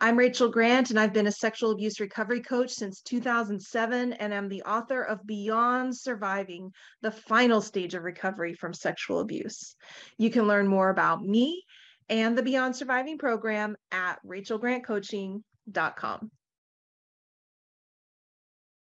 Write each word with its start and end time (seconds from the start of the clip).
I'm 0.00 0.16
Rachel 0.16 0.48
Grant, 0.48 0.90
and 0.90 0.98
I've 0.98 1.12
been 1.12 1.26
a 1.26 1.32
sexual 1.32 1.70
abuse 1.70 2.00
recovery 2.00 2.40
coach 2.40 2.70
since 2.70 3.00
2007, 3.02 4.14
and 4.14 4.34
I'm 4.34 4.48
the 4.48 4.62
author 4.62 5.02
of 5.02 5.26
Beyond 5.26 5.96
Surviving 5.96 6.72
the 7.02 7.10
Final 7.10 7.60
Stage 7.60 7.94
of 7.94 8.02
Recovery 8.02 8.54
from 8.54 8.72
Sexual 8.72 9.20
Abuse. 9.20 9.76
You 10.18 10.30
can 10.30 10.46
learn 10.46 10.66
more 10.66 10.90
about 10.90 11.22
me 11.22 11.62
and 12.08 12.36
the 12.36 12.42
Beyond 12.42 12.76
Surviving 12.76 13.18
program 13.18 13.76
at 13.92 14.18
rachelgrantcoaching.com. 14.26 16.30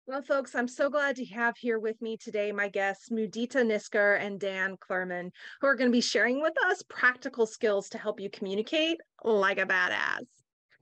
Well, 0.07 0.21
folks, 0.21 0.53
I'm 0.53 0.67
so 0.67 0.91
glad 0.91 1.15
to 1.15 1.25
have 1.25 1.57
here 1.57 1.79
with 1.79 1.99
me 1.99 2.15
today 2.15 2.51
my 2.51 2.67
guests, 2.67 3.09
Mudita 3.09 3.65
Nisker 3.65 4.21
and 4.21 4.39
Dan 4.39 4.77
Clurman, 4.77 5.31
who 5.59 5.67
are 5.67 5.75
going 5.75 5.89
to 5.89 5.95
be 5.95 5.99
sharing 5.99 6.43
with 6.43 6.53
us 6.67 6.83
practical 6.87 7.47
skills 7.47 7.89
to 7.89 7.97
help 7.97 8.19
you 8.19 8.29
communicate 8.29 8.99
like 9.23 9.57
a 9.57 9.65
badass. 9.65 10.27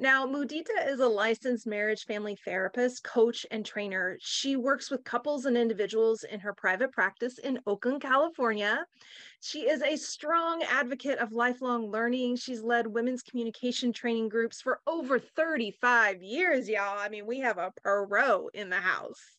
Now, 0.03 0.27
Mudita 0.27 0.85
is 0.85 0.99
a 0.99 1.07
licensed 1.07 1.65
marriage 1.65 2.03
family 2.03 2.37
therapist, 2.43 3.05
coach, 3.05 3.45
and 3.51 3.65
trainer. 3.65 4.17
She 4.19 4.57
works 4.57 4.91
with 4.91 5.05
couples 5.05 5.45
and 5.45 5.55
individuals 5.55 6.25
in 6.25 6.41
her 6.41 6.51
private 6.51 6.91
practice 6.91 7.37
in 7.37 7.61
Oakland, 7.65 8.01
California. 8.01 8.85
She 9.39 9.61
is 9.61 9.81
a 9.81 9.95
strong 9.95 10.61
advocate 10.63 11.19
of 11.19 11.31
lifelong 11.31 11.89
learning. 11.89 12.35
She's 12.35 12.61
led 12.61 12.85
women's 12.85 13.23
communication 13.23 13.93
training 13.93 14.27
groups 14.27 14.59
for 14.59 14.81
over 14.85 15.19
35 15.19 16.21
years, 16.21 16.67
y'all. 16.67 16.99
I 16.99 17.07
mean, 17.07 17.25
we 17.25 17.39
have 17.39 17.57
a 17.57 17.71
pro 17.81 18.49
in 18.49 18.69
the 18.69 18.81
house 18.81 19.37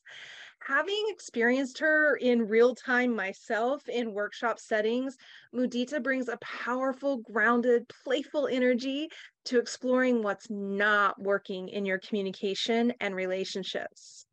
having 0.67 1.05
experienced 1.09 1.79
her 1.79 2.17
in 2.17 2.49
real 2.49 2.75
time 2.75 3.15
myself 3.15 3.87
in 3.89 4.15
workshop 4.15 4.59
settings, 4.59 5.17
Mudita 5.55 6.03
brings 6.03 6.29
a 6.29 6.39
powerful, 6.39 7.19
grounded, 7.19 7.87
playful 8.03 8.49
energy 8.49 9.09
to 9.45 9.59
exploring 9.59 10.23
what's 10.23 10.49
not 10.49 11.21
working 11.21 11.69
in 11.69 11.85
your 11.85 11.99
communication 11.99 12.93
and 13.01 13.15
relationships. 13.15 14.24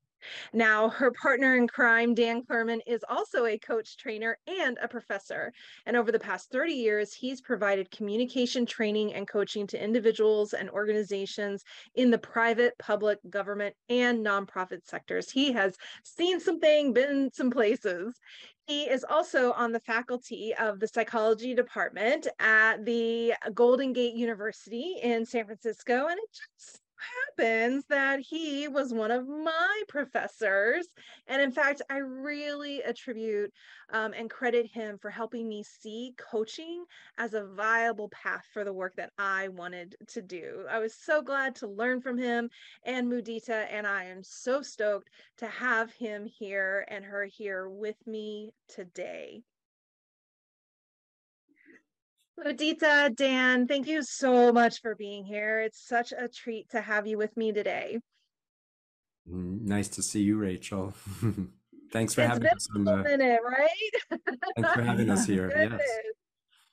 Now, 0.54 0.90
her 0.90 1.12
partner 1.12 1.56
in 1.56 1.68
crime, 1.68 2.14
Dan 2.14 2.44
Clurman, 2.44 2.80
is 2.86 3.04
also 3.08 3.46
a 3.46 3.58
coach, 3.58 3.98
trainer, 3.98 4.38
and 4.48 4.78
a 4.82 4.88
professor. 4.88 5.54
And 5.86 5.96
over 5.96 6.12
the 6.12 6.20
past 6.20 6.52
30 6.52 6.74
years, 6.74 7.14
he's 7.14 7.42
provided 7.42 7.92
communication 7.92 8.66
training 8.66 9.14
and 9.14 9.28
coaching 9.28 9.68
to 9.68 9.84
individuals 9.84 10.54
and 10.54 10.70
organizations 10.70 11.64
in 11.96 12.12
the 12.12 12.18
private, 12.18 12.78
public, 12.80 13.20
government, 13.30 13.76
and 13.90 14.26
nonprofit 14.26 14.86
sectors. 14.86 15.30
He 15.30 15.52
has 15.54 15.78
seen 16.04 16.40
something, 16.40 16.94
been 16.94 17.30
some 17.34 17.52
places. 17.52 18.20
He 18.68 18.84
is 18.84 19.04
also 19.04 19.52
on 19.54 19.72
the 19.72 19.80
faculty 19.80 20.54
of 20.58 20.80
the 20.80 20.88
psychology 20.88 21.54
department 21.54 22.28
at 22.40 22.86
the 22.86 23.34
Golden 23.54 23.92
Gate 23.92 24.16
University 24.16 24.98
in 25.02 25.26
San 25.26 25.46
Francisco. 25.46 26.08
And 26.08 26.18
it 26.20 26.30
just 26.58 26.81
happens 27.38 27.86
that 27.90 28.20
he 28.20 28.68
was 28.68 28.94
one 28.94 29.12
of 29.12 29.28
my 29.28 29.82
professors. 29.88 30.88
And 31.28 31.42
in 31.42 31.52
fact, 31.52 31.82
I 31.90 31.98
really 31.98 32.82
attribute 32.82 33.52
um, 33.92 34.14
and 34.14 34.30
credit 34.30 34.68
him 34.68 34.98
for 34.98 35.10
helping 35.10 35.48
me 35.48 35.64
see 35.64 36.14
coaching 36.18 36.86
as 37.18 37.34
a 37.34 37.46
viable 37.46 38.10
path 38.10 38.46
for 38.54 38.64
the 38.64 38.74
work 38.74 38.96
that 38.96 39.12
I 39.18 39.50
wanted 39.50 39.96
to 40.08 40.22
do. 40.22 40.66
I 40.70 40.80
was 40.80 40.94
so 40.94 41.22
glad 41.22 41.56
to 41.56 41.68
learn 41.68 42.02
from 42.02 42.18
him 42.18 42.50
and 42.84 43.12
Mudita, 43.12 43.68
and 43.72 43.86
I 43.86 44.06
am 44.06 44.24
so 44.24 44.62
stoked 44.62 45.10
to 45.38 45.48
have 45.48 45.92
him 45.94 46.26
here 46.26 46.86
and 46.90 47.04
her 47.06 47.26
here 47.26 47.70
with 47.70 47.96
me 48.08 48.52
today. 48.68 49.44
Mudita, 52.44 53.16
Dan, 53.16 53.68
thank 53.68 53.88
you 53.88 54.02
so 54.02 54.52
much 54.52 54.82
for 54.82 54.96
being 54.96 55.24
here. 55.24 55.62
It's 55.62 55.86
such 55.86 56.12
a 56.12 56.28
treat 56.28 56.70
to 56.72 56.82
have 56.82 57.06
you 57.06 57.18
with 57.18 57.36
me 57.38 57.52
today. 57.52 58.00
Mm, 59.30 59.62
nice 59.62 59.88
to 59.90 60.02
see 60.02 60.22
you, 60.22 60.38
Rachel. 60.38 60.94
Thanks 61.92 62.14
for 62.14 62.22
it's 62.22 62.30
having 62.30 62.48
us. 62.48 62.68
A 62.74 62.80
minute, 62.80 63.42
right? 63.46 64.20
Thanks 64.56 64.74
for 64.74 64.82
having 64.82 65.10
us 65.10 65.26
here. 65.26 65.52
yes. 65.56 65.82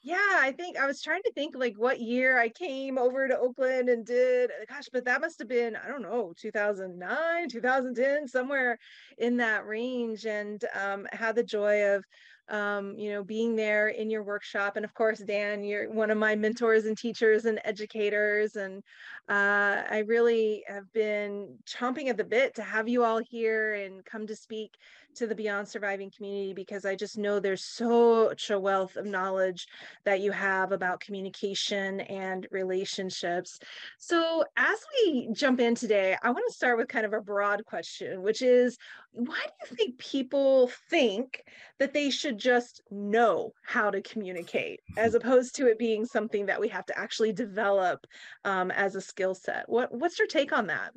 Yeah, 0.01 0.39
I 0.39 0.53
think 0.53 0.79
I 0.79 0.87
was 0.87 1.03
trying 1.03 1.23
to 1.25 1.33
think 1.33 1.55
like 1.57 1.75
what 1.77 2.01
year 2.01 2.39
I 2.39 2.49
came 2.49 2.97
over 2.97 3.27
to 3.27 3.39
Oakland 3.39 3.89
and 3.89 4.07
did, 4.07 4.51
gosh, 4.69 4.89
but 4.93 5.05
that 5.05 5.21
must 5.21 5.41
have 5.41 5.49
been, 5.49 5.77
I 5.77 5.89
don't 5.89 6.03
know, 6.03 6.33
2009, 6.41 7.49
2010, 7.49 8.29
somewhere 8.29 8.79
in 9.19 9.37
that 9.39 9.67
range, 9.67 10.25
and 10.25 10.65
um, 10.81 11.07
had 11.13 11.35
the 11.35 11.43
joy 11.43 11.95
of 11.95 12.05
um, 12.51 12.99
you 12.99 13.11
know, 13.13 13.23
being 13.23 13.57
there 13.57 13.89
in 13.89 14.11
your 14.11 14.23
workshop. 14.23 14.77
And 14.77 14.85
of 14.85 14.95
course, 14.95 15.19
Dan, 15.19 15.65
you're 15.65 15.91
one 15.91 16.11
of 16.11 16.19
my 16.19 16.35
mentors 16.35 16.87
and 16.87 16.97
teachers 16.97 17.45
and 17.45 17.61
educators. 17.65 18.57
And 18.57 18.83
uh, 19.29 19.83
I 19.91 20.05
really 20.07 20.65
have 20.67 20.91
been 20.93 21.59
chomping 21.67 22.09
at 22.09 22.17
the 22.17 22.25
bit 22.25 22.55
to 22.55 22.63
have 22.63 22.89
you 22.89 23.05
all 23.05 23.19
here 23.19 23.75
and 23.75 24.05
come 24.05 24.27
to 24.27 24.37
speak 24.37 24.75
to 25.19 25.27
the 25.27 25.35
Beyond 25.35 25.69
Surviving 25.69 26.13
community 26.17 26.53
because 26.55 26.85
I 26.85 26.95
just 26.95 27.19
know 27.19 27.41
there's 27.41 27.65
such 27.65 28.51
a 28.51 28.59
wealth 28.59 28.97
of 28.97 29.05
knowledge 29.05 29.67
that 30.05 30.21
you 30.21 30.31
have 30.31 30.71
about 30.71 31.01
communication 31.01 32.01
and 32.03 32.47
relationships. 32.53 33.59
So, 33.99 34.45
as 34.57 34.79
we 34.95 35.29
jump 35.33 35.59
in 35.59 35.75
today, 35.75 36.17
I 36.23 36.31
want 36.31 36.45
to 36.49 36.55
start 36.55 36.79
with 36.79 36.87
kind 36.87 37.05
of 37.05 37.13
a 37.13 37.21
broad 37.21 37.65
question, 37.65 38.23
which 38.23 38.43
is 38.43 38.79
why 39.11 39.41
do 39.45 39.71
you 39.71 39.77
think 39.77 39.99
people 39.99 40.71
think 40.89 41.43
that 41.81 41.93
they 41.93 42.11
should 42.11 42.39
just 42.39 42.81
know 42.91 43.53
how 43.65 43.91
to 43.91 44.01
communicate 44.03 44.81
as 44.97 45.15
opposed 45.17 45.57
to 45.57 45.67
it 45.67 45.81
being 45.81 46.07
something 46.07 46.47
that 46.47 46.61
we 46.61 46.69
have 46.69 46.87
to 46.87 46.99
actually 46.99 47.33
develop 47.33 48.07
um, 48.45 48.71
as 48.71 48.95
a 48.95 49.01
skill 49.01 49.35
set? 49.35 49.69
What 49.69 49.93
What's 49.93 50.19
your 50.19 50.29
take 50.29 50.53
on 50.53 50.69
that? 50.69 50.93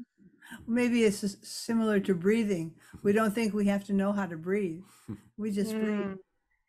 Maybe 0.68 1.04
it's 1.04 1.36
similar 1.48 2.00
to 2.02 2.14
breathing. 2.14 2.74
We 3.04 3.14
don't 3.14 3.34
think 3.34 3.54
we 3.54 3.66
have 3.68 3.86
to 3.86 3.94
know 3.94 4.12
how 4.12 4.26
to 4.26 4.38
breathe. 4.38 4.82
We 5.38 5.52
just 5.52 5.74
mm. 5.74 5.84
breathe. 5.84 6.18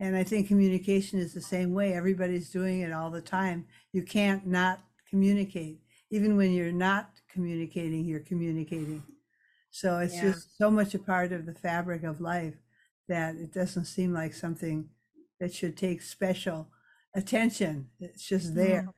And 0.00 0.16
I 0.16 0.24
think 0.24 0.48
communication 0.48 1.18
is 1.20 1.32
the 1.32 1.40
same 1.40 1.72
way. 1.72 1.94
Everybody's 1.94 2.50
doing 2.50 2.80
it 2.80 2.92
all 2.92 3.10
the 3.10 3.20
time. 3.20 3.66
You 3.92 4.02
can't 4.02 4.46
not 4.46 4.80
communicate. 5.08 5.78
Even 6.10 6.36
when 6.36 6.52
you're 6.52 6.72
not 6.72 7.10
communicating, 7.32 8.04
you're 8.04 8.20
communicating. 8.20 9.02
So 9.70 9.98
it's 9.98 10.14
yeah. 10.14 10.32
just 10.32 10.58
so 10.58 10.70
much 10.70 10.94
a 10.94 10.98
part 10.98 11.32
of 11.32 11.46
the 11.46 11.54
fabric 11.54 12.02
of 12.02 12.20
life 12.20 12.54
that 13.08 13.36
it 13.36 13.52
doesn't 13.52 13.84
seem 13.84 14.12
like 14.12 14.34
something 14.34 14.88
that 15.40 15.54
should 15.54 15.76
take 15.76 16.02
special 16.02 16.68
attention. 17.14 17.88
It's 18.00 18.26
just 18.26 18.54
there. 18.54 18.88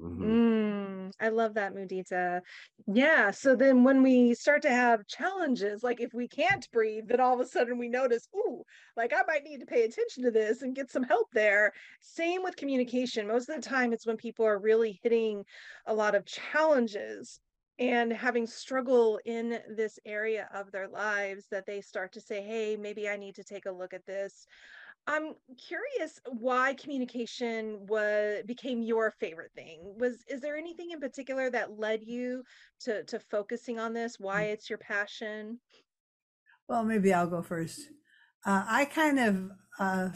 Mm-hmm. 0.00 0.24
Mm, 0.24 1.12
I 1.20 1.28
love 1.30 1.54
that, 1.54 1.74
Mudita. 1.74 2.40
Yeah. 2.86 3.30
So 3.30 3.56
then 3.56 3.82
when 3.84 4.02
we 4.02 4.34
start 4.34 4.62
to 4.62 4.70
have 4.70 5.06
challenges, 5.06 5.82
like 5.82 6.00
if 6.00 6.12
we 6.12 6.28
can't 6.28 6.68
breathe, 6.70 7.08
then 7.08 7.20
all 7.20 7.34
of 7.34 7.40
a 7.40 7.46
sudden 7.48 7.78
we 7.78 7.88
notice, 7.88 8.28
ooh, 8.36 8.62
like 8.96 9.12
I 9.14 9.22
might 9.26 9.44
need 9.44 9.60
to 9.60 9.66
pay 9.66 9.84
attention 9.84 10.24
to 10.24 10.30
this 10.30 10.62
and 10.62 10.74
get 10.76 10.90
some 10.90 11.02
help 11.02 11.28
there. 11.32 11.72
Same 12.00 12.42
with 12.42 12.56
communication. 12.56 13.26
Most 13.26 13.48
of 13.48 13.56
the 13.56 13.62
time, 13.62 13.92
it's 13.92 14.06
when 14.06 14.16
people 14.16 14.44
are 14.44 14.58
really 14.58 15.00
hitting 15.02 15.44
a 15.86 15.94
lot 15.94 16.14
of 16.14 16.26
challenges 16.26 17.40
and 17.78 18.12
having 18.12 18.46
struggle 18.46 19.20
in 19.24 19.58
this 19.68 19.98
area 20.06 20.48
of 20.54 20.70
their 20.72 20.88
lives 20.88 21.46
that 21.50 21.66
they 21.66 21.80
start 21.80 22.12
to 22.12 22.20
say 22.20 22.42
hey 22.42 22.76
maybe 22.76 23.08
i 23.08 23.16
need 23.16 23.34
to 23.34 23.44
take 23.44 23.66
a 23.66 23.70
look 23.70 23.92
at 23.92 24.06
this 24.06 24.46
i'm 25.06 25.34
curious 25.56 26.20
why 26.38 26.74
communication 26.74 27.86
was 27.86 28.42
became 28.46 28.82
your 28.82 29.10
favorite 29.10 29.52
thing. 29.54 29.94
Was 29.98 30.24
is 30.28 30.40
there 30.40 30.56
anything 30.56 30.90
in 30.90 31.00
particular 31.00 31.50
that 31.50 31.78
led 31.78 32.02
you 32.04 32.42
to 32.80 33.04
to 33.04 33.18
focusing 33.18 33.78
on 33.78 33.92
this? 33.92 34.18
Why 34.18 34.44
mm. 34.44 34.52
it's 34.52 34.68
your 34.68 34.78
passion? 34.78 35.60
Well 36.68 36.84
maybe 36.84 37.12
i'll 37.12 37.26
go 37.26 37.42
first. 37.42 37.80
Uh, 38.44 38.64
i 38.66 38.84
kind 38.84 39.18
of 39.18 39.50
uh, 39.78 40.08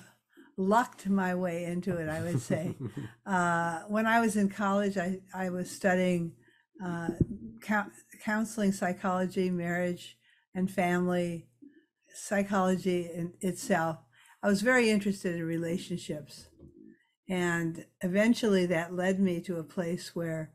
lucked 0.57 1.09
my 1.09 1.35
way 1.35 1.65
into 1.65 1.97
it 1.97 2.09
i 2.09 2.23
would 2.23 2.41
say. 2.41 2.77
Uh, 3.27 3.83
when 3.87 4.07
i 4.07 4.21
was 4.21 4.37
in 4.37 4.49
college 4.49 4.99
i, 4.99 5.21
I 5.33 5.51
was 5.51 5.71
studying 5.71 6.33
uh, 6.85 7.11
counseling 8.25 8.73
psychology, 8.73 9.51
marriage 9.51 10.17
and 10.55 10.71
family, 10.71 11.47
psychology 12.15 13.11
in 13.13 13.33
itself. 13.41 13.99
I 14.43 14.49
was 14.49 14.63
very 14.63 14.89
interested 14.91 15.35
in 15.35 15.43
relationships. 15.45 16.47
And 17.29 17.85
eventually 18.01 18.67
that 18.67 18.95
led 18.95 19.21
me 19.21 19.41
to 19.43 19.59
a 19.59 19.65
place 19.65 20.17
where 20.17 20.53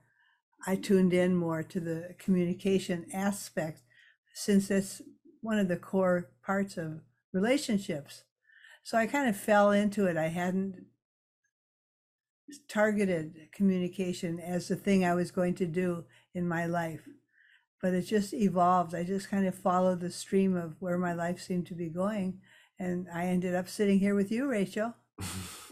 I 0.68 0.76
tuned 0.76 1.14
in 1.14 1.36
more 1.36 1.64
to 1.64 1.80
the 1.80 2.16
communication 2.18 3.06
aspect, 3.14 3.82
since 4.34 4.68
that's 4.68 5.02
one 5.42 5.60
of 5.60 5.68
the 5.68 5.78
core 5.78 6.32
parts 6.44 6.78
of 6.78 7.02
relationships. 7.32 8.24
So 8.84 8.98
I 8.98 9.06
kind 9.06 9.30
of 9.30 9.38
fell 9.38 9.72
into 9.72 10.06
it. 10.06 10.18
I 10.18 10.28
hadn't 10.28 10.86
targeted 12.68 13.50
communication 13.52 14.40
as 14.40 14.68
the 14.68 14.76
thing 14.76 15.06
I 15.06 15.14
was 15.14 15.32
going 15.32 15.56
to 15.56 15.66
do 15.66 16.06
in 16.34 16.48
my 16.48 16.66
life. 16.66 17.08
But 17.82 17.94
it 17.94 18.04
just 18.04 18.34
evolved. 18.34 18.96
I 18.96 19.04
just 19.04 19.30
kind 19.30 19.46
of 19.46 19.56
followed 19.56 20.00
the 20.00 20.12
stream 20.12 20.56
of 20.56 20.76
where 20.80 20.98
my 20.98 21.14
life 21.14 21.42
seemed 21.42 21.68
to 21.68 21.76
be 21.76 21.90
going. 21.90 22.40
And 22.80 23.08
I 23.14 23.26
ended 23.28 23.56
up 23.56 23.70
sitting 23.70 24.00
here 24.00 24.16
with 24.16 24.32
you, 24.32 24.48
Rachel. 24.48 24.94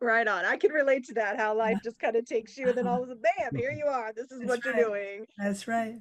right 0.00 0.28
on. 0.28 0.44
I 0.44 0.56
can 0.56 0.72
relate 0.72 1.04
to 1.06 1.14
that, 1.14 1.36
how 1.36 1.56
life 1.56 1.78
just 1.84 1.98
kind 1.98 2.16
of 2.16 2.26
takes 2.26 2.56
you 2.58 2.68
and 2.68 2.76
then 2.76 2.86
all 2.86 3.02
of 3.02 3.08
a 3.08 3.12
sudden, 3.12 3.22
bam, 3.22 3.54
here 3.54 3.70
you 3.70 3.86
are. 3.86 4.12
This 4.12 4.30
is 4.30 4.40
That's 4.40 4.48
what 4.48 4.64
right. 4.64 4.74
you're 4.74 4.88
doing. 4.88 5.26
That's 5.38 5.68
right. 5.68 6.00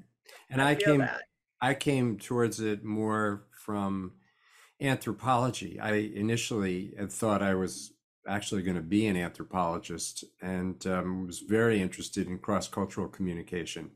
And 0.50 0.62
I, 0.62 0.72
I 0.72 0.76
came 0.76 1.00
that. 1.00 1.24
I 1.62 1.74
came 1.74 2.18
towards 2.18 2.60
it 2.60 2.84
more 2.84 3.46
from 3.52 4.14
anthropology. 4.82 5.80
I 5.80 5.94
initially 5.94 6.94
had 6.98 7.12
thought 7.12 7.42
I 7.42 7.56
was 7.56 7.94
actually 8.28 8.64
going 8.64 8.76
to 8.76 8.84
be 8.84 9.08
an 9.08 9.16
anthropologist 9.16 10.24
and 10.42 10.86
um, 10.88 11.28
was 11.28 11.40
very 11.40 11.82
interested 11.82 12.28
in 12.28 12.40
cross 12.40 12.68
cultural 12.68 13.08
communication 13.08 13.92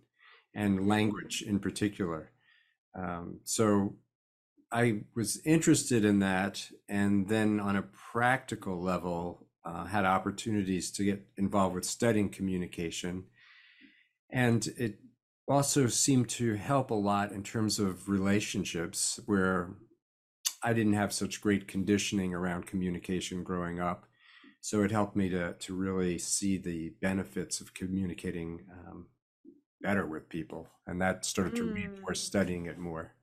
and 0.54 0.88
language 0.88 1.42
in 1.42 1.60
particular. 1.60 2.32
Um, 2.96 3.40
so 3.44 3.96
I 4.72 5.02
was 5.16 5.42
interested 5.46 6.06
in 6.06 6.20
that. 6.20 6.68
And 6.88 7.28
then 7.28 7.60
on 7.60 7.76
a 7.76 7.84
practical 8.12 8.82
level, 8.82 9.48
uh, 9.66 9.86
had 9.86 10.06
opportunities 10.06 10.92
to 10.92 11.04
get 11.04 11.28
involved 11.38 11.76
with 11.76 11.86
studying 11.86 12.30
communication. 12.30 13.26
And 14.32 14.66
it 14.78 15.00
also 15.48 15.88
seemed 15.88 16.30
to 16.30 16.56
help 16.56 16.92
a 16.92 16.96
lot 16.96 17.32
in 17.32 17.44
terms 17.44 17.80
of 17.80 18.08
relationships 18.08 19.20
where 19.26 19.76
I 20.64 20.74
didn't 20.74 20.94
have 20.94 21.14
such 21.14 21.42
great 21.42 21.68
conditioning 21.68 22.34
around 22.34 22.68
communication 22.68 23.44
growing 23.44 23.80
up 23.80 24.06
so 24.62 24.84
it 24.84 24.92
helped 24.92 25.16
me 25.16 25.30
to 25.30 25.54
to 25.54 25.74
really 25.74 26.18
see 26.18 26.58
the 26.58 26.94
benefits 27.02 27.62
of 27.62 27.74
communicating 27.74 28.60
um, 28.72 29.08
better 29.82 30.06
with 30.06 30.30
people 30.30 30.68
and 30.86 31.02
that 31.02 31.26
started 31.26 31.56
to 31.56 31.64
reinforce 31.64 32.22
mm. 32.22 32.26
studying 32.26 32.66
it 32.66 32.78
more 32.78 33.16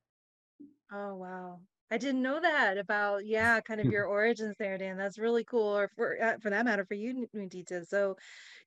Oh, 0.91 1.15
wow. 1.15 1.59
I 1.89 1.97
didn't 1.97 2.21
know 2.21 2.39
that 2.41 2.77
about, 2.77 3.25
yeah, 3.25 3.61
kind 3.61 3.79
of 3.79 3.87
your 3.87 4.05
origins 4.05 4.55
there, 4.59 4.77
Dan. 4.77 4.97
That's 4.97 5.17
really 5.17 5.43
cool. 5.45 5.77
Or 5.77 5.89
for 5.95 6.21
uh, 6.21 6.37
for 6.41 6.49
that 6.49 6.65
matter, 6.65 6.85
for 6.85 6.95
you, 6.95 7.27
Mudita. 7.35 7.85
So 7.87 8.17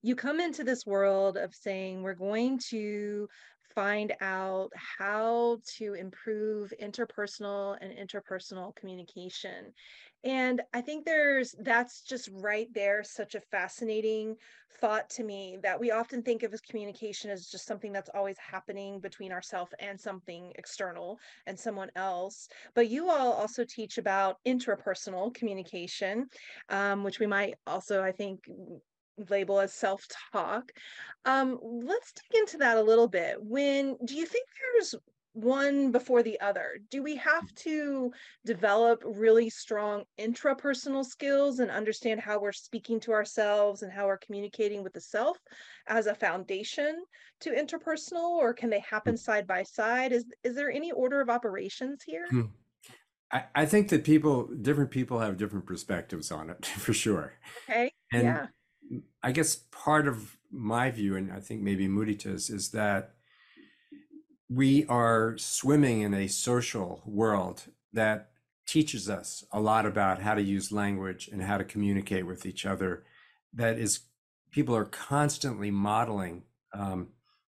you 0.03 0.17
come 0.17 0.41
into 0.41 0.65
this 0.65 0.87
world 0.87 1.37
of 1.37 1.55
saying 1.55 2.03
we're 2.03 2.15
going 2.15 2.59
to 2.71 3.29
find 3.75 4.15
out 4.21 4.71
how 4.75 5.59
to 5.79 5.95
improve 5.95 6.73
interpersonal 6.83 7.77
and 7.81 7.93
interpersonal 7.93 8.75
communication. 8.75 9.73
And 10.23 10.61
I 10.75 10.83
think 10.83 11.07
there's 11.07 11.55
that's 11.61 12.03
just 12.03 12.29
right 12.33 12.69
there, 12.75 13.03
such 13.03 13.35
a 13.35 13.41
fascinating 13.41 14.37
thought 14.81 15.09
to 15.11 15.25
me 15.25 15.59
that 15.63 15.79
we 15.79 15.91
often 15.91 16.23
think 16.23 16.43
of 16.43 16.53
as 16.53 16.61
communication 16.61 17.31
as 17.31 17.47
just 17.47 17.67
something 17.67 17.93
that's 17.93 18.11
always 18.15 18.37
happening 18.39 19.01
between 19.01 19.33
ourselves 19.33 19.73
and 19.79 19.99
something 19.99 20.53
external 20.57 21.19
and 21.47 21.59
someone 21.59 21.91
else. 21.97 22.49
But 22.75 22.89
you 22.89 23.11
all 23.11 23.33
also 23.33 23.65
teach 23.65 23.99
about 23.99 24.37
intrapersonal 24.47 25.35
communication, 25.35 26.27
um, 26.69 27.03
which 27.03 27.19
we 27.19 27.27
might 27.27 27.55
also, 27.67 28.03
I 28.03 28.13
think, 28.13 28.41
label 29.29 29.61
as 29.61 29.73
self 29.73 30.07
talk. 30.33 30.71
Um, 31.25 31.59
let's 31.63 32.13
dig 32.13 32.41
into 32.41 32.59
that 32.59 32.77
a 32.77 32.83
little 32.83 33.09
bit. 33.09 33.37
When 33.41 33.97
do 34.05 34.17
you 34.17 34.27
think 34.27 34.47
there's 34.75 34.95
one 35.33 35.93
before 35.93 36.23
the 36.23 36.41
other? 36.41 36.79
Do 36.91 37.03
we 37.03 37.17
have 37.17 37.53
to 37.57 38.13
develop 38.45 39.03
really 39.05 39.51
strong 39.51 40.05
intrapersonal 40.19 41.05
skills 41.05 41.61
and 41.61 41.71
understand 41.71 42.21
how 42.21 42.41
we're 42.41 42.53
speaking 42.53 43.01
to 43.01 43.13
ourselves 43.13 43.83
and 43.83 43.93
how 43.93 44.07
we're 44.07 44.19
communicating 44.19 44.83
with 44.83 44.93
the 44.93 45.01
self 45.01 45.39
as 45.87 46.07
a 46.07 46.15
foundation 46.15 47.05
to 47.41 47.51
interpersonal, 47.51 48.37
or 48.37 48.53
can 48.53 48.71
they 48.71 48.81
happen 48.81 49.17
side 49.17 49.47
by 49.47 49.63
side? 49.63 50.13
Is 50.13 50.25
is 50.45 50.55
there 50.55 50.71
any 50.71 50.93
order 50.93 51.21
of 51.21 51.31
operations 51.31 52.03
here? 52.05 52.27
Hmm. 52.29 52.43
I, 53.33 53.45
I 53.55 53.67
think 53.67 53.89
that 53.91 54.05
people, 54.05 54.49
different 54.61 54.91
people 54.91 55.21
have 55.21 55.37
different 55.37 55.67
perspectives 55.67 56.31
on 56.31 56.51
it 56.51 56.67
for 56.67 56.93
sure. 56.93 57.35
Okay. 57.69 57.93
And 58.13 58.25
yeah. 58.25 58.47
I 59.23 59.33
guess 59.33 59.57
part 59.71 60.09
of 60.09 60.37
my 60.51 60.91
view, 60.91 61.17
and 61.17 61.33
I 61.33 61.41
think 61.41 61.63
maybe 61.63 61.87
Mudita's, 61.87 62.51
is 62.51 62.71
that 62.71 63.15
we 64.51 64.85
are 64.87 65.39
swimming 65.39 66.01
in 66.01 66.13
a 66.13 66.27
social 66.27 67.03
world 67.07 67.63
that 67.93 68.31
teaches 68.67 69.09
us 69.09 69.45
a 69.53 69.61
lot 69.61 69.87
about 69.87 70.21
how 70.21 70.35
to 70.35 70.43
use 70.43 70.73
language 70.73 71.29
and 71.33 71.43
how 71.43 71.57
to 71.57 71.65
communicate 71.65 72.27
with 72.27 72.45
each 72.45 72.67
other. 72.67 73.05
That 73.55 73.79
is, 73.79 74.01
people 74.51 74.77
are 74.77 74.85
constantly 74.85 75.71
modeling 75.71 76.43
um, 76.75 77.09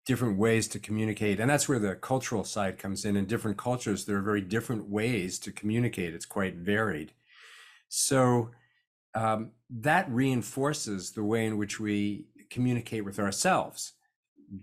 different 0.06 0.38
ways 0.38 0.68
to 0.68 0.78
communicate. 0.78 1.40
And 1.40 1.50
that's 1.50 1.68
where 1.68 1.80
the 1.80 1.96
cultural 1.96 2.44
side 2.44 2.78
comes 2.78 3.04
in. 3.04 3.16
In 3.16 3.26
different 3.26 3.58
cultures, 3.58 4.04
there 4.04 4.16
are 4.16 4.22
very 4.22 4.40
different 4.40 4.88
ways 4.88 5.40
to 5.40 5.52
communicate, 5.52 6.14
it's 6.14 6.26
quite 6.26 6.56
varied. 6.56 7.12
So, 7.88 8.50
um, 9.16 9.52
that 9.70 10.10
reinforces 10.10 11.12
the 11.12 11.22
way 11.22 11.46
in 11.46 11.56
which 11.56 11.78
we 11.78 12.26
communicate 12.50 13.04
with 13.04 13.20
ourselves 13.20 13.92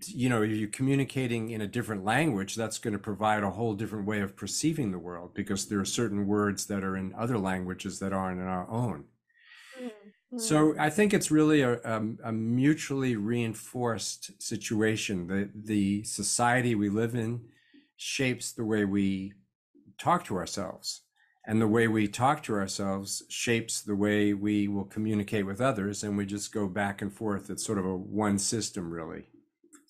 you 0.06 0.28
know, 0.28 0.42
if 0.42 0.50
you're 0.50 0.68
communicating 0.68 1.50
in 1.50 1.60
a 1.60 1.66
different 1.66 2.04
language, 2.04 2.54
that's 2.54 2.78
going 2.78 2.92
to 2.92 2.98
provide 2.98 3.42
a 3.42 3.50
whole 3.50 3.74
different 3.74 4.06
way 4.06 4.20
of 4.20 4.36
perceiving 4.36 4.92
the 4.92 4.98
world 4.98 5.34
because 5.34 5.66
there 5.66 5.80
are 5.80 5.84
certain 5.84 6.26
words 6.26 6.66
that 6.66 6.84
are 6.84 6.96
in 6.96 7.14
other 7.16 7.38
languages 7.38 7.98
that 7.98 8.12
aren't 8.12 8.40
in 8.40 8.46
our 8.46 8.68
own. 8.70 9.04
Mm-hmm. 9.80 10.38
So 10.38 10.74
I 10.78 10.88
think 10.88 11.12
it's 11.12 11.30
really 11.30 11.62
a, 11.62 11.74
a, 11.84 12.02
a, 12.24 12.32
mutually 12.32 13.16
reinforced 13.16 14.42
situation. 14.42 15.26
The 15.26 15.50
the 15.54 16.04
society 16.04 16.74
we 16.74 16.88
live 16.88 17.14
in 17.14 17.42
shapes 17.96 18.52
the 18.52 18.64
way 18.64 18.84
we 18.84 19.34
talk 19.98 20.24
to 20.26 20.36
ourselves. 20.36 21.02
And 21.44 21.60
the 21.60 21.68
way 21.68 21.88
we 21.88 22.06
talk 22.06 22.44
to 22.44 22.54
ourselves 22.54 23.24
shapes 23.28 23.82
the 23.82 23.96
way 23.96 24.32
we 24.32 24.68
will 24.68 24.84
communicate 24.84 25.44
with 25.44 25.60
others. 25.60 26.04
And 26.04 26.16
we 26.16 26.24
just 26.24 26.52
go 26.52 26.68
back 26.68 27.02
and 27.02 27.12
forth. 27.12 27.50
It's 27.50 27.66
sort 27.66 27.78
of 27.78 27.84
a 27.84 27.96
one 27.96 28.38
system, 28.38 28.92
really. 28.92 29.26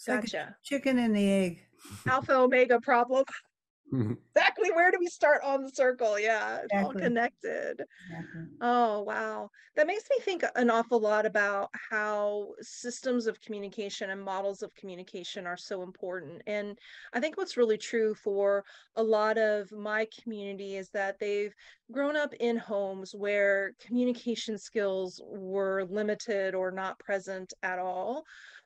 It's 0.03 0.09
like 0.09 0.25
a 0.25 0.31
Gotcha. 0.31 0.57
chicken 0.65 0.99
and 0.99 1.15
the 1.15 1.31
egg. 1.31 1.67
Alpha 2.07 2.35
Omega 2.37 2.81
problem. 2.81 3.25
Mhm. 3.93 4.19
Exactly. 4.35 4.71
Where 4.73 4.91
do 4.91 4.99
we 4.99 5.09
start 5.09 5.43
on 5.45 5.63
the 5.63 5.69
circle? 5.71 6.19
Yeah, 6.19 6.61
it's 6.65 6.75
all 6.75 6.95
Exactly. 6.95 6.95
connected. 6.95 7.85
Exactly. 8.01 8.43
Oh, 8.61 9.03
wow. 9.03 9.51
That 9.77 9.87
makes 9.89 10.05
me 10.11 10.19
think 10.21 10.45
an 10.57 10.71
awful 10.71 11.01
lot 11.01 11.27
about 11.27 11.71
how 11.91 12.55
systems 12.61 13.27
of 13.27 13.41
communication 13.41 14.11
and 14.11 14.23
models 14.23 14.63
of 14.63 14.75
communication 14.75 15.47
are 15.47 15.57
so 15.57 15.83
important. 15.83 16.43
And 16.47 16.79
I 17.13 17.21
think 17.21 17.37
what's 17.37 17.57
really 17.57 17.79
true 17.79 18.15
for 18.15 18.65
a 18.97 19.03
lot 19.03 19.39
of 19.39 19.73
my 19.73 20.07
community 20.23 20.77
is 20.77 20.91
that 20.91 21.19
they've 21.21 21.55
grown 21.93 22.17
up 22.17 22.35
in 22.35 22.57
homes 22.57 23.15
where 23.15 23.75
communication 23.81 24.59
skills 24.59 25.21
were 25.27 25.85
limited 25.85 26.55
or 26.55 26.71
not 26.73 26.99
present 27.01 27.53
at 27.63 27.79
all. 27.79 28.25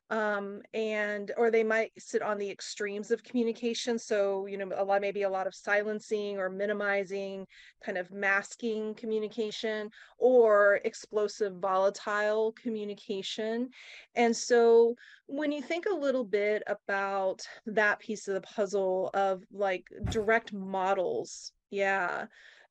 Um, 0.09 0.61
and 0.73 1.33
or 1.35 1.51
they 1.51 1.65
might 1.65 1.91
sit 1.97 2.21
on 2.21 2.37
the 2.37 2.49
extremes 2.49 3.11
of 3.11 3.23
communication. 3.23 3.99
So, 3.99 4.45
you 4.45 4.57
know, 4.57 4.71
a 4.75 4.83
lot 4.83 5.01
maybe 5.01 5.23
a 5.23 5.29
lot 5.29 5.47
of 5.47 5.55
silencing 5.55 6.37
or 6.37 6.49
minimizing, 6.49 7.45
kind 7.83 7.97
of 7.97 8.09
masking 8.11 8.95
communication 8.95 9.89
or 10.17 10.79
explosive 10.85 11.57
volatile 11.57 12.53
communication. 12.53 13.69
And 14.15 14.35
so 14.35 14.95
when 15.25 15.51
you 15.51 15.61
think 15.61 15.85
a 15.85 15.95
little 15.95 16.23
bit 16.23 16.63
about 16.67 17.41
that 17.65 17.99
piece 17.99 18.29
of 18.29 18.35
the 18.35 18.41
puzzle 18.41 19.09
of 19.13 19.43
like 19.51 19.87
direct 20.09 20.53
models, 20.53 21.51
yeah. 21.69 22.27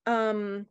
Um 0.06 0.66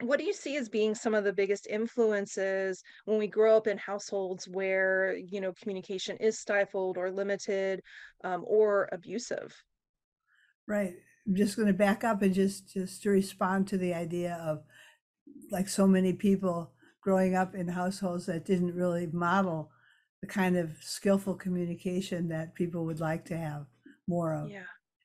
what 0.00 0.18
do 0.18 0.24
you 0.24 0.32
see 0.32 0.56
as 0.56 0.68
being 0.68 0.94
some 0.94 1.14
of 1.14 1.24
the 1.24 1.32
biggest 1.32 1.66
influences 1.68 2.82
when 3.04 3.18
we 3.18 3.28
grow 3.28 3.56
up 3.56 3.66
in 3.66 3.78
households 3.78 4.48
where 4.48 5.16
you 5.16 5.40
know 5.40 5.52
communication 5.60 6.16
is 6.18 6.38
stifled 6.38 6.96
or 6.98 7.10
limited 7.10 7.80
um, 8.24 8.44
or 8.46 8.88
abusive 8.92 9.54
Right. 10.66 10.94
I'm 11.26 11.36
just 11.36 11.56
going 11.56 11.68
to 11.68 11.74
back 11.74 12.04
up 12.04 12.22
and 12.22 12.34
just 12.34 12.72
just 12.72 13.02
to 13.02 13.10
respond 13.10 13.68
to 13.68 13.78
the 13.78 13.94
idea 13.94 14.38
of 14.42 14.62
like 15.50 15.68
so 15.68 15.86
many 15.86 16.12
people 16.12 16.72
growing 17.00 17.34
up 17.34 17.54
in 17.54 17.68
households 17.68 18.26
that 18.26 18.44
didn't 18.44 18.74
really 18.74 19.06
model 19.06 19.70
the 20.20 20.26
kind 20.26 20.56
of 20.56 20.70
skillful 20.80 21.34
communication 21.34 22.28
that 22.28 22.54
people 22.54 22.84
would 22.86 23.00
like 23.00 23.24
to 23.26 23.36
have 23.36 23.66
more 24.06 24.34
of. 24.34 24.50
yeah 24.50 24.62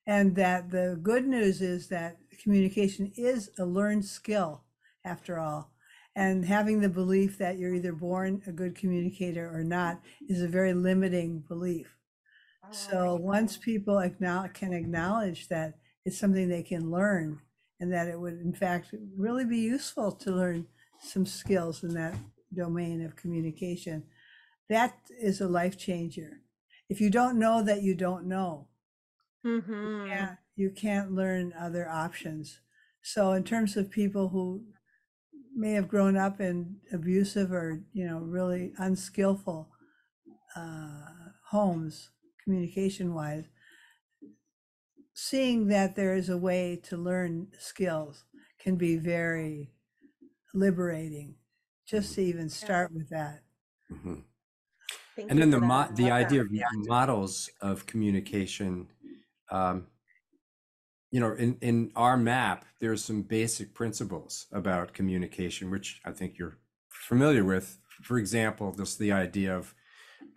And 0.08 0.36
that 0.36 0.72
the 0.72 0.98
good 1.02 1.28
news 1.28 1.62
is 1.62 1.90
that 1.90 2.18
communication 2.42 3.12
is 3.18 3.52
a 3.60 3.66
learned 3.66 4.06
skill 4.06 4.64
after 5.06 5.40
all. 5.40 5.72
And 6.16 6.46
having 6.46 6.82
the 6.82 6.90
belief 6.90 7.38
that 7.38 7.58
you're 7.58 7.76
either 7.76 7.94
born 7.94 8.42
a 8.48 8.52
good 8.52 8.76
communicator 8.76 9.50
or 9.54 9.64
not 9.64 10.02
is 10.28 10.42
a 10.42 10.48
very 10.48 10.74
limiting 10.74 11.40
belief. 11.48 11.96
So 12.72 13.16
once 13.16 13.58
people 13.58 14.00
acknowledge, 14.00 14.54
can 14.54 14.74
acknowledge 14.74 15.48
that 15.50 15.76
it's 16.06 16.18
something 16.18 16.48
they 16.50 16.64
can 16.64 16.92
learn 16.92 17.42
and 17.80 17.92
that 17.94 18.08
it 18.08 18.20
would 18.20 18.40
in 18.40 18.54
fact 18.54 18.94
really 19.18 19.46
be 19.46 19.60
useful 19.60 20.12
to 20.14 20.32
learn 20.32 20.68
some 21.00 21.26
skills 21.26 21.84
in 21.84 21.94
that 21.94 22.16
domain 22.54 23.04
of 23.06 23.16
communication, 23.16 24.04
that 24.70 24.98
is 25.22 25.42
a 25.42 25.48
life 25.48 25.78
changer. 25.78 26.42
If 26.90 27.02
you 27.02 27.10
don't 27.10 27.40
know 27.40 27.64
that 27.64 27.84
you 27.84 27.96
don't 27.96 28.26
know, 28.28 28.68
hmm 29.44 30.10
yeah, 30.10 30.36
you 30.56 30.70
can't 30.72 31.12
learn 31.14 31.54
other 31.60 31.88
options. 31.90 32.60
So 33.02 33.32
in 33.34 33.44
terms 33.44 33.78
of 33.78 33.90
people 33.90 34.30
who 34.30 34.64
may 35.60 35.74
have 35.74 35.88
grown 35.90 36.18
up 36.18 36.42
in 36.42 36.82
abusive 36.94 37.52
or 37.52 37.84
you 37.94 38.08
know 38.08 38.20
really 38.20 38.74
unskillful 38.78 39.72
uh, 40.56 41.06
homes, 41.50 42.12
communication 42.44 43.14
wise, 43.14 43.50
seeing 45.14 45.68
that 45.68 45.96
there 45.96 46.16
is 46.16 46.30
a 46.30 46.38
way 46.38 46.76
to 46.76 46.98
learn 46.98 47.52
skills 47.60 48.26
can 48.60 48.76
be 48.76 48.96
very 48.98 49.72
liberating. 50.54 51.38
Just 51.86 52.16
to 52.16 52.22
even 52.24 52.50
start 52.50 52.94
with 52.94 53.10
that. 53.10 53.44
Mhm. 53.92 54.26
And 55.18 55.40
then 55.40 55.50
the 55.50 55.60
mo- 55.60 55.90
the 55.94 56.12
idea 56.12 56.42
that. 56.42 56.48
of 56.50 56.52
models 56.88 57.50
of 57.62 57.86
communication 57.86 58.92
um, 59.52 59.88
you 61.12 61.20
know 61.20 61.34
in 61.34 61.58
in 61.62 61.92
our 61.96 62.18
map 62.18 62.66
there's 62.80 63.04
some 63.04 63.22
basic 63.24 63.74
principles 63.74 64.48
about 64.52 64.94
communication 64.94 65.70
which 65.72 66.02
i 66.06 66.12
think 66.12 66.38
you're 66.38 66.58
familiar 66.90 67.44
with 67.44 67.80
for 68.04 68.18
example 68.18 68.74
just 68.74 69.00
the 69.00 69.12
idea 69.12 69.56
of 69.56 69.74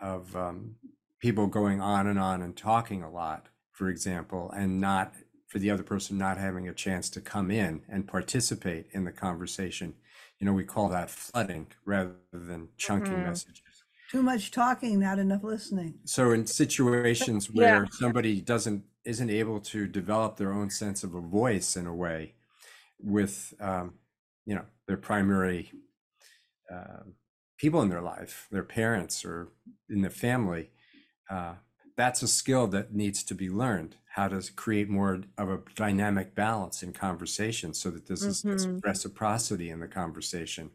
of 0.01 0.35
um, 0.37 0.77
people 1.21 1.47
going 1.47 1.81
on 1.81 2.07
and 2.07 2.19
on 2.19 2.43
and 2.43 2.57
talking 2.57 3.03
a 3.03 3.11
lot 3.11 3.49
for 3.73 3.89
example 3.89 4.51
and 4.53 4.81
not 4.81 5.15
for 5.49 5.59
the 5.59 5.71
other 5.71 5.83
person 5.83 6.19
not 6.19 6.39
having 6.39 6.69
a 6.69 6.75
chance 6.75 7.11
to 7.11 7.21
come 7.21 7.51
in 7.51 7.83
and 7.89 8.09
participate 8.09 8.87
in 8.93 9.05
the 9.05 9.13
conversation 9.13 9.95
you 10.39 10.47
know 10.47 10.53
we 10.53 10.65
call 10.65 10.89
that 10.89 11.11
flooding 11.11 11.67
rather 11.85 12.17
than 12.33 12.69
chunking 12.79 13.21
Mhm. 13.21 13.23
messages 13.23 13.85
Too 14.09 14.23
much 14.23 14.51
talking, 14.53 15.01
not 15.01 15.19
enough 15.19 15.43
listening. 15.45 16.01
so 16.05 16.33
in 16.33 16.47
situations 16.47 17.51
Yeah. 17.53 17.81
where 17.81 17.87
somebody 17.91 18.41
doesn't 18.41 18.85
isn't 19.05 19.31
able 19.31 19.61
to 19.61 19.87
develop 19.87 20.37
their 20.37 20.53
own 20.53 20.71
sense 20.71 21.05
of 21.05 21.15
a 21.15 21.21
voice 21.21 21.77
in 21.77 21.87
a 21.87 21.95
way 21.95 22.35
with 23.01 23.55
um, 23.61 23.99
you 24.47 24.55
know 24.55 24.67
their 24.87 24.97
primary 24.99 25.73
uh, 26.71 27.03
people 27.59 27.83
in 27.83 27.89
their 27.89 28.03
life 28.03 28.49
their 28.51 28.63
parents 28.65 29.25
or 29.25 29.53
in 29.89 30.03
the 30.03 30.11
family 30.11 30.71
uh, 31.31 31.57
that's 31.97 32.23
a 32.23 32.29
skill 32.29 32.67
that 32.69 32.95
needs 32.95 33.25
to 33.25 33.35
be 33.35 33.51
learned 33.51 33.97
how 34.15 34.29
to 34.29 34.43
create 34.55 34.89
more 34.89 35.23
of 35.39 35.51
a 35.51 35.63
dynamic 35.75 36.35
balance 36.35 36.83
in 36.83 36.93
conversation 36.93 37.75
so 37.75 37.91
that 37.91 38.07
there's 38.07 38.25
this, 38.27 38.45
this 38.53 38.69
reciprocity 38.85 39.71
in 39.71 39.81
the 39.81 39.89
conversation 39.89 40.73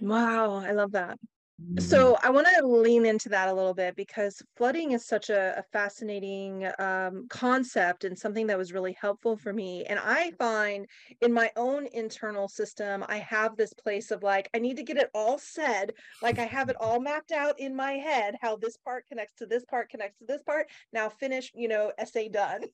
Wow, 0.00 0.54
I 0.56 0.72
love 0.72 0.92
that. 0.92 1.18
Mm-hmm. 1.60 1.80
So 1.80 2.16
I 2.22 2.30
want 2.30 2.46
to 2.56 2.66
lean 2.66 3.04
into 3.04 3.28
that 3.28 3.48
a 3.48 3.52
little 3.52 3.74
bit 3.74 3.94
because 3.94 4.42
flooding 4.56 4.92
is 4.92 5.06
such 5.06 5.30
a, 5.30 5.58
a 5.58 5.62
fascinating 5.72 6.68
um, 6.78 7.26
concept 7.28 8.04
and 8.04 8.18
something 8.18 8.46
that 8.46 8.58
was 8.58 8.72
really 8.72 8.96
helpful 8.98 9.36
for 9.36 9.52
me. 9.52 9.84
And 9.84 9.98
I 9.98 10.32
find 10.32 10.86
in 11.20 11.32
my 11.32 11.50
own 11.56 11.86
internal 11.92 12.48
system, 12.48 13.04
I 13.08 13.18
have 13.18 13.56
this 13.56 13.72
place 13.74 14.10
of 14.10 14.22
like, 14.22 14.48
I 14.54 14.58
need 14.58 14.78
to 14.78 14.82
get 14.82 14.96
it 14.96 15.10
all 15.14 15.38
said, 15.38 15.92
like 16.22 16.38
I 16.38 16.46
have 16.46 16.70
it 16.70 16.76
all 16.80 16.98
mapped 16.98 17.32
out 17.32 17.60
in 17.60 17.76
my 17.76 17.92
head, 17.92 18.36
how 18.40 18.56
this 18.56 18.76
part 18.78 19.06
connects 19.06 19.34
to 19.36 19.46
this 19.46 19.64
part, 19.64 19.90
connects 19.90 20.18
to 20.18 20.24
this 20.26 20.42
part. 20.42 20.68
Now 20.92 21.08
finish, 21.08 21.52
you 21.54 21.68
know, 21.68 21.92
essay 21.98 22.28
done. 22.28 22.62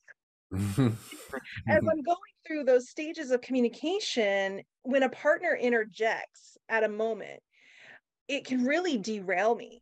Mm-hmm. 0.53 0.87
as 1.67 1.83
I'm 1.91 2.01
going 2.03 2.17
through 2.47 2.63
those 2.63 2.89
stages 2.89 3.31
of 3.31 3.41
communication, 3.41 4.61
when 4.83 5.03
a 5.03 5.09
partner 5.09 5.57
interjects 5.59 6.57
at 6.69 6.85
a 6.85 6.87
moment, 6.87 7.41
it 8.27 8.45
can 8.45 8.63
really 8.65 8.97
derail 8.97 9.55
me. 9.55 9.81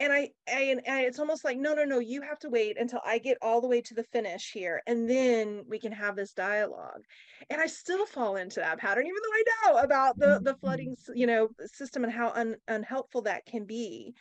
And 0.00 0.12
I, 0.12 0.30
I, 0.48 0.60
and 0.62 0.80
and 0.86 1.04
it's 1.04 1.18
almost 1.18 1.44
like, 1.44 1.58
no, 1.58 1.74
no, 1.74 1.84
no, 1.84 1.98
you 1.98 2.22
have 2.22 2.38
to 2.40 2.48
wait 2.48 2.78
until 2.78 3.00
I 3.04 3.18
get 3.18 3.36
all 3.42 3.60
the 3.60 3.66
way 3.66 3.80
to 3.80 3.94
the 3.94 4.04
finish 4.04 4.52
here, 4.52 4.80
and 4.86 5.10
then 5.10 5.64
we 5.68 5.80
can 5.80 5.90
have 5.90 6.14
this 6.14 6.32
dialogue. 6.32 7.02
And 7.50 7.60
I 7.60 7.66
still 7.66 8.06
fall 8.06 8.36
into 8.36 8.60
that 8.60 8.78
pattern, 8.78 9.06
even 9.06 9.16
though 9.16 9.34
I 9.34 9.72
know 9.72 9.78
about 9.84 10.16
the 10.16 10.40
the 10.40 10.52
mm-hmm. 10.52 10.60
flooding, 10.60 10.96
you 11.16 11.26
know, 11.26 11.48
system 11.66 12.04
and 12.04 12.12
how 12.12 12.30
un, 12.30 12.54
unhelpful 12.68 13.22
that 13.22 13.44
can 13.46 13.64
be. 13.64 14.14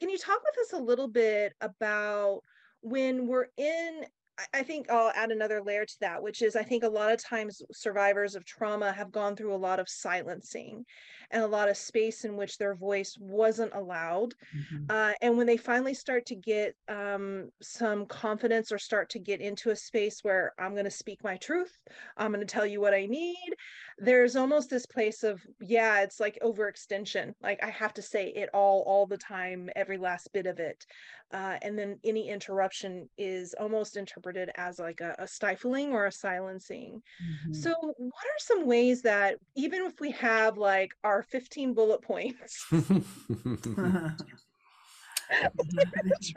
Can 0.00 0.08
you 0.08 0.16
talk 0.16 0.40
with 0.42 0.66
us 0.66 0.72
a 0.72 0.82
little 0.82 1.08
bit 1.08 1.52
about 1.60 2.40
when 2.80 3.26
we're 3.26 3.48
in? 3.58 4.06
I- 4.52 4.62
think 4.62 4.90
I'll 4.90 5.10
add 5.14 5.30
another 5.30 5.62
layer 5.62 5.86
to 5.86 5.96
that, 6.00 6.22
which 6.22 6.42
is 6.42 6.56
I 6.56 6.62
think 6.62 6.82
a 6.82 6.88
lot 6.88 7.12
of 7.12 7.22
times 7.22 7.62
survivors 7.72 8.34
of 8.34 8.44
trauma 8.44 8.92
have 8.92 9.10
gone 9.12 9.36
through 9.36 9.54
a 9.54 9.56
lot 9.56 9.80
of 9.80 9.88
silencing 9.88 10.84
and 11.30 11.42
a 11.42 11.46
lot 11.46 11.68
of 11.68 11.76
space 11.76 12.24
in 12.24 12.36
which 12.36 12.58
their 12.58 12.74
voice 12.74 13.16
wasn't 13.18 13.72
allowed. 13.74 14.34
Mhm. 14.52 14.86
Uh, 14.88 15.14
and 15.22 15.36
when 15.36 15.46
they 15.46 15.56
finally 15.56 15.94
start 15.94 16.26
to 16.26 16.36
get 16.36 16.74
um, 16.88 17.50
some 17.62 18.06
confidence 18.06 18.70
or 18.72 18.78
start 18.78 19.10
to 19.10 19.18
get 19.18 19.40
into 19.40 19.70
a 19.70 19.76
space 19.76 20.20
where 20.22 20.52
I'm 20.58 20.72
going 20.72 20.84
to 20.84 20.90
speak 20.90 21.24
my 21.24 21.36
truth, 21.38 21.72
I'm 22.16 22.32
going 22.32 22.46
to 22.46 22.52
tell 22.52 22.66
you 22.66 22.80
what 22.80 22.94
I 22.94 23.06
need, 23.06 23.54
there's 23.98 24.36
almost 24.36 24.70
this 24.70 24.86
place 24.86 25.22
of, 25.22 25.40
yeah, 25.60 26.02
it's 26.02 26.20
like 26.20 26.38
overextension. 26.42 27.32
Like 27.40 27.62
I 27.62 27.70
have 27.70 27.94
to 27.94 28.02
say 28.02 28.28
it 28.28 28.50
all, 28.54 28.82
all 28.86 29.06
the 29.06 29.18
time, 29.18 29.70
every 29.74 29.98
last 29.98 30.28
bit 30.32 30.46
of 30.46 30.58
it. 30.60 30.84
Uh, 31.32 31.58
and 31.62 31.78
then 31.78 31.98
any 32.04 32.28
interruption 32.28 33.08
is 33.18 33.54
almost 33.58 33.96
interpreted 33.96 34.50
as 34.56 34.78
like 34.78 35.00
a, 35.00 35.16
a 35.18 35.26
stifling 35.26 35.92
or 35.92 36.06
a 36.06 36.12
silencing. 36.12 37.02
Mhm. 37.20 37.54
So, 37.54 37.74
what 37.80 38.24
are 38.24 38.38
some 38.38 38.66
ways 38.66 39.02
that 39.02 39.36
even 39.56 39.82
if 39.82 39.98
we 40.00 40.12
have 40.12 40.56
like 40.56 40.92
our 41.02 41.24
15 41.24 41.74
bullet 41.74 42.02
points, 42.02 42.64
try 42.70 42.80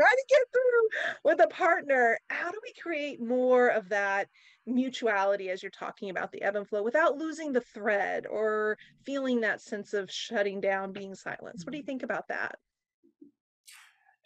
to 0.10 0.26
get 0.28 0.42
through 0.52 0.90
with 1.24 1.40
a 1.40 1.48
partner, 1.48 2.18
how 2.30 2.50
do 2.50 2.60
we 2.64 2.74
create 2.82 3.22
more 3.22 3.68
of 3.68 3.90
that 3.90 4.28
mutuality 4.66 5.50
as 5.50 5.62
you're 5.62 5.72
talking 5.72 6.10
about 6.10 6.32
the 6.32 6.42
ebb 6.42 6.56
and 6.56 6.68
flow 6.68 6.84
without 6.84 7.18
losing 7.18 7.52
the 7.52 7.62
thread 7.62 8.26
or 8.28 8.78
feeling 9.06 9.42
that 9.42 9.62
sense 9.62 9.94
of 9.94 10.12
shutting 10.12 10.62
down, 10.62 10.92
being 10.92 11.16
silenced. 11.16 11.66
What 11.66 11.72
do 11.72 11.78
you 11.78 11.84
think 11.84 12.04
about 12.04 12.28
that? 12.30 12.56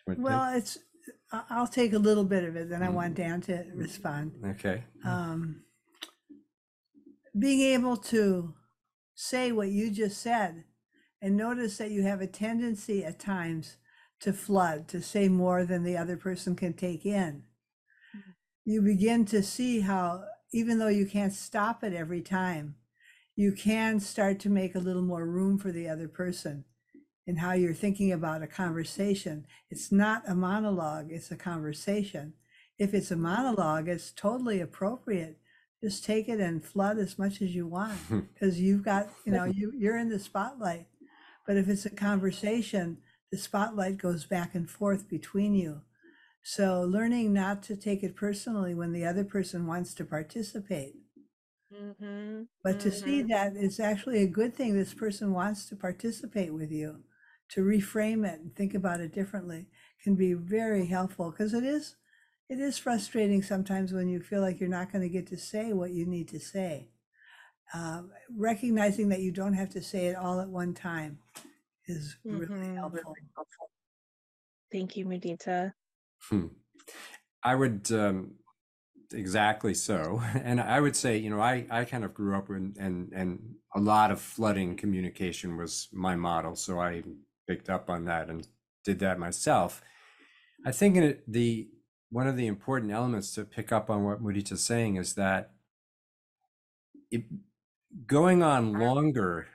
Well, 0.08 0.54
it's 0.54 0.78
I'll 1.32 1.68
take 1.68 1.94
a 1.94 2.00
little 2.00 2.24
bit 2.24 2.44
of 2.44 2.56
it, 2.56 2.70
then 2.70 2.84
I 2.84 2.88
mm-hmm. 2.88 2.96
want 2.96 3.16
Dan 3.16 3.42
to 3.42 3.54
mm-hmm. 3.54 3.80
respond. 3.80 4.34
Okay. 4.46 4.84
Um, 5.04 5.64
being 7.38 7.62
able 7.62 7.98
to 7.98 8.54
say 9.16 9.52
what 9.52 9.70
you 9.70 9.90
just 9.90 10.22
said 10.22 10.64
and 11.22 11.36
notice 11.36 11.78
that 11.78 11.92
you 11.92 12.04
have 12.04 12.22
a 12.22 12.28
tendency 12.28 13.04
at 13.04 13.20
times 13.20 13.78
to 14.20 14.32
flood, 14.32 14.88
to 14.90 15.02
say 15.02 15.28
more 15.28 15.66
than 15.66 15.84
the 15.84 15.98
other 15.98 16.18
person 16.18 16.56
can 16.56 16.74
take 16.74 17.06
in. 17.06 17.44
Mm-hmm. 18.16 18.32
You 18.66 18.82
begin 18.82 19.26
to 19.26 19.42
see 19.42 19.82
how, 19.82 20.26
even 20.54 20.78
though 20.78 20.88
you 20.88 21.08
can't 21.08 21.34
stop 21.34 21.84
it 21.84 21.94
every 21.94 22.22
time, 22.22 22.76
you 23.36 23.52
can 23.52 24.00
start 24.00 24.40
to 24.42 24.50
make 24.50 24.76
a 24.76 24.80
little 24.80 25.02
more 25.02 25.26
room 25.26 25.58
for 25.58 25.72
the 25.72 25.90
other 25.90 26.08
person 26.08 26.66
in 27.28 27.38
how 27.38 27.54
you're 27.54 27.74
thinking 27.74 28.12
about 28.12 28.44
a 28.44 28.48
conversation. 28.48 29.46
It's 29.70 29.92
not 29.92 30.24
a 30.28 30.36
monologue, 30.36 31.08
it's 31.12 31.32
a 31.32 31.36
conversation. 31.38 32.34
If 32.78 32.94
it's 32.94 33.12
a 33.12 33.16
monologue, 33.18 33.88
it's 33.88 34.12
totally 34.12 34.60
appropriate. 34.62 35.38
Just 35.82 36.06
take 36.06 36.28
it 36.30 36.40
and 36.40 36.64
flood 36.64 36.98
as 36.98 37.18
much 37.20 37.42
as 37.42 37.56
you 37.56 37.68
want 37.68 38.02
because 38.34 38.60
you've 38.60 38.84
got, 38.84 39.10
you 39.26 39.32
know, 39.32 39.46
you, 39.46 39.72
you're 39.76 39.98
in 39.98 40.10
the 40.10 40.20
spotlight. 40.20 40.88
But 41.48 41.58
if 41.58 41.70
it's 41.70 41.86
a 41.86 41.90
conversation, 41.90 42.98
the 43.32 43.38
spotlight 43.38 43.98
goes 43.98 44.26
back 44.26 44.56
and 44.56 44.70
forth 44.70 45.08
between 45.10 45.54
you. 45.56 45.82
So 46.44 46.84
learning 46.84 47.34
not 47.34 47.64
to 47.64 47.76
take 47.76 48.04
it 48.04 48.16
personally 48.16 48.76
when 48.76 48.94
the 48.94 49.06
other 49.06 49.24
person 49.26 49.68
wants 49.68 49.94
to 49.96 50.06
participate, 50.06 50.96
Mm-hmm. 51.74 52.44
but 52.64 52.80
to 52.80 52.92
see 52.92 53.22
Mhm. 53.22 53.30
that 53.30 53.54
it's 53.56 53.80
actually 53.80 54.24
a 54.24 54.28
good 54.28 54.56
thing 54.56 54.74
this 54.74 54.94
person 54.94 55.34
wants 55.34 55.66
to 55.68 55.76
participate 55.76 56.54
with 56.54 56.72
you, 56.72 57.04
to 57.54 57.62
reframe 57.62 58.28
it 58.28 58.40
and 58.40 58.56
think 58.56 58.74
about 58.74 59.00
it 59.00 59.14
differently 59.14 59.68
can 60.04 60.16
be 60.16 60.34
very 60.34 60.86
helpful 60.88 61.30
because 61.32 61.54
it 61.54 61.64
is 61.64 61.96
it 62.50 62.60
is 62.60 62.78
frustrating 62.78 63.42
sometimes 63.42 63.94
when 63.94 64.10
you 64.10 64.20
feel 64.20 64.42
like 64.42 64.60
you're 64.60 64.70
not 64.70 64.92
going 64.92 65.02
to 65.02 65.10
get 65.10 65.28
to 65.28 65.38
say 65.38 65.72
what 65.74 65.92
you 65.92 66.06
need 66.06 66.28
to 66.28 66.40
say. 66.40 66.90
Um, 67.74 68.12
recognizing 68.36 69.10
that 69.10 69.22
you 69.22 69.32
don't 69.32 69.54
have 69.54 69.70
to 69.70 69.82
say 69.82 70.08
it 70.08 70.16
all 70.16 70.40
at 70.42 70.50
one 70.50 70.74
time 70.74 71.20
is 71.88 72.18
really 72.26 72.46
Mhm. 72.68 72.76
helpful. 72.76 73.16
Thank 74.72 74.98
you, 74.98 75.06
Mudita. 75.06 75.74
Hmm. 76.30 76.48
I 77.44 77.56
would 77.56 77.92
um, 77.92 78.36
exactly 79.14 79.74
so, 79.74 80.22
and 80.44 80.60
I 80.60 80.80
would 80.80 80.96
say, 80.96 81.18
you 81.18 81.30
know, 81.30 81.40
I 81.42 81.66
I 81.70 81.86
kind 81.86 82.04
of 82.04 82.14
grew 82.14 82.36
up 82.36 82.50
in 82.50 82.76
and 82.80 83.12
and 83.14 83.56
a 83.76 83.80
lot 83.80 84.12
of 84.12 84.22
flooding 84.22 84.76
communication 84.76 85.58
was 85.58 85.88
my 85.92 86.16
model, 86.16 86.56
so 86.56 86.80
I 86.80 87.04
picked 87.48 87.70
up 87.70 87.90
on 87.90 88.06
that 88.06 88.30
and 88.30 88.48
did 88.84 89.00
that 89.00 89.20
myself. 89.20 89.82
I 90.66 90.72
think 90.72 90.98
it, 90.98 91.32
the 91.32 91.70
one 92.10 92.28
of 92.28 92.38
the 92.38 92.48
important 92.48 92.92
elements 92.92 93.34
to 93.36 93.46
pick 93.46 93.72
up 93.72 93.90
on 93.90 94.04
what 94.04 94.22
Mudita's 94.24 94.64
saying 94.64 94.98
is 94.98 95.16
that 95.16 95.54
it, 97.12 97.26
going 98.08 98.44
on 98.44 98.78
longer 98.78 99.48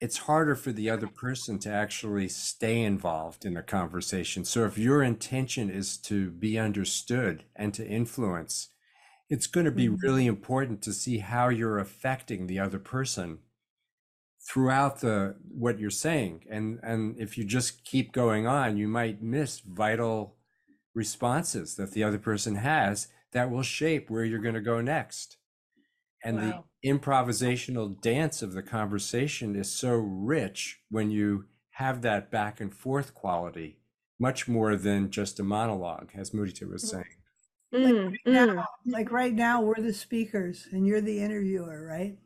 it's 0.00 0.18
harder 0.18 0.54
for 0.56 0.72
the 0.72 0.90
other 0.90 1.08
person 1.08 1.58
to 1.58 1.70
actually 1.70 2.28
stay 2.28 2.82
involved 2.82 3.46
in 3.46 3.54
the 3.54 3.62
conversation. 3.62 4.44
So 4.44 4.66
if 4.66 4.78
your 4.78 5.02
intention 5.02 5.70
is 5.70 5.98
to 6.02 6.30
be 6.32 6.58
understood 6.58 7.44
and 7.56 7.74
to 7.74 7.86
influence, 7.88 8.70
it's 9.30 9.46
going 9.48 9.66
to 9.66 9.72
be 9.72 9.88
Mhm. 9.88 9.98
really 10.02 10.26
important 10.26 10.82
to 10.84 10.92
see 10.94 11.18
how 11.18 11.48
you're 11.50 11.78
affecting 11.78 12.46
the 12.46 12.60
other 12.60 12.78
person 12.78 13.40
throughout 14.46 15.00
the 15.00 15.36
what 15.48 15.78
you're 15.78 15.90
saying. 15.90 16.44
And 16.50 16.80
and 16.82 17.18
if 17.18 17.38
you 17.38 17.44
just 17.44 17.84
keep 17.84 18.12
going 18.12 18.46
on, 18.46 18.76
you 18.76 18.88
might 18.88 19.22
miss 19.22 19.60
vital 19.60 20.36
responses 20.94 21.74
that 21.76 21.92
the 21.92 22.04
other 22.04 22.18
person 22.18 22.56
has 22.56 23.08
that 23.32 23.50
will 23.50 23.62
shape 23.62 24.10
where 24.10 24.24
you're 24.24 24.38
going 24.38 24.54
to 24.54 24.60
go 24.60 24.80
next. 24.80 25.38
And 26.22 26.38
Wow. 26.38 26.64
the 26.82 26.88
improvisational 26.88 28.00
dance 28.00 28.42
of 28.42 28.52
the 28.52 28.62
conversation 28.62 29.56
is 29.56 29.70
so 29.70 29.94
rich 29.94 30.80
when 30.88 31.10
you 31.10 31.46
have 31.72 32.02
that 32.02 32.30
back 32.30 32.60
and 32.60 32.72
forth 32.72 33.14
quality, 33.14 33.78
much 34.18 34.46
more 34.46 34.76
than 34.76 35.10
just 35.10 35.40
a 35.40 35.42
monologue, 35.42 36.10
as 36.14 36.30
Mudita 36.30 36.70
was 36.70 36.88
saying. 36.88 37.04
Mm, 37.74 38.16
now, 38.24 38.46
mm. 38.46 38.64
like 38.86 39.10
right 39.10 39.34
now, 39.34 39.60
we're 39.60 39.74
the 39.82 39.92
speakers 39.92 40.68
and 40.70 40.86
you're 40.86 41.00
the 41.00 41.20
interviewer, 41.20 41.84
right? 41.84 42.16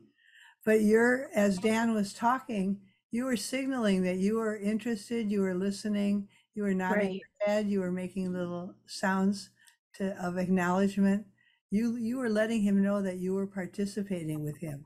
But 0.65 0.81
you're, 0.81 1.29
as 1.33 1.57
Dan 1.59 1.93
was 1.93 2.13
talking, 2.13 2.81
you 3.11 3.25
were 3.25 3.37
signaling 3.37 4.03
that 4.03 4.17
you 4.17 4.35
were 4.35 4.57
interested, 4.57 5.31
you 5.31 5.41
were 5.41 5.55
listening, 5.55 6.27
you 6.53 6.63
were 6.63 6.73
nodding 6.73 6.99
Right. 7.07 7.21
your 7.21 7.47
head, 7.47 7.67
you 7.69 7.79
were 7.79 7.91
making 7.91 8.33
little 8.33 8.75
sounds 8.85 9.49
to, 9.95 10.15
of 10.23 10.37
acknowledgement. 10.37 11.25
You 11.71 11.95
you 11.97 12.17
were 12.17 12.29
letting 12.29 12.61
him 12.61 12.81
know 12.83 13.01
that 13.01 13.17
you 13.17 13.33
were 13.33 13.47
participating 13.47 14.43
with 14.43 14.57
him. 14.57 14.85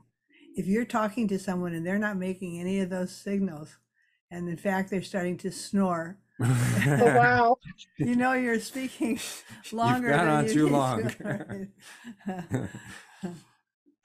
If 0.56 0.66
you're 0.66 0.84
talking 0.84 1.26
to 1.28 1.38
someone 1.38 1.74
and 1.74 1.84
they're 1.86 1.98
not 1.98 2.16
making 2.16 2.60
any 2.60 2.80
of 2.80 2.90
those 2.90 3.14
signals, 3.14 3.76
and 4.30 4.48
in 4.48 4.56
fact 4.56 4.90
they're 4.90 5.02
starting 5.02 5.36
to 5.38 5.50
snore, 5.50 6.18
Oh, 7.00 7.10
wow. 7.10 7.56
you 7.98 8.16
know 8.16 8.32
you're 8.34 8.60
speaking 8.60 9.18
longer. 9.72 10.10
gone 10.10 10.26
than 10.26 10.30
on 10.30 10.46
you 10.46 10.54
too 10.54 10.68
need 10.68 10.86
to, 10.86 11.10
long. 12.26 12.46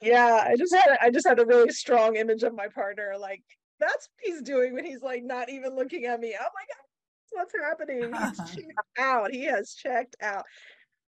Yeah, 0.00 0.44
I 0.46 0.56
just 0.56 0.74
had 0.74 0.98
I 1.00 1.10
just 1.10 1.26
had 1.26 1.40
a 1.40 1.46
really 1.46 1.70
strong 1.70 2.16
image 2.16 2.42
of 2.42 2.54
my 2.54 2.68
partner. 2.68 3.14
Like 3.18 3.42
that's 3.78 4.08
what 4.08 4.32
he's 4.32 4.42
doing 4.42 4.74
when 4.74 4.84
he's 4.84 5.02
like 5.02 5.22
not 5.22 5.50
even 5.50 5.76
looking 5.76 6.06
at 6.06 6.20
me. 6.20 6.34
Oh 6.38 6.48
my 6.54 6.64
god, 6.68 6.84
what's 7.32 7.54
happening? 7.54 8.12
He's 8.12 8.38
checked 8.54 8.98
out. 8.98 9.32
He 9.32 9.44
has 9.44 9.74
checked 9.74 10.16
out. 10.22 10.44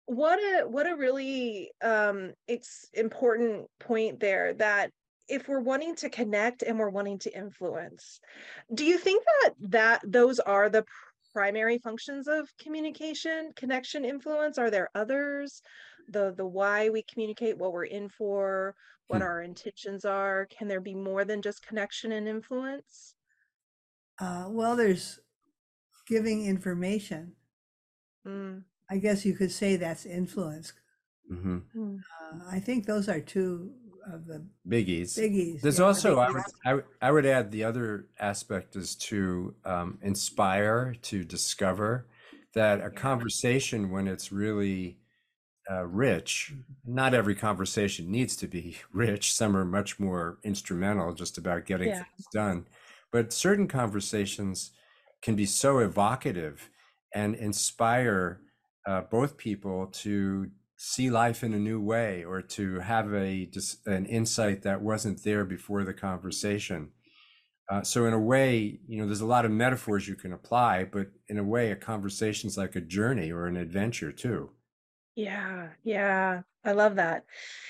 What 0.05 0.39
a 0.39 0.67
what 0.67 0.89
a 0.89 0.95
really 0.95 1.71
um 1.81 2.33
it's 2.47 2.89
important 2.93 3.67
point 3.79 4.19
there 4.19 4.53
that 4.55 4.91
if 5.27 5.47
we're 5.47 5.61
wanting 5.61 5.95
to 5.95 6.09
connect 6.09 6.63
and 6.63 6.77
we're 6.77 6.89
wanting 6.89 7.19
to 7.19 7.37
influence, 7.37 8.19
do 8.73 8.83
you 8.83 8.97
think 8.97 9.23
that 9.23 9.53
that 9.69 10.01
those 10.03 10.39
are 10.39 10.69
the 10.69 10.83
primary 11.33 11.77
functions 11.77 12.27
of 12.27 12.49
communication, 12.61 13.51
connection, 13.55 14.03
influence? 14.03 14.57
Are 14.57 14.69
there 14.69 14.89
others? 14.93 15.61
The 16.11 16.31
the 16.35 16.45
why 16.45 16.89
we 16.89 17.01
communicate, 17.03 17.57
what 17.57 17.73
we're 17.73 17.85
in 17.85 18.09
for, 18.09 18.75
what 19.07 19.19
Hmm. 19.19 19.23
our 19.23 19.41
intentions 19.41 20.05
are. 20.05 20.45
Can 20.47 20.67
there 20.67 20.81
be 20.81 20.93
more 20.95 21.25
than 21.25 21.41
just 21.41 21.65
connection 21.65 22.11
and 22.11 22.27
influence? 22.27 23.15
Uh, 24.19 24.45
well, 24.49 24.75
there's 24.75 25.19
giving 26.07 26.45
information. 26.45 27.33
Mm, 28.25 28.63
I 28.89 28.97
guess 28.97 29.25
you 29.25 29.33
could 29.35 29.51
say 29.51 29.75
that's 29.77 30.05
influence. 30.05 30.73
Mhm. 31.31 31.63
mm, 31.75 31.99
Uh, 32.21 32.39
I 32.49 32.59
think 32.59 32.85
those 32.85 33.09
are 33.09 33.21
two 33.21 33.73
of 34.11 34.25
the 34.25 34.45
Biggies. 34.67 35.17
biggies. 35.17 35.61
There's 35.61 35.79
yeah. 35.79 35.85
also, 35.85 36.19
I 36.19 36.27
would, 36.29 36.35
biggies. 36.35 36.53
I 36.65 36.73
would, 36.75 36.85
I 37.01 37.11
would 37.11 37.25
add 37.25 37.51
the 37.51 37.63
other 37.63 38.07
aspect 38.19 38.75
is 38.75 38.95
to 38.97 39.55
um, 39.65 39.97
inspire, 40.01 40.95
to 41.03 41.23
discover 41.23 42.07
that 42.53 42.81
a 42.81 42.89
conversation, 42.91 43.89
when 43.91 44.07
it's 44.07 44.31
really 44.31 44.97
uh, 45.71 45.85
rich, 45.85 46.53
not 46.83 47.13
every 47.13 47.35
conversation 47.35 48.11
needs 48.11 48.35
to 48.37 48.47
be 48.47 48.77
rich. 48.93 49.33
Some 49.33 49.55
are 49.55 49.65
much 49.65 49.99
more 49.99 50.39
instrumental, 50.43 51.13
just 51.13 51.37
about 51.37 51.65
getting 51.65 51.89
Yeah. 51.89 51.93
things 51.93 52.27
done. 52.33 52.67
But 53.11 53.33
certain 53.33 53.67
conversations 53.67 54.71
can 55.21 55.35
be 55.35 55.45
so 55.45 55.79
evocative 55.79 56.69
and 57.13 57.35
inspire 57.35 58.41
uh, 58.87 59.01
both 59.01 59.37
people 59.37 59.87
to 59.87 60.51
see 60.77 61.11
life 61.11 61.43
in 61.43 61.53
a 61.53 61.59
new 61.59 61.79
way 61.79 62.23
or 62.23 62.41
to 62.41 62.79
have 62.79 63.13
a 63.13 63.49
an 63.85 64.05
insight 64.07 64.63
that 64.63 64.81
wasn't 64.81 65.23
there 65.23 65.45
before 65.45 65.83
the 65.83 65.93
conversation. 65.93 66.91
Uh, 67.69 67.83
so 67.83 68.05
in 68.05 68.13
a 68.13 68.19
way, 68.19 68.79
you 68.87 68.97
know, 68.99 69.05
there's 69.05 69.21
a 69.21 69.25
lot 69.25 69.45
of 69.45 69.51
metaphors 69.51 70.07
you 70.07 70.15
can 70.15 70.33
apply, 70.33 70.83
but 70.85 71.07
in 71.29 71.37
a 71.37 71.43
way, 71.43 71.71
a 71.71 71.75
conversation's 71.75 72.57
like 72.57 72.75
a 72.75 72.81
journey 72.81 73.31
or 73.31 73.47
an 73.47 73.57
adventure 73.57 74.11
too. 74.11 74.51
Yeah, 75.15 75.73
yeah, 75.83 76.43
I 76.63 76.71
love 76.71 76.95
that. 76.95 77.25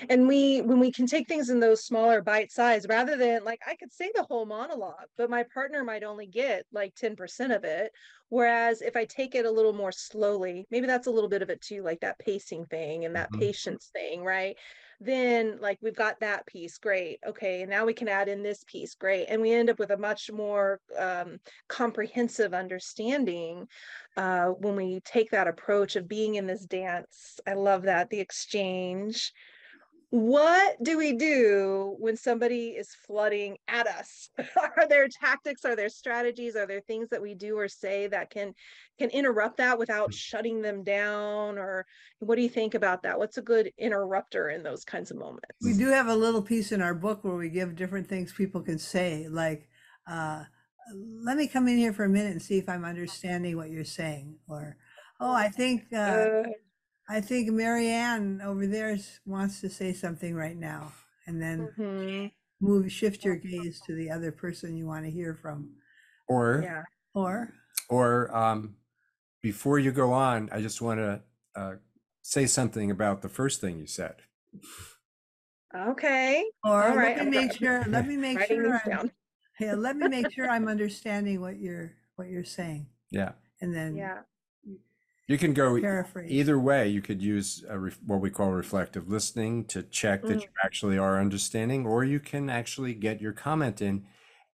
And 0.10 0.28
we, 0.28 0.62
when 0.62 0.80
we 0.80 0.92
can 0.92 1.08
take 1.08 1.28
things 1.28 1.50
in 1.50 1.60
those 1.60 1.84
smaller 1.84 2.22
bite 2.22 2.52
size, 2.52 2.86
rather 2.88 3.18
than 3.18 3.44
like 3.44 3.62
I 3.66 3.76
could 3.76 3.92
say 3.92 4.12
the 4.14 4.24
whole 4.24 4.46
monologue, 4.46 5.08
but 5.18 5.30
my 5.30 5.44
partner 5.44 5.84
might 5.84 6.04
only 6.04 6.28
get 6.28 6.66
like 6.72 6.94
10% 6.96 7.52
of 7.52 7.64
it. 7.64 7.94
Whereas 8.30 8.82
if 8.82 8.96
I 8.96 9.06
take 9.06 9.34
it 9.36 9.46
a 9.46 9.52
little 9.52 9.74
more 9.74 9.92
slowly, 9.92 10.68
maybe 10.70 10.86
that's 10.88 11.08
a 11.08 11.12
little 11.12 11.30
bit 11.30 11.42
of 11.42 11.50
it 11.50 11.62
too, 11.62 11.82
like 11.84 12.02
that 12.02 12.20
pacing 12.20 12.66
thing 12.68 13.06
and 13.06 13.16
that 13.16 13.32
Mhm. 13.32 13.52
patience 13.52 13.90
thing, 13.92 14.24
right? 14.24 14.56
Then 15.04 15.58
like 15.60 15.80
we've 15.82 15.96
got 15.96 16.20
that 16.20 16.46
piece, 16.46 16.78
great. 16.78 17.20
Okay, 17.26 17.62
and 17.62 17.72
now 17.72 17.86
we 17.86 17.94
can 17.94 18.08
add 18.08 18.30
in 18.30 18.44
this 18.44 18.64
piece, 18.66 18.94
great. 18.94 19.26
And 19.30 19.42
we 19.42 19.52
end 19.52 19.72
up 19.72 19.80
with 19.80 19.90
a 19.90 19.98
much 19.98 20.32
more 20.32 20.80
um, 20.98 21.40
comprehensive 21.68 22.54
understanding 22.54 23.68
uh, 24.16 24.50
when 24.50 24.76
we 24.76 25.00
take 25.04 25.32
that 25.32 25.48
approach 25.48 25.96
of 25.96 26.08
being 26.08 26.36
in 26.36 26.46
this 26.46 26.66
dance. 26.66 27.40
I 27.48 27.54
love 27.54 27.82
that 27.84 28.12
the 28.12 28.20
exchange. 28.20 29.34
What 30.12 30.76
do 30.84 30.98
we 30.98 31.14
do 31.14 31.96
when 31.98 32.18
somebody 32.18 32.72
is 32.72 32.94
flooding 33.08 33.58
at 33.70 33.88
us? 33.88 34.30
Are 34.78 34.88
there 34.88 35.08
tactics 35.08 35.64
are 35.64 35.76
there 35.76 35.88
strategies 35.88 36.58
are 36.58 36.68
there 36.68 36.82
things 36.82 37.08
that 37.10 37.22
we 37.22 37.34
do 37.34 37.58
or 37.58 37.70
say 37.70 38.08
that 38.08 38.30
can 38.30 38.54
can 39.00 39.10
interrupt 39.10 39.58
that 39.58 39.80
without 39.80 40.14
shutting 40.14 40.62
them 40.62 40.84
down? 40.84 41.58
Or 41.58 41.86
what 42.20 42.36
do 42.36 42.42
you 42.42 42.50
think 42.50 42.74
about 42.74 43.04
that? 43.04 43.18
What's 43.18 43.38
a 43.38 43.42
good 43.42 43.72
interrupter 43.78 44.50
in 44.50 44.64
those 44.64 44.84
kinds 44.84 45.12
of 45.12 45.18
moments? 45.18 45.56
We 45.62 45.74
do 45.74 45.88
have 45.88 46.08
a 46.08 46.16
little 46.16 46.42
piece 46.42 46.74
in 46.74 46.82
our 46.82 46.94
book 46.94 47.24
where 47.24 47.36
we 47.36 47.50
give 47.50 47.78
different 47.78 48.08
things 48.08 48.34
people 48.34 48.62
can 48.62 48.80
say 48.80 49.28
like 49.30 49.70
uh, 50.08 50.44
let 51.24 51.38
me 51.38 51.48
come 51.48 51.70
in 51.70 51.78
here 51.78 51.94
for 51.94 52.04
a 52.04 52.10
minute 52.10 52.32
and 52.32 52.42
see 52.42 52.58
if 52.58 52.68
i'm 52.68 52.84
understanding 52.94 53.56
what 53.56 53.70
you're 53.70 53.86
saying 53.86 54.36
or 54.50 54.76
oh 55.20 55.34
i 55.34 55.48
think 55.48 55.86
uh, 55.94 55.96
uh 55.96 56.44
I 57.10 57.22
think 57.22 57.50
Marianne 57.50 58.42
over 58.42 58.68
there 58.68 58.98
wants 59.26 59.62
to 59.62 59.70
say 59.70 59.94
something 59.94 60.36
right 60.36 60.58
now, 60.58 60.94
and 61.28 61.42
then 61.42 61.70
mm-hmm. 61.78 62.28
move 62.66 62.92
shift 62.92 63.26
your 63.26 63.36
gaze 63.36 63.82
to 63.88 63.96
the 63.96 64.10
other 64.10 64.32
person 64.32 64.78
you 64.78 64.88
want 64.88 65.06
to 65.06 65.12
hear 65.12 65.36
from. 65.36 65.72
Or 66.28 66.62
yeah. 66.64 66.84
Or 67.14 67.54
or 67.90 68.36
um, 68.36 68.76
before 69.42 69.80
you 69.80 69.92
go 69.92 70.14
on, 70.14 70.50
I 70.52 70.62
just 70.62 70.82
want 70.82 71.00
to 71.00 71.22
uh, 71.56 71.74
say 72.22 72.46
something 72.46 72.92
about 72.92 73.22
the 73.22 73.30
first 73.30 73.60
thing 73.60 73.78
you 73.78 73.88
said. 73.88 74.16
Okay. 75.76 76.46
Or 76.64 76.84
All 76.84 76.96
let 76.96 77.26
me 77.26 77.32
make 77.32 77.54
sure. 77.54 77.84
Let 77.88 78.08
me 78.08 78.16
make 78.16 78.42
sure. 78.44 78.82
I'm, 78.86 79.12
yeah, 79.60 79.74
let 79.74 79.98
me 79.98 80.08
make 80.08 80.32
sure 80.32 80.50
I'm 80.50 80.68
understanding 80.70 81.42
what 81.42 81.60
you're 81.60 81.94
what 82.16 82.30
you're 82.30 82.46
saying. 82.46 82.88
Yeah. 83.10 83.34
And 83.60 83.76
then 83.76 83.96
yeah 83.96 84.20
you 85.32 85.38
can 85.38 85.54
go 85.54 85.80
Paraphrase. 85.80 86.30
either 86.30 86.60
way. 86.60 86.88
You 86.88 87.02
could 87.02 87.22
use 87.22 87.64
re- 87.70 87.92
what 88.06 88.22
we 88.22 88.30
call 88.30 88.52
reflective 88.52 89.10
listening 89.10 89.66
to 89.66 89.84
check 89.84 90.24
that 90.24 90.40
mm. 90.40 90.42
you 90.42 90.48
actually 90.64 90.98
are 90.98 91.20
understanding, 91.20 91.86
or 91.86 92.04
you 92.04 92.20
can 92.20 92.50
actually 92.50 92.94
get 92.94 93.22
your 93.22 93.34
comment 93.34 93.82
in. 93.82 94.06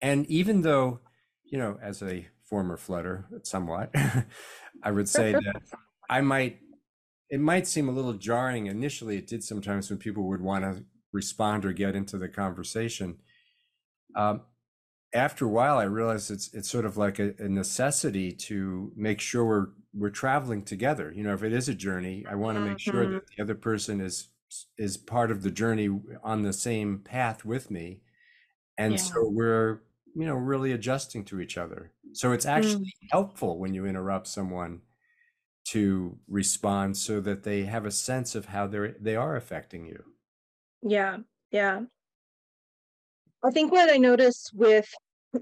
And 0.02 0.26
even 0.28 0.62
though, 0.62 1.00
you 1.44 1.58
know, 1.58 1.78
as 1.82 2.04
a 2.04 2.28
former 2.44 2.78
flooder, 2.78 3.26
somewhat, 3.46 3.94
I 4.84 4.92
would 4.92 5.10
say 5.10 5.32
that 5.34 5.62
I 6.10 6.22
might, 6.22 6.60
it 7.30 7.40
might 7.40 7.68
seem 7.68 7.90
a 7.90 7.94
little 7.94 8.14
jarring 8.14 8.68
initially. 8.68 9.18
It 9.18 9.28
did 9.28 9.44
sometimes 9.44 9.90
when 9.90 10.00
people 10.00 10.28
would 10.28 10.42
want 10.42 10.64
to 10.64 10.84
respond 11.12 11.66
or 11.66 11.74
get 11.74 11.96
into 11.96 12.18
the 12.18 12.28
conversation. 12.28 13.18
Um, 14.16 14.42
after 15.15 15.45
a 15.45 15.49
while, 15.49 15.78
I 15.78 15.84
realized 15.84 16.30
it's 16.30 16.54
it's 16.54 16.69
sort 16.69 16.86
of 16.86 16.97
like 16.97 17.19
a, 17.19 17.34
a 17.39 17.49
necessity 17.49 18.32
to 18.32 18.91
make 18.95 19.19
sure 19.19 19.45
we're 19.45 19.67
we're 19.95 20.10
traveling 20.10 20.62
together 20.62 21.12
you 21.15 21.23
know 21.23 21.34
if 21.34 21.41
it 21.41 21.54
is 21.54 21.69
a 21.69 21.73
journey 21.73 22.25
i 22.30 22.36
want 22.36 22.58
to 22.58 22.62
make 22.62 22.80
sure 22.80 23.06
mm-hmm. 23.06 23.13
that 23.13 23.28
the 23.36 23.41
other 23.41 23.56
person 23.56 24.01
is 24.01 24.28
is 24.78 24.97
part 24.97 25.32
of 25.32 25.41
the 25.41 25.51
journey 25.51 25.89
on 26.23 26.41
the 26.41 26.54
same 26.54 26.99
path 26.99 27.45
with 27.45 27.71
me 27.71 28.01
and 28.78 28.93
yeah. 28.93 28.99
so 28.99 29.28
we're 29.28 29.82
you 30.13 30.25
know 30.25 30.36
really 30.36 30.73
adjusting 30.73 31.23
to 31.23 31.39
each 31.39 31.58
other 31.58 31.91
so 32.13 32.32
it's 32.32 32.45
actually 32.45 32.86
mm. 32.86 33.08
helpful 33.12 33.58
when 33.58 33.73
you 33.73 33.86
interrupt 33.86 34.28
someone 34.28 34.82
to 35.65 36.17
respond 36.28 36.95
so 36.95 37.19
that 37.19 37.43
they 37.43 37.63
have 37.63 37.86
a 37.86 37.91
sense 37.91 38.36
of 38.36 38.45
how 38.45 38.67
they're 38.67 38.95
they 38.99 39.15
are 39.15 39.36
affecting 39.36 39.86
you 39.86 40.04
yeah 40.84 41.17
yeah 41.51 41.82
i 43.43 43.49
think 43.49 43.71
what 43.71 43.89
i 43.89 43.97
notice 43.97 44.51
with 44.54 44.88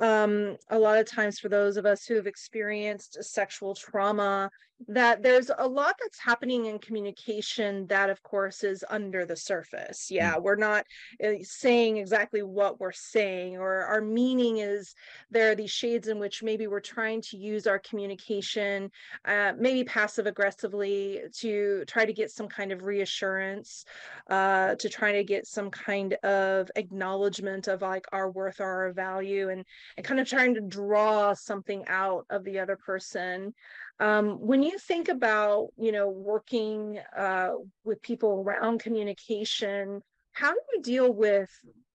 um, 0.01 0.57
a 0.69 0.77
lot 0.77 0.99
of 0.99 1.05
times 1.05 1.39
for 1.39 1.49
those 1.49 1.77
of 1.77 1.85
us 1.85 2.05
who 2.05 2.15
have 2.15 2.27
experienced 2.27 3.23
sexual 3.23 3.75
trauma 3.75 4.49
that 4.87 5.23
there's 5.23 5.49
a 5.57 5.67
lot 5.67 5.95
that's 5.99 6.19
happening 6.19 6.65
in 6.65 6.79
communication 6.79 7.85
that 7.87 8.09
of 8.09 8.21
course 8.23 8.63
is 8.63 8.83
under 8.89 9.25
the 9.25 9.35
surface 9.35 10.09
mm. 10.11 10.15
yeah 10.15 10.37
we're 10.37 10.55
not 10.55 10.85
uh, 11.23 11.31
saying 11.41 11.97
exactly 11.97 12.41
what 12.41 12.79
we're 12.79 12.91
saying 12.91 13.57
or 13.57 13.83
our 13.83 14.01
meaning 14.01 14.57
is 14.57 14.93
there 15.31 15.51
are 15.51 15.55
these 15.55 15.71
shades 15.71 16.07
in 16.07 16.19
which 16.19 16.43
maybe 16.43 16.67
we're 16.67 16.79
trying 16.79 17.21
to 17.21 17.37
use 17.37 17.67
our 17.67 17.79
communication 17.79 18.89
uh, 19.25 19.53
maybe 19.57 19.83
passive 19.83 20.27
aggressively 20.27 21.21
to 21.33 21.83
try 21.87 22.05
to 22.05 22.13
get 22.13 22.31
some 22.31 22.47
kind 22.47 22.71
of 22.71 22.83
reassurance 22.83 23.85
uh, 24.29 24.75
to 24.75 24.89
try 24.89 25.11
to 25.11 25.23
get 25.23 25.47
some 25.47 25.69
kind 25.69 26.13
of 26.23 26.69
acknowledgement 26.75 27.67
of 27.67 27.81
like 27.81 28.05
our 28.11 28.29
worth 28.29 28.59
or 28.59 28.85
our 28.85 28.93
value 28.93 29.49
and 29.49 29.65
and 29.97 30.05
kind 30.05 30.19
of 30.19 30.27
trying 30.27 30.53
to 30.53 30.61
draw 30.61 31.33
something 31.33 31.83
out 31.87 32.25
of 32.29 32.43
the 32.43 32.59
other 32.59 32.75
person 32.75 33.53
um, 33.99 34.39
when 34.39 34.63
you 34.63 34.77
think 34.77 35.07
about, 35.09 35.69
you 35.77 35.91
know, 35.91 36.09
working 36.09 36.99
uh, 37.17 37.51
with 37.83 38.01
people 38.01 38.43
around 38.45 38.79
communication, 38.79 40.01
how 40.33 40.51
do 40.51 40.59
you 40.73 40.81
deal 40.81 41.13
with 41.13 41.49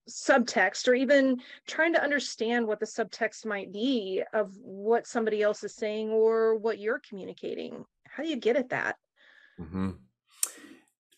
subtext 0.09 0.89
or 0.89 0.95
even 0.95 1.41
trying 1.67 1.93
to 1.93 2.03
understand 2.03 2.67
what 2.67 2.81
the 2.81 2.87
subtext 2.87 3.45
might 3.45 3.73
be 3.73 4.23
of 4.33 4.55
what 4.63 5.07
somebody 5.07 5.43
else 5.43 5.63
is 5.65 5.75
saying 5.75 6.11
or 6.11 6.57
what 6.57 6.79
you're 6.79 7.01
communicating? 7.07 7.85
How 8.09 8.23
do 8.23 8.29
you 8.29 8.37
get 8.37 8.57
at 8.57 8.71
that? 8.71 8.97
Mm-hmm. 9.61 9.91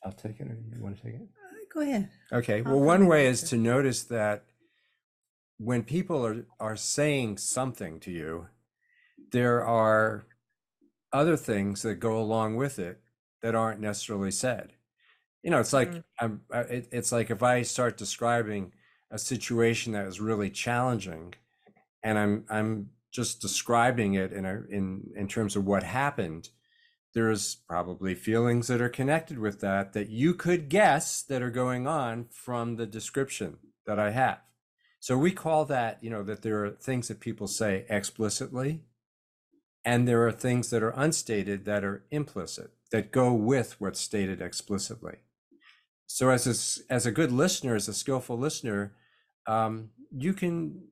I'll 0.04 0.12
take 0.12 0.40
it. 0.40 0.48
Or 0.48 0.58
you 0.74 0.82
want 0.82 0.96
to 0.96 1.02
take 1.02 1.14
it? 1.14 1.22
Uh, 1.22 1.56
go 1.72 1.80
ahead. 1.82 2.08
Okay. 2.32 2.62
Well, 2.62 2.80
one 2.80 3.06
way 3.06 3.26
is 3.26 3.42
to 3.50 3.56
notice 3.56 4.02
that 4.04 4.44
when 5.58 5.82
people 5.82 6.26
are 6.26 6.46
are 6.58 6.76
saying 6.76 7.36
something 7.36 8.00
to 8.00 8.10
you, 8.10 8.48
there 9.30 9.64
are 9.64 10.24
other 11.12 11.36
things 11.36 11.82
that 11.82 11.96
go 11.96 12.18
along 12.18 12.56
with 12.56 12.78
it 12.78 13.00
that 13.42 13.54
aren't 13.54 13.80
necessarily 13.80 14.30
said. 14.30 14.72
You 15.42 15.50
know, 15.50 15.60
it's 15.60 15.72
like 15.72 15.90
mm. 15.90 16.04
I'm, 16.20 16.42
it, 16.52 16.88
it's 16.92 17.12
like 17.12 17.30
if 17.30 17.42
I 17.42 17.62
start 17.62 17.96
describing 17.96 18.72
a 19.10 19.18
situation 19.18 19.92
that 19.92 20.06
is 20.06 20.20
really 20.20 20.50
challenging, 20.50 21.34
and 22.02 22.18
I'm 22.18 22.44
I'm 22.48 22.90
just 23.10 23.40
describing 23.40 24.14
it 24.14 24.32
in 24.32 24.44
a 24.44 24.62
in 24.68 25.10
in 25.16 25.28
terms 25.28 25.56
of 25.56 25.66
what 25.66 25.82
happened. 25.82 26.50
There's 27.12 27.56
probably 27.56 28.14
feelings 28.14 28.68
that 28.68 28.80
are 28.80 28.88
connected 28.88 29.38
with 29.38 29.60
that 29.60 29.94
that 29.94 30.10
you 30.10 30.32
could 30.32 30.68
guess 30.68 31.22
that 31.24 31.42
are 31.42 31.50
going 31.50 31.88
on 31.88 32.26
from 32.30 32.76
the 32.76 32.86
description 32.86 33.56
that 33.86 33.98
I 33.98 34.10
have. 34.10 34.38
So 35.00 35.16
we 35.16 35.32
call 35.32 35.64
that, 35.64 35.98
you 36.04 36.10
know, 36.10 36.22
that 36.22 36.42
there 36.42 36.64
are 36.64 36.70
things 36.70 37.08
that 37.08 37.18
people 37.18 37.48
say 37.48 37.84
explicitly 37.88 38.82
and 39.84 40.06
there 40.06 40.26
are 40.26 40.32
things 40.32 40.70
that 40.70 40.82
are 40.82 40.90
unstated 40.90 41.64
that 41.64 41.84
are 41.84 42.04
implicit, 42.10 42.70
that 42.92 43.12
go 43.12 43.32
with 43.32 43.80
what's 43.80 44.00
stated 44.00 44.42
explicitly. 44.42 45.16
So, 46.06 46.30
as 46.30 46.46
a, 46.46 46.92
as 46.92 47.06
a 47.06 47.12
good 47.12 47.32
listener, 47.32 47.76
as 47.76 47.88
a 47.88 47.94
skillful 47.94 48.36
listener, 48.36 48.94
um, 49.46 49.90
you 50.10 50.32
can 50.32 50.88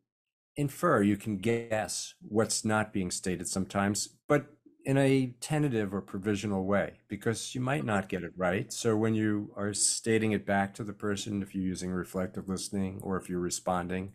infer, 0.57 1.03
you 1.03 1.17
can 1.17 1.39
guess 1.39 2.15
what's 2.21 2.65
not 2.65 2.93
being 2.93 3.11
stated 3.11 3.49
sometimes, 3.49 4.09
but 4.29 4.47
in 4.85 4.97
a 4.97 5.35
tentative 5.41 5.93
or 5.93 6.01
provisional 6.01 6.65
way, 6.65 7.01
because 7.09 7.55
you 7.55 7.61
might 7.61 7.85
not 7.85 8.09
get 8.09 8.23
it 8.23 8.33
right. 8.37 8.73
So, 8.73 8.97
when 8.97 9.15
you 9.15 9.53
are 9.57 9.75
stating 9.75 10.33
it 10.33 10.47
back 10.47 10.73
to 10.75 10.85
the 10.85 10.93
person, 10.93 11.43
if 11.43 11.55
you're 11.55 11.65
using 11.65 11.91
reflective 11.91 12.49
listening 12.49 13.01
or 13.03 13.17
if 13.17 13.29
you're 13.29 13.41
responding, 13.41 14.13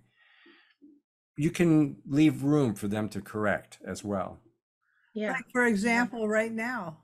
you 1.36 1.50
can 1.50 1.98
leave 2.08 2.44
room 2.44 2.76
for 2.76 2.88
them 2.88 3.10
to 3.10 3.22
correct 3.22 3.80
as 3.86 4.04
well. 4.04 4.40
Yeah. 5.14 5.32
Like 5.34 5.50
for 5.52 5.66
example, 5.66 6.28
right 6.28 6.52
now, 6.52 6.98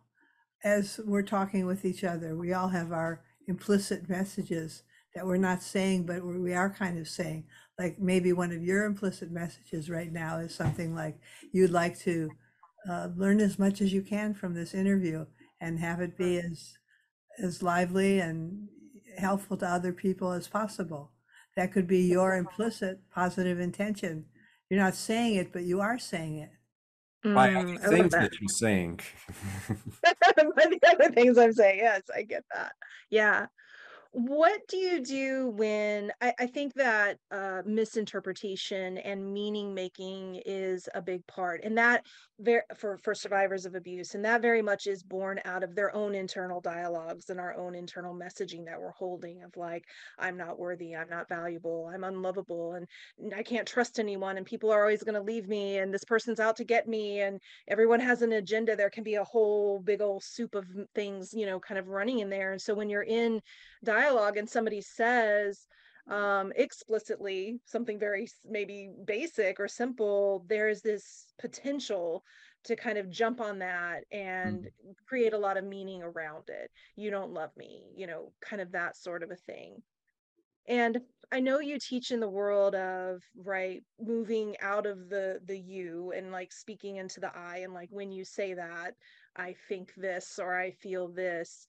as 0.64 1.00
we're 1.06 1.22
talking 1.22 1.66
with 1.66 1.86
each 1.86 2.04
other, 2.04 2.36
we 2.36 2.54
all 2.54 2.70
have 2.70 2.92
our 2.92 3.22
implicit 3.48 4.10
messages 4.10 4.84
that 5.16 5.26
we're 5.26 5.38
not 5.38 5.64
saying, 5.64 6.06
but 6.06 6.24
we 6.24 6.54
are 6.54 6.70
kind 6.70 6.98
of 6.98 7.08
saying. 7.08 7.46
Like 7.78 8.00
maybe 8.00 8.34
one 8.34 8.52
of 8.52 8.64
your 8.64 8.86
implicit 8.86 9.32
messages 9.32 9.90
right 9.90 10.12
now 10.12 10.40
is 10.40 10.54
something 10.54 10.94
like 10.94 11.18
you'd 11.54 11.72
like 11.72 11.98
to 12.00 12.30
uh, 12.90 13.08
learn 13.16 13.40
as 13.40 13.58
much 13.58 13.82
as 13.82 13.94
you 13.94 14.02
can 14.02 14.34
from 14.34 14.54
this 14.54 14.74
interview 14.74 15.26
and 15.62 15.80
have 15.80 16.02
it 16.02 16.18
be 16.18 16.38
as 16.38 16.74
as 17.42 17.64
lively 17.64 18.20
and 18.20 18.68
helpful 19.18 19.56
to 19.58 19.68
other 19.68 19.94
people 19.94 20.32
as 20.34 20.48
possible. 20.48 21.12
That 21.56 21.72
could 21.72 21.88
be 21.88 22.00
your 22.00 22.36
implicit 22.36 23.00
positive 23.14 23.60
intention. 23.60 24.26
You're 24.70 24.82
not 24.82 24.96
saying 24.96 25.36
it, 25.36 25.54
but 25.54 25.64
you 25.64 25.80
are 25.80 25.98
saying 25.98 26.38
it 26.38 26.52
by 27.24 27.54
other 27.54 27.66
mm, 27.66 27.90
things 27.90 28.12
that. 28.12 28.22
that 28.22 28.40
you're 28.40 28.50
saying. 28.50 29.00
by 30.04 30.66
the 30.66 30.80
other 30.88 31.12
things 31.12 31.38
I'm 31.38 31.54
saying, 31.54 31.80
yes, 31.80 32.04
I 32.16 32.24
get 32.24 32.44
that. 32.54 32.74
Yeah 33.10 33.48
what 34.28 34.68
do 34.68 34.76
you 34.76 35.02
do 35.02 35.48
when 35.56 36.12
I, 36.20 36.34
I 36.40 36.48
think 36.48 36.74
that 36.74 37.20
uh, 37.32 37.62
misinterpretation 37.66 38.98
and 38.98 39.34
meaning 39.34 39.74
making 39.74 40.42
is 40.46 40.90
a 40.94 41.02
big 41.02 41.26
part 41.26 41.62
and 41.64 41.78
that 41.78 42.06
ver- 42.38 42.66
for 42.76 42.98
for 42.98 43.16
survivors 43.16 43.66
of 43.66 43.76
abuse 43.76 44.16
and 44.16 44.26
that 44.26 44.42
very 44.42 44.62
much 44.62 44.88
is 44.88 45.04
born 45.04 45.40
out 45.46 45.64
of 45.64 45.74
their 45.74 45.96
own 45.96 46.16
internal 46.16 46.60
dialogues 46.60 47.30
and 47.30 47.40
our 47.40 47.56
own 47.56 47.76
internal 47.76 48.14
messaging 48.14 48.66
that 48.66 48.78
we're 48.78 48.92
holding 48.92 49.42
of 49.44 49.56
like 49.56 49.86
i'm 50.18 50.36
not 50.36 50.60
worthy 50.60 50.98
i'm 50.98 51.10
not 51.10 51.30
valuable 51.30 51.90
i'm 51.94 52.04
unlovable 52.04 52.74
and 52.74 52.88
i 53.34 53.42
can't 53.42 53.68
trust 53.68 54.00
anyone 54.00 54.36
and 54.36 54.46
people 54.46 54.70
are 54.70 54.82
always 54.82 55.04
going 55.04 55.16
to 55.16 55.22
leave 55.22 55.48
me 55.48 55.78
and 55.78 55.94
this 55.94 56.04
person's 56.04 56.42
out 56.42 56.58
to 56.58 56.66
get 56.66 56.90
me 56.90 57.22
and 57.22 57.40
everyone 57.70 58.02
has 58.02 58.22
an 58.22 58.34
agenda. 58.34 58.76
There 58.76 58.90
can 58.90 59.04
be 59.04 59.16
a 59.16 59.24
whole 59.24 59.80
big 59.80 60.02
old 60.02 60.24
soup 60.24 60.56
of 60.56 60.66
things 60.94 61.34
you 61.34 61.46
know 61.46 61.58
kind 61.60 61.80
of 61.80 61.88
running 61.88 62.20
in 62.20 62.30
there 62.30 62.52
and 62.52 62.62
so 62.62 62.74
when 62.74 62.90
you're 62.90 63.02
in 63.04 63.42
dialogue 63.84 64.09
dialogue 64.10 64.38
and 64.38 64.50
somebody 64.50 64.82
says 64.82 65.68
um, 66.10 66.52
explicitly 66.56 67.60
something 67.66 68.00
very 68.00 68.28
maybe 68.50 68.90
basic 69.06 69.60
or 69.60 69.68
simple, 69.68 70.46
there's 70.48 70.82
this 70.82 71.28
potential 71.40 72.24
to 72.66 72.76
kind 72.76 72.98
of 72.98 73.10
jump 73.10 73.40
on 73.40 73.60
that 73.60 74.04
and 74.12 74.64
mm. 74.64 74.94
create 75.08 75.34
a 75.34 75.38
lot 75.38 75.58
of 75.58 75.64
meaning 75.64 76.02
around 76.02 76.44
it. 76.50 76.72
You 76.96 77.12
don't 77.12 77.32
love 77.32 77.52
me, 77.56 77.84
you 77.96 78.08
know, 78.08 78.32
kind 78.42 78.62
of 78.62 78.72
that 78.72 78.98
sort 78.98 79.24
of 79.24 79.32
a 79.32 79.36
thing. 79.36 79.82
And 80.68 81.00
I 81.32 81.40
know 81.40 81.60
you 81.60 81.78
teach 81.80 82.12
in 82.12 82.20
the 82.20 82.30
world 82.30 82.76
of 82.76 83.22
right 83.38 83.82
moving 84.00 84.56
out 84.62 84.86
of 84.88 85.10
the 85.10 85.40
the 85.46 85.58
you 85.58 86.12
and 86.16 86.32
like 86.32 86.52
speaking 86.52 86.98
into 86.98 87.20
the 87.20 87.32
I 87.36 87.60
and 87.60 87.74
like 87.74 87.90
when 87.92 88.12
you 88.12 88.26
say 88.26 88.56
that 88.56 88.94
I 89.36 89.56
think 89.68 89.94
this 89.96 90.40
or 90.42 90.60
I 90.60 90.72
feel 90.72 91.08
this 91.08 91.68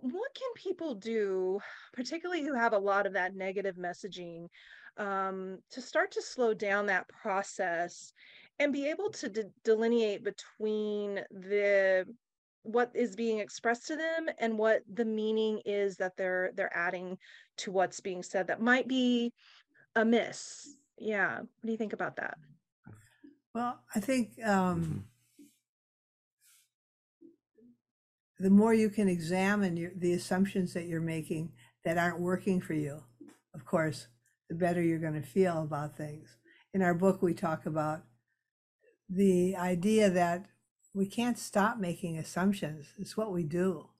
what 0.00 0.34
can 0.34 0.52
people 0.54 0.94
do, 0.94 1.60
particularly 1.92 2.42
who 2.42 2.54
have 2.54 2.72
a 2.72 2.78
lot 2.78 3.06
of 3.06 3.12
that 3.12 3.34
negative 3.34 3.76
messaging, 3.76 4.48
um, 4.96 5.58
to 5.70 5.80
start 5.80 6.10
to 6.12 6.22
slow 6.22 6.54
down 6.54 6.86
that 6.86 7.08
process 7.08 8.12
and 8.58 8.72
be 8.72 8.88
able 8.88 9.10
to 9.10 9.28
de- 9.28 9.50
delineate 9.64 10.24
between 10.24 11.20
the 11.30 12.06
what 12.62 12.90
is 12.94 13.16
being 13.16 13.38
expressed 13.38 13.86
to 13.86 13.96
them 13.96 14.26
and 14.38 14.58
what 14.58 14.82
the 14.92 15.04
meaning 15.04 15.60
is 15.64 15.96
that 15.96 16.14
they're 16.18 16.50
they're 16.54 16.76
adding 16.76 17.16
to 17.56 17.70
what's 17.70 18.00
being 18.00 18.22
said 18.22 18.46
that 18.46 18.60
might 18.60 18.86
be 18.86 19.32
amiss? 19.96 20.76
Yeah 20.98 21.38
what 21.38 21.64
do 21.64 21.72
you 21.72 21.78
think 21.78 21.94
about 21.94 22.16
that? 22.16 22.36
Well 23.54 23.80
i 23.94 24.00
think 24.00 24.32
um 24.44 25.06
the 28.40 28.50
more 28.50 28.72
you 28.72 28.88
can 28.88 29.06
examine 29.06 29.76
your, 29.76 29.92
the 29.94 30.14
assumptions 30.14 30.72
that 30.72 30.86
you're 30.86 31.00
making 31.00 31.52
that 31.84 31.98
aren't 31.98 32.20
working 32.20 32.58
for 32.58 32.72
you, 32.72 33.02
of 33.54 33.66
course, 33.66 34.06
the 34.48 34.54
better 34.54 34.82
you're 34.82 34.98
going 34.98 35.20
to 35.20 35.28
feel 35.28 35.62
about 35.62 35.96
things. 35.96 36.36
In 36.72 36.80
our 36.80 36.94
book, 36.94 37.20
we 37.20 37.34
talk 37.34 37.66
about 37.66 38.02
the 39.10 39.54
idea 39.56 40.08
that 40.08 40.46
we 40.94 41.06
can't 41.06 41.38
stop 41.38 41.78
making 41.78 42.16
assumptions. 42.16 42.86
It's 42.98 43.16
what 43.16 43.30
we 43.30 43.42
do 43.42 43.90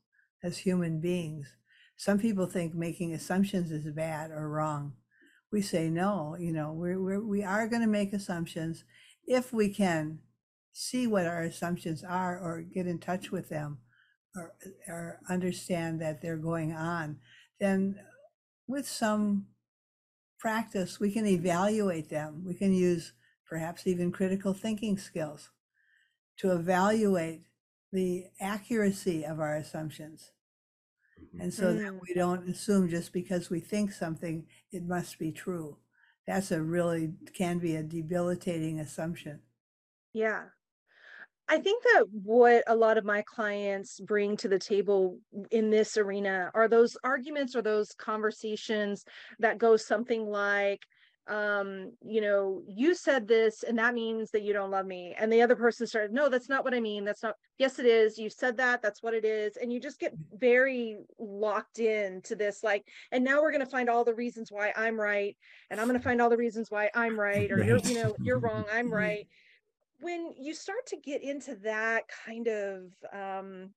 as 0.43 0.59
human 0.59 1.01
beings. 1.01 1.55
Some 1.97 2.19
people 2.19 2.47
think 2.47 2.75
making 2.75 3.13
assumptions 3.13 3.71
is 3.71 3.93
bad 3.93 4.31
or 4.31 4.49
wrong. 4.49 4.95
We 5.53 5.61
say 5.61 5.91
no, 5.91 6.37
you 6.39 6.53
know, 6.53 6.73
we're, 6.73 7.01
we're 7.01 7.21
we 7.21 7.43
are 7.43 7.69
going 7.69 7.83
to 7.83 7.89
make 7.89 8.15
assumptions 8.15 8.85
if 9.27 9.53
we 9.53 9.69
can 9.69 10.21
see 10.73 11.07
what 11.07 11.27
our 11.27 11.43
assumptions 11.43 12.03
are 12.03 12.39
or 12.39 12.63
get 12.63 12.87
in 12.87 12.99
touch 12.99 13.31
with 13.31 13.51
them 13.51 13.79
or, 14.37 14.55
or 14.89 15.21
understand 15.29 16.01
that 16.01 16.23
they're 16.23 16.37
going 16.37 16.73
on, 16.73 17.19
then 17.59 17.99
with 18.67 18.89
some 18.89 19.47
practice, 20.39 20.99
we 20.99 21.13
can 21.13 21.27
evaluate 21.27 22.09
them. 22.09 22.45
We 22.47 22.55
can 22.55 22.73
use 22.73 23.13
perhaps 23.49 23.87
even 23.87 24.13
critical 24.13 24.55
thinking 24.55 24.97
skills 24.97 25.51
to 26.39 26.53
evaluate 26.53 27.43
the 27.93 28.27
accuracy 28.41 29.25
of 29.25 29.41
our 29.41 29.57
assumptions. 29.57 30.33
Mm-hmm. 31.21 31.41
And 31.43 31.55
so 31.55 31.75
mm. 31.75 31.79
that 31.83 32.01
we 32.01 32.15
don't 32.15 32.49
assume 32.49 32.89
just 32.89 33.13
because 33.13 33.51
we 33.51 33.61
think 33.61 33.93
something, 33.93 34.47
it 34.73 34.85
must 34.85 35.19
be 35.19 35.33
true. 35.33 35.77
That's 36.27 36.53
a 36.53 36.63
really 36.63 37.13
can 37.35 37.59
be 37.59 37.77
a 37.77 37.83
debilitating 37.83 38.79
assumption. 38.79 39.41
Yeah. 40.13 40.45
I 41.51 41.59
think 41.59 41.83
that 41.83 42.05
what 42.13 42.63
a 42.69 42.77
lot 42.77 42.97
of 42.97 43.05
my 43.05 43.23
clients 43.23 43.99
bring 43.99 44.37
to 44.37 44.47
the 44.47 44.59
table 44.59 45.19
in 45.51 45.69
this 45.69 45.97
arena 45.97 46.49
are 46.55 46.69
those 46.69 46.97
arguments 47.03 47.57
or 47.57 47.63
those 47.63 47.93
conversations 47.95 49.05
that 49.41 49.59
go 49.59 49.77
something 49.77 50.27
like, 50.27 50.81
um, 51.27 51.91
you 52.05 52.21
know, 52.21 52.63
you 52.69 52.95
said 52.95 53.27
this 53.27 53.65
and 53.65 53.77
that 53.81 53.95
means 53.95 54.31
that 54.31 54.43
you 54.43 54.53
don't 54.53 54.71
love 54.71 54.87
me. 54.87 55.13
And 55.19 55.33
the 55.33 55.43
other 55.43 55.57
person 55.57 55.89
started, 55.89 56.13
no, 56.13 56.29
that's 56.29 56.49
not 56.49 56.63
what 56.63 56.73
I 56.73 56.79
mean. 56.79 57.05
That's 57.05 57.25
not, 57.25 57.35
yes, 57.59 57.81
it 57.81 57.87
is. 57.87 58.17
You 58.17 58.31
said 58.31 58.57
that. 58.59 58.81
That's 58.81 59.03
what 59.03 59.15
it 59.15 59.25
is. 59.25 59.57
And 59.57 59.73
you 59.73 59.81
just 59.81 59.99
get 59.99 60.15
very 60.33 60.99
locked 61.19 61.81
in 61.81 62.23
to 62.23 62.37
this, 62.37 62.63
like, 62.63 62.87
and 63.11 63.25
now 63.25 63.43
we're 63.43 63.53
going 63.53 63.65
to 63.65 63.71
find 63.71 63.91
all 63.91 64.05
the 64.05 64.15
reasons 64.15 64.53
why 64.53 64.73
I'm 64.77 64.99
right. 65.01 65.37
And 65.69 65.81
I'm 65.81 65.89
going 65.89 65.99
to 65.99 66.05
find 66.05 66.23
all 66.23 66.31
the 66.31 66.37
reasons 66.37 66.71
why 66.71 66.91
I'm 66.95 67.19
right. 67.19 67.51
Or 67.51 67.61
you're, 67.61 67.79
you 67.79 67.95
know, 67.97 68.15
you're 68.23 68.39
wrong. 68.39 68.65
I'm 68.73 68.93
right 68.93 69.27
when 70.01 70.33
you 70.39 70.55
start 70.55 70.87
to 70.89 70.97
get 70.97 71.23
into 71.23 71.55
that 71.57 72.05
kind 72.27 72.49
of 72.49 72.83
um, 73.13 73.71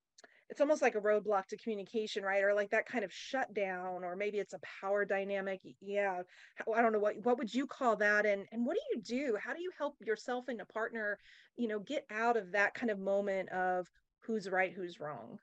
it's 0.50 0.62
almost 0.62 0.82
like 0.82 0.96
a 0.96 1.02
roadblock 1.02 1.48
to 1.48 1.58
communication 1.58 2.24
right? 2.24 2.44
Or 2.44 2.54
like 2.54 2.70
that 2.72 2.86
kind 2.86 3.04
of 3.04 3.12
shutdown 3.12 4.04
or 4.04 4.16
maybe 4.16 4.38
it's 4.38 4.54
a 4.54 4.60
power 4.82 5.06
dynamic 5.06 5.62
yeah. 5.82 6.22
I 6.74 6.82
don't 6.82 6.94
know 6.94 7.00
what 7.00 7.16
what 7.24 7.38
would 7.38 7.54
you 7.54 7.66
call 7.66 7.96
that? 7.98 8.26
And 8.26 8.46
and 8.52 8.66
what 8.66 8.76
do 8.76 8.82
you 8.94 9.02
do? 9.02 9.38
How 9.44 9.54
do 9.54 9.62
you 9.62 9.72
help 9.78 9.96
yourself 10.00 10.46
and 10.48 10.62
a 10.62 10.66
partner 10.66 11.18
you 11.58 11.68
know 11.68 11.80
get 11.80 12.06
out 12.12 12.38
of 12.38 12.52
that 12.52 12.74
kind 12.74 12.92
of 12.92 13.00
moment 13.00 13.50
of 13.50 13.88
who's 14.20 14.50
right 14.50 14.74
who's 14.74 15.00
wrong? 15.00 15.40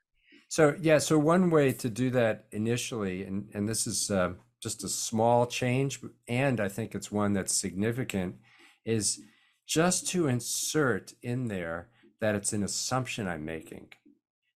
So 0.47 0.75
yeah 0.79 0.97
so 0.97 1.17
one 1.17 1.49
way 1.49 1.73
to 1.73 1.89
do 1.89 2.09
that 2.11 2.45
initially 2.51 3.23
and 3.23 3.49
and 3.53 3.67
this 3.67 3.87
is 3.87 4.09
uh, 4.09 4.33
just 4.61 4.83
a 4.83 4.89
small 4.89 5.47
change 5.47 5.99
and 6.27 6.59
i 6.59 6.69
think 6.69 6.93
it's 6.93 7.11
one 7.11 7.33
that's 7.33 7.53
significant 7.53 8.35
is 8.85 9.19
just 9.67 10.07
to 10.09 10.27
insert 10.27 11.13
in 11.21 11.47
there 11.47 11.89
that 12.19 12.35
it's 12.35 12.53
an 12.53 12.63
assumption 12.63 13.27
I'm 13.27 13.45
making. 13.45 13.89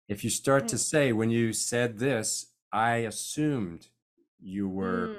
If 0.09 0.25
you 0.25 0.31
start 0.31 0.65
mm. 0.65 0.69
to 0.69 0.79
say, 0.79 1.13
when 1.13 1.31
you 1.31 1.53
said 1.53 1.99
this, 1.99 2.47
I 2.73 2.97
assumed 2.97 3.89
you 4.41 4.69
were, 4.69 5.09
mm. 5.09 5.17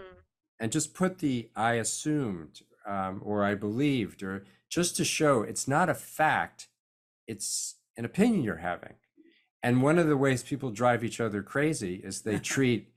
and 0.60 0.72
just 0.72 0.94
put 0.94 1.20
the 1.20 1.50
I 1.56 1.74
assumed 1.74 2.62
um, 2.86 3.22
or 3.24 3.44
I 3.44 3.56
believed, 3.56 4.24
or 4.24 4.46
just 4.70 4.96
to 4.98 5.06
show 5.06 5.42
it's 5.42 5.68
not 5.68 5.90
a 5.90 5.94
fact, 5.94 6.68
it's 7.28 7.76
an 7.98 8.06
opinion 8.06 8.44
you're 8.44 8.58
having. 8.58 8.96
And 9.62 9.82
one 9.82 9.98
of 9.98 10.08
the 10.08 10.18
ways 10.18 10.44
people 10.44 10.72
drive 10.72 11.04
each 11.04 11.22
other 11.22 11.42
crazy 11.42 12.02
is 12.04 12.22
they 12.22 12.40
treat, 12.54 12.90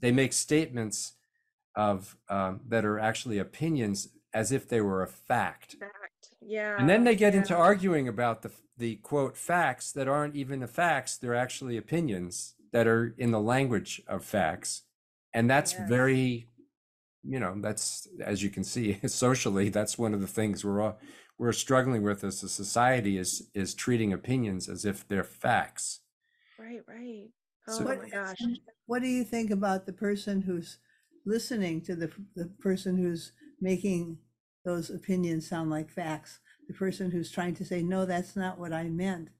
they 0.00 0.12
make 0.12 0.32
statements 0.32 1.14
of 1.74 2.16
um, 2.28 2.60
that 2.68 2.84
are 2.84 2.98
actually 2.98 3.38
opinions 3.38 4.08
as 4.34 4.52
if 4.52 4.68
they 4.68 4.80
were 4.80 5.02
a 5.02 5.08
fact. 5.08 5.76
Yeah. 6.40 6.76
And 6.78 6.88
then 6.88 7.04
they 7.04 7.16
get 7.16 7.34
yeah. 7.34 7.40
into 7.40 7.56
arguing 7.56 8.08
about 8.08 8.42
the 8.42 8.50
the 8.76 8.96
quote 8.96 9.36
facts 9.36 9.90
that 9.92 10.06
aren't 10.06 10.36
even 10.36 10.60
the 10.60 10.68
facts, 10.68 11.16
they're 11.16 11.34
actually 11.34 11.76
opinions 11.76 12.54
that 12.72 12.86
are 12.86 13.12
in 13.18 13.32
the 13.32 13.40
language 13.40 14.00
of 14.06 14.24
facts. 14.24 14.82
And 15.34 15.50
that's 15.50 15.72
yes. 15.72 15.88
very 15.88 16.46
you 17.24 17.40
know, 17.40 17.54
that's 17.58 18.08
as 18.24 18.42
you 18.42 18.50
can 18.50 18.64
see 18.64 18.98
socially, 19.06 19.68
that's 19.68 19.98
one 19.98 20.14
of 20.14 20.20
the 20.20 20.26
things 20.26 20.64
we're 20.64 20.80
all 20.80 20.98
we're 21.38 21.52
struggling 21.52 22.02
with 22.02 22.24
as 22.24 22.42
a 22.42 22.48
society 22.48 23.16
is 23.18 23.48
is 23.54 23.74
treating 23.74 24.12
opinions 24.12 24.68
as 24.68 24.84
if 24.84 25.06
they're 25.06 25.24
facts. 25.24 26.00
Right, 26.58 26.80
right. 26.88 27.28
Oh 27.68 27.78
so, 27.78 27.84
my 27.84 27.96
gosh. 27.96 28.38
What 28.86 29.02
do 29.02 29.08
you 29.08 29.24
think 29.24 29.50
about 29.50 29.86
the 29.86 29.92
person 29.92 30.40
who's 30.42 30.78
listening 31.26 31.80
to 31.82 31.94
the 31.94 32.10
the 32.34 32.46
person 32.60 32.96
who's 32.96 33.32
making 33.60 34.18
those 34.64 34.90
opinions 34.90 35.48
sound 35.48 35.70
like 35.70 35.90
facts. 35.90 36.40
The 36.66 36.74
person 36.74 37.10
who's 37.10 37.30
trying 37.30 37.54
to 37.56 37.64
say, 37.64 37.82
no, 37.82 38.04
that's 38.04 38.36
not 38.36 38.58
what 38.58 38.72
I 38.72 38.84
meant. 38.84 39.30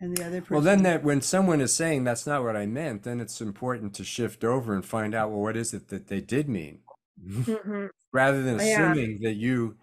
And 0.00 0.16
the 0.16 0.24
other 0.24 0.40
person. 0.40 0.54
Well, 0.54 0.62
then 0.62 0.82
that 0.84 1.04
when 1.04 1.20
someone 1.20 1.60
is 1.60 1.74
saying 1.74 2.04
that's 2.04 2.26
not 2.26 2.42
what 2.42 2.56
I 2.56 2.64
meant, 2.64 3.02
then 3.02 3.20
it's 3.20 3.40
important 3.40 3.94
to 3.94 4.04
shift 4.04 4.44
over 4.44 4.74
and 4.74 4.84
find 4.84 5.14
out, 5.14 5.30
well, 5.30 5.40
what 5.40 5.56
is 5.56 5.74
it 5.74 5.88
that 5.88 6.08
they 6.08 6.20
did 6.20 6.48
mean? 6.48 6.80
Mm-hmm. 7.22 7.88
Rather 8.14 8.42
than 8.42 8.58
assuming 8.58 9.18
yeah. 9.20 9.28
that 9.28 9.34
you 9.34 9.76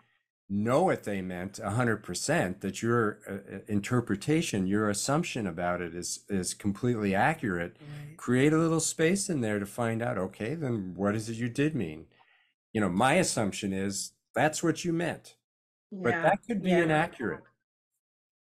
know 0.49 0.83
what 0.83 1.03
they 1.03 1.21
meant 1.21 1.59
100% 1.63 2.61
that 2.61 2.81
your 2.81 3.19
uh, 3.29 3.33
uh, 3.33 3.59
interpretation 3.67 4.65
your 4.65 4.89
assumption 4.89 5.45
about 5.45 5.81
it 5.81 5.93
is 5.93 6.23
is 6.29 6.53
completely 6.53 7.13
accurate 7.13 7.75
right. 7.79 8.17
create 8.17 8.53
a 8.53 8.57
little 8.57 8.79
space 8.79 9.29
in 9.29 9.41
there 9.41 9.59
to 9.59 9.65
find 9.65 10.01
out 10.01 10.17
okay 10.17 10.55
then 10.55 10.93
what 10.95 11.15
is 11.15 11.29
it 11.29 11.35
you 11.35 11.49
did 11.49 11.75
mean 11.75 12.05
you 12.71 12.79
know 12.79 12.87
my 12.87 13.15
assumption 13.15 13.73
is 13.73 14.13
that's 14.37 14.61
what 14.61 14.85
you 14.85 14.93
meant. 14.93 15.35
But 15.91 16.11
that 16.11 16.39
could 16.47 16.61
be 16.61 16.69
yeah. 16.69 16.83
inaccurate. 16.83 17.43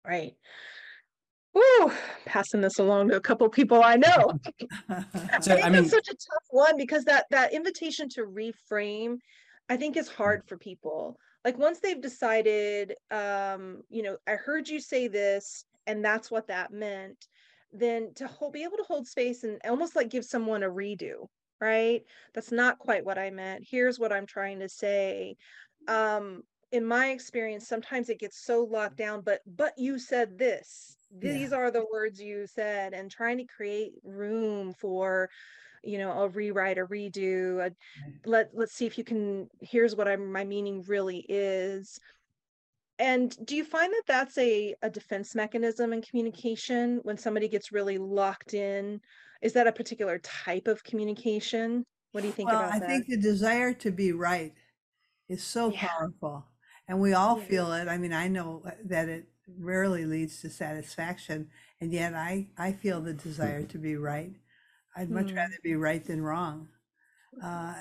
Right. 0.05 0.35
Woo, 1.53 1.91
passing 2.25 2.59
this 2.59 2.79
along 2.79 3.09
to 3.09 3.15
a 3.15 3.21
couple 3.21 3.47
people 3.47 3.81
I 3.81 3.95
know. 3.95 4.39
so, 4.89 5.03
I, 5.31 5.39
think 5.39 5.65
I 5.65 5.69
mean, 5.69 5.83
it's 5.83 5.91
such 5.91 6.09
a 6.09 6.13
tough 6.13 6.43
one 6.49 6.75
because 6.75 7.05
that 7.05 7.27
that 7.31 7.53
invitation 7.53 8.09
to 8.09 8.25
reframe, 8.25 9.19
I 9.69 9.77
think, 9.77 9.95
is 9.95 10.09
hard 10.09 10.43
for 10.47 10.57
people. 10.57 11.17
Like 11.45 11.57
once 11.57 11.79
they've 11.79 12.01
decided, 12.01 12.95
um, 13.09 13.83
you 13.89 14.03
know, 14.03 14.17
I 14.27 14.31
heard 14.31 14.67
you 14.67 14.81
say 14.81 15.07
this, 15.07 15.63
and 15.87 16.03
that's 16.03 16.29
what 16.29 16.47
that 16.47 16.73
meant. 16.73 17.27
Then 17.71 18.13
to 18.15 18.27
hold, 18.27 18.51
be 18.53 18.63
able 18.63 18.77
to 18.77 18.83
hold 18.83 19.07
space 19.07 19.43
and 19.43 19.59
almost 19.65 19.95
like 19.95 20.09
give 20.09 20.25
someone 20.25 20.63
a 20.63 20.69
redo, 20.69 21.27
right? 21.61 22.03
That's 22.33 22.51
not 22.51 22.79
quite 22.79 23.05
what 23.05 23.17
I 23.17 23.29
meant. 23.29 23.65
Here's 23.69 23.97
what 23.97 24.11
I'm 24.11 24.25
trying 24.25 24.59
to 24.59 24.67
say 24.67 25.37
um 25.87 26.43
in 26.71 26.85
my 26.85 27.09
experience 27.09 27.67
sometimes 27.67 28.09
it 28.09 28.19
gets 28.19 28.43
so 28.43 28.63
locked 28.63 28.97
down 28.97 29.21
but 29.21 29.41
but 29.45 29.73
you 29.77 29.97
said 29.99 30.37
this 30.37 30.97
these 31.17 31.51
yeah. 31.51 31.57
are 31.57 31.71
the 31.71 31.85
words 31.91 32.19
you 32.19 32.45
said 32.47 32.93
and 32.93 33.09
trying 33.09 33.37
to 33.37 33.45
create 33.45 33.93
room 34.03 34.73
for 34.73 35.29
you 35.83 35.97
know 35.97 36.11
a 36.23 36.27
rewrite 36.29 36.77
a 36.77 36.85
redo 36.85 37.65
a, 37.65 37.71
let 38.27 38.49
let's 38.53 38.73
see 38.73 38.85
if 38.85 38.97
you 38.97 39.03
can 39.03 39.47
here's 39.61 39.95
what 39.95 40.07
I'm, 40.07 40.31
my 40.31 40.43
meaning 40.43 40.83
really 40.87 41.25
is. 41.29 41.99
And 42.97 43.35
do 43.45 43.57
you 43.57 43.65
find 43.65 43.91
that 43.91 44.03
that's 44.07 44.37
a, 44.37 44.73
a 44.81 44.89
defense 44.89 45.35
mechanism 45.35 45.91
in 45.91 46.01
communication 46.01 47.01
when 47.03 47.17
somebody 47.17 47.49
gets 47.49 47.73
really 47.73 47.97
locked 47.97 48.53
in? 48.53 49.01
Is 49.41 49.51
that 49.53 49.67
a 49.67 49.71
particular 49.73 50.19
type 50.19 50.69
of 50.69 50.81
communication? 50.81 51.83
What 52.13 52.21
do 52.21 52.27
you 52.27 52.33
think 52.33 52.49
well, 52.49 52.59
about 52.59 52.73
I 52.73 52.79
that? 52.79 52.87
think 52.87 53.07
the 53.07 53.17
desire 53.17 53.73
to 53.73 53.91
be 53.91 54.13
right 54.13 54.53
is 55.29 55.43
so 55.43 55.71
Yeah. 55.71 55.87
powerful, 55.99 56.45
and 56.87 57.01
we 57.01 57.13
all 57.13 57.35
feel 57.37 57.71
it. 57.73 57.87
I 57.87 57.97
mean, 57.97 58.13
I 58.13 58.27
know 58.27 58.63
uh, 58.65 58.71
that 58.85 59.09
it 59.09 59.27
rarely 59.59 60.05
leads 60.05 60.41
to 60.41 60.49
satisfaction, 60.49 61.49
and 61.81 61.91
yet 61.93 62.13
I 62.13 62.49
I 62.57 62.73
feel 62.73 63.01
the 63.01 63.13
desire 63.13 63.63
to 63.65 63.77
be 63.77 63.95
right. 63.95 64.33
I'd 64.95 65.11
much 65.11 65.31
Hmm. 65.31 65.37
rather 65.37 65.55
be 65.63 65.75
right 65.75 66.03
than 66.05 66.21
wrong. 66.23 66.69
Uh, 67.43 67.73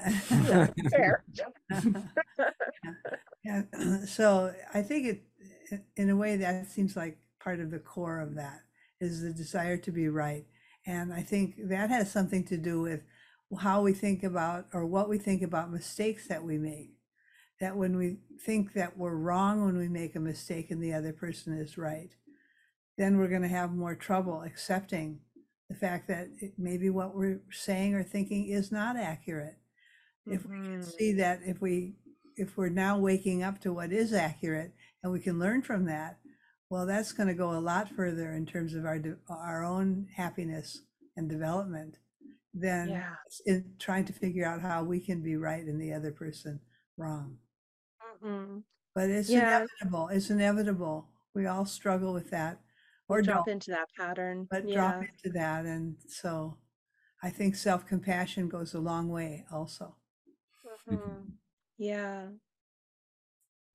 fair 0.91 1.23
yeah, 3.45 3.63
so 4.07 4.55
I 4.73 4.83
think 4.83 5.07
it, 5.07 5.83
in 5.97 6.11
a 6.11 6.17
way, 6.17 6.37
that 6.37 6.67
seems 6.69 6.97
like 6.97 7.19
part 7.41 7.61
of 7.61 7.71
the 7.71 7.79
core 7.79 8.21
of 8.21 8.35
that 8.37 8.61
is 9.01 9.23
the 9.23 9.33
desire 9.33 9.77
to 9.79 9.93
be 9.93 10.09
right. 10.09 10.47
And 10.87 11.13
I 11.13 11.23
think 11.23 11.55
that 11.69 11.91
has 11.91 12.11
something 12.11 12.45
to 12.45 12.57
do 12.57 12.81
with 12.83 13.03
how 13.61 13.83
we 13.83 13.93
think 13.93 14.23
about 14.23 14.67
or 14.73 14.87
what 14.87 15.09
we 15.09 15.19
think 15.19 15.43
about 15.43 15.73
mistakes 15.73 16.29
that 16.29 16.43
we 16.45 16.59
make. 16.59 16.93
That 17.61 17.77
when 17.77 17.97
we 17.97 18.19
think 18.45 18.73
that 18.75 18.97
we're 18.99 19.15
wrong 19.17 19.65
when 19.65 19.77
we 19.79 19.89
make 19.89 20.17
a 20.17 20.21
mistake 20.21 20.71
and 20.71 20.83
the 20.83 20.93
other 20.93 21.13
person 21.13 21.53
is 21.57 21.79
right, 21.79 22.11
then 22.99 23.17
we're 23.17 23.29
going 23.29 23.43
to 23.43 23.49
have 23.49 23.73
more 23.73 23.95
trouble 23.95 24.43
accepting 24.43 25.21
the 25.69 25.75
fact 25.77 26.09
that 26.09 26.29
it, 26.41 26.55
maybe 26.59 26.91
what 26.91 27.15
we're 27.15 27.41
saying 27.51 27.95
or 27.95 28.03
thinking 28.03 28.49
is 28.49 28.71
not 28.73 28.97
accurate. 28.97 29.57
If 30.27 30.45
we 30.47 30.57
can 30.57 30.81
Mhm. 30.81 30.97
see 30.97 31.13
that 31.15 31.41
if 31.45 31.61
we 31.61 31.97
if 32.37 32.57
we're 32.57 32.69
now 32.69 32.99
waking 32.99 33.43
up 33.45 33.61
to 33.61 33.73
what 33.73 33.93
is 33.93 34.13
accurate 34.13 34.73
and 35.03 35.13
we 35.13 35.21
can 35.21 35.39
learn 35.39 35.63
from 35.63 35.85
that 35.85 36.19
well 36.71 36.87
that's 36.87 37.13
going 37.13 37.29
to 37.29 37.35
go 37.35 37.53
a 37.53 37.61
lot 37.61 37.89
further 37.91 38.33
in 38.33 38.45
terms 38.47 38.75
of 38.75 38.85
our 38.85 38.99
our 39.29 39.63
own 39.65 40.09
happiness 40.17 40.83
and 41.17 41.29
development 41.29 41.99
than 42.55 42.89
yeah. 42.89 43.15
in 43.47 43.77
trying 43.79 44.05
to 44.05 44.13
figure 44.13 44.45
out 44.47 44.61
how 44.63 44.83
we 44.83 44.99
can 44.99 45.23
be 45.23 45.37
right 45.37 45.65
and 45.67 45.81
the 45.81 45.93
other 45.93 46.11
person 46.11 46.61
wrong 46.97 47.39
Mhm. 48.25 48.65
but 48.95 49.11
it's 49.11 49.31
Yeah. 49.31 49.37
inevitable 49.37 50.09
it's 50.09 50.31
inevitable 50.31 51.09
we 51.35 51.47
all 51.47 51.67
struggle 51.67 52.13
with 52.13 52.31
that 52.31 52.61
or 53.09 53.23
drop 53.23 53.49
into 53.49 53.71
that 53.71 53.89
pattern 53.97 54.49
but 54.51 54.63
yeah 54.63 54.71
drop 54.71 55.03
into 55.03 55.31
that 55.31 55.65
and 55.67 55.97
so 56.09 56.59
i 57.23 57.31
think 57.31 57.57
self-compassion 57.57 58.49
goes 58.49 58.75
a 58.75 58.81
long 58.81 59.09
way 59.11 59.47
also 59.53 59.97
Mhm. 60.87 61.39
Yeah. 61.79 62.33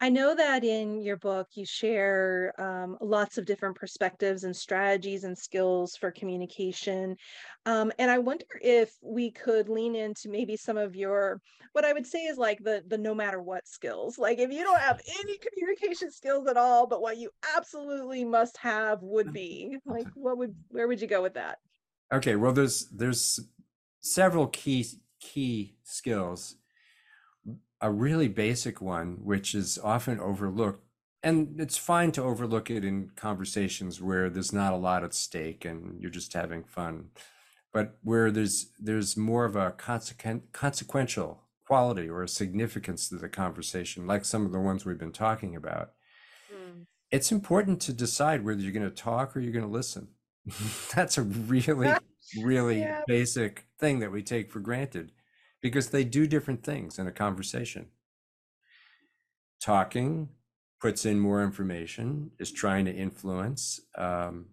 I 0.02 0.10
know 0.10 0.34
that 0.34 0.64
in 0.64 1.02
your 1.02 1.18
book 1.18 1.48
you 1.56 1.66
share 1.66 2.54
um, 2.58 2.98
lots 3.02 3.38
of 3.38 3.46
different 3.46 3.76
perspectives 3.76 4.46
and 4.46 4.56
strategies 4.56 5.26
and 5.26 5.38
skills 5.38 5.98
for 5.98 6.10
communication. 6.10 7.18
Um, 7.66 7.92
and 8.00 8.10
I 8.10 8.18
wonder 8.18 8.46
if 8.62 8.94
we 9.02 9.32
could 9.32 9.68
lean 9.68 9.96
into 9.96 10.30
maybe 10.30 10.56
some 10.56 10.78
of 10.78 10.96
your, 10.96 11.42
what 11.74 11.84
I 11.84 11.92
would 11.92 12.08
say 12.08 12.20
is 12.26 12.38
like 12.38 12.64
the 12.64 12.82
the 12.88 12.98
no 12.98 13.14
matter 13.14 13.42
what 13.42 13.68
skills. 13.68 14.18
Like 14.18 14.40
if 14.40 14.52
you 14.52 14.64
don't 14.64 14.80
have 14.80 15.02
any 15.20 15.38
communication 15.38 16.12
skills 16.12 16.48
at 16.48 16.56
all, 16.56 16.88
but 16.88 17.02
what 17.02 17.18
you 17.18 17.30
absolutely 17.58 18.24
must 18.24 18.56
have 18.58 19.04
would 19.04 19.34
be 19.34 19.78
like 19.86 20.08
what 20.14 20.38
would 20.38 20.56
where 20.70 20.88
would 20.88 21.02
you 21.02 21.08
go 21.08 21.22
with 21.22 21.34
that? 21.34 21.58
Okay, 22.12 22.38
well, 22.38 22.54
there's 22.54 22.88
there's 22.90 23.40
several 24.00 24.48
key 24.48 24.86
key 25.20 25.76
skills. 25.84 26.56
A 27.82 27.92
really 27.92 28.28
basic 28.28 28.82
one, 28.82 29.20
which 29.24 29.56
is 29.56 29.78
often 29.78 30.20
overlooked, 30.20 30.84
and 31.24 31.60
it's 31.62 31.78
fine 31.78 32.12
to 32.14 32.24
overlook 32.24 32.70
it 32.70 32.84
in 32.84 33.12
conversations 33.16 34.02
where 34.02 34.30
there's 34.30 34.52
not 34.52 34.74
a 34.74 34.78
lot 34.78 35.04
at 35.04 35.14
stake 35.14 35.64
and 35.64 36.00
you're 36.02 36.12
just 36.12 36.34
having 36.34 36.64
fun, 36.66 37.12
but 37.74 37.98
where 38.04 38.32
there's 38.32 38.72
there's 38.80 39.16
more 39.18 39.46
of 39.46 39.56
a 39.56 39.72
consequent 39.72 40.52
consequential 40.54 41.44
quality 41.66 42.10
or 42.10 42.24
a 42.24 42.28
significance 42.28 43.08
to 43.10 43.16
the 43.18 43.30
conversation, 43.30 44.08
like 44.08 44.26
some 44.26 44.46
of 44.46 44.52
the 44.52 44.60
ones 44.60 44.86
we've 44.86 44.98
been 45.00 45.12
talking 45.14 45.56
about. 45.56 45.94
Mm. 46.52 46.86
It's 47.12 47.32
important 47.32 47.82
to 47.82 47.94
decide 47.94 48.44
whether 48.46 48.62
you're 48.62 48.72
going 48.72 48.90
to 48.90 48.96
talk 48.96 49.36
or 49.36 49.40
you're 49.40 49.54
going 49.54 49.66
to 49.66 49.72
listen. 49.72 50.10
That's 50.96 51.18
a 51.18 51.24
really 51.24 51.94
really 52.44 52.80
Yeah. 52.80 53.02
basic 53.08 53.66
thing 53.80 54.00
that 54.00 54.12
we 54.12 54.22
take 54.24 54.52
for 54.52 54.60
granted 54.60 55.12
because 55.62 55.90
they 55.90 56.04
do 56.04 56.28
different 56.28 56.64
things 56.64 57.00
in 57.00 57.08
a 57.08 57.12
conversation. 57.12 57.88
Talking 59.62 60.30
puts 60.80 61.06
in 61.06 61.20
more 61.20 61.44
information, 61.44 62.32
is 62.40 62.52
trying 62.52 62.86
to 62.86 62.94
influence. 62.94 63.82
Um, 63.98 64.46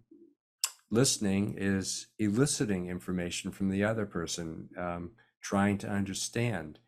listening 0.91 1.55
is 1.57 2.09
eliciting 2.19 2.89
information 2.89 3.53
from 3.53 3.71
the 3.71 3.85
other 3.85 4.07
person, 4.07 4.69
um, 4.77 5.13
trying 5.41 5.79
to 5.79 5.89
understand. 5.89 6.81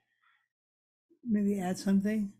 maybe 1.25 1.61
add 1.61 1.79
something. 1.79 2.33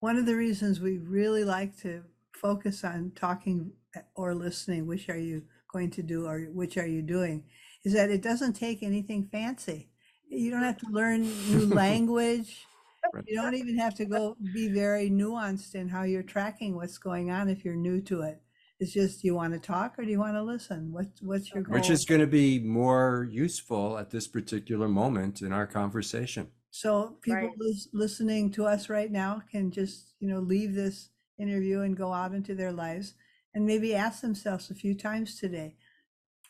One 0.00 0.16
of 0.16 0.26
the 0.26 0.36
reasons 0.36 0.80
we 0.80 0.98
really 0.98 1.44
like 1.44 1.76
to 1.78 2.02
focus 2.34 2.84
on 2.84 3.12
talking 3.14 3.72
uh, 3.96 4.00
or 4.14 4.34
listening, 4.34 4.86
which 4.86 5.08
are 5.08 5.18
you 5.18 5.44
going 5.72 5.90
to 5.92 6.02
do 6.02 6.26
or 6.26 6.40
which 6.52 6.76
are 6.76 6.86
you 6.86 7.02
doing, 7.02 7.44
is 7.84 7.94
that 7.94 8.10
it 8.10 8.20
doesn't 8.22 8.54
take 8.54 8.82
anything 8.82 9.28
fancy. 9.30 9.91
You 10.32 10.50
don't 10.50 10.62
have 10.62 10.78
to 10.78 10.86
learn 10.90 11.22
new 11.22 11.66
language. 11.66 12.66
Right. 13.12 13.24
You 13.26 13.36
don't 13.36 13.54
even 13.54 13.76
have 13.78 13.94
to 13.96 14.04
go 14.04 14.36
be 14.54 14.68
very 14.68 15.10
nuanced 15.10 15.74
in 15.74 15.88
how 15.88 16.04
you're 16.04 16.22
tracking 16.22 16.76
what's 16.76 16.98
going 16.98 17.30
on 17.30 17.48
if 17.48 17.64
you're 17.64 17.74
new 17.74 18.00
to 18.02 18.22
it. 18.22 18.40
It's 18.80 18.92
just 18.92 19.22
you 19.22 19.34
want 19.34 19.52
to 19.52 19.60
talk 19.60 19.98
or 19.98 20.04
do 20.04 20.10
you 20.10 20.18
want 20.18 20.34
to 20.34 20.42
listen? 20.42 20.92
What's 20.92 21.20
what's 21.20 21.52
your 21.52 21.62
goal? 21.62 21.74
Which 21.74 21.90
is 21.90 22.04
going 22.04 22.20
to 22.20 22.26
be 22.26 22.58
more 22.58 23.28
useful 23.30 23.98
at 23.98 24.10
this 24.10 24.26
particular 24.26 24.88
moment 24.88 25.42
in 25.42 25.52
our 25.52 25.66
conversation. 25.66 26.48
So 26.70 27.18
people 27.20 27.48
Right. 27.48 27.58
lis- 27.58 27.88
listening 27.92 28.50
to 28.52 28.64
us 28.66 28.88
right 28.88 29.10
now 29.12 29.42
can 29.50 29.70
just, 29.70 30.14
you 30.20 30.28
know, 30.28 30.40
leave 30.40 30.74
this 30.74 31.10
interview 31.38 31.80
and 31.80 31.96
go 31.96 32.12
out 32.12 32.34
into 32.34 32.54
their 32.54 32.72
lives 32.72 33.14
and 33.54 33.66
maybe 33.66 33.94
ask 33.94 34.22
themselves 34.22 34.70
a 34.70 34.74
few 34.74 34.94
times 34.94 35.38
today, 35.38 35.76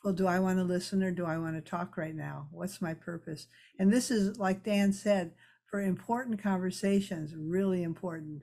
well, 0.02 0.12
do 0.12 0.26
I 0.26 0.40
want 0.40 0.58
to 0.58 0.64
listen 0.64 1.02
or 1.02 1.10
do 1.10 1.24
I 1.24 1.38
want 1.38 1.54
to 1.54 1.70
talk 1.70 1.96
right 1.96 2.14
now? 2.14 2.48
What's 2.50 2.82
my 2.82 2.94
purpose? 2.94 3.46
And 3.78 3.92
this 3.92 4.10
is, 4.10 4.38
like 4.38 4.64
Dan 4.64 4.92
said, 4.92 5.32
for 5.70 5.80
important 5.80 6.42
conversations, 6.42 7.34
really 7.36 7.82
important. 7.82 8.42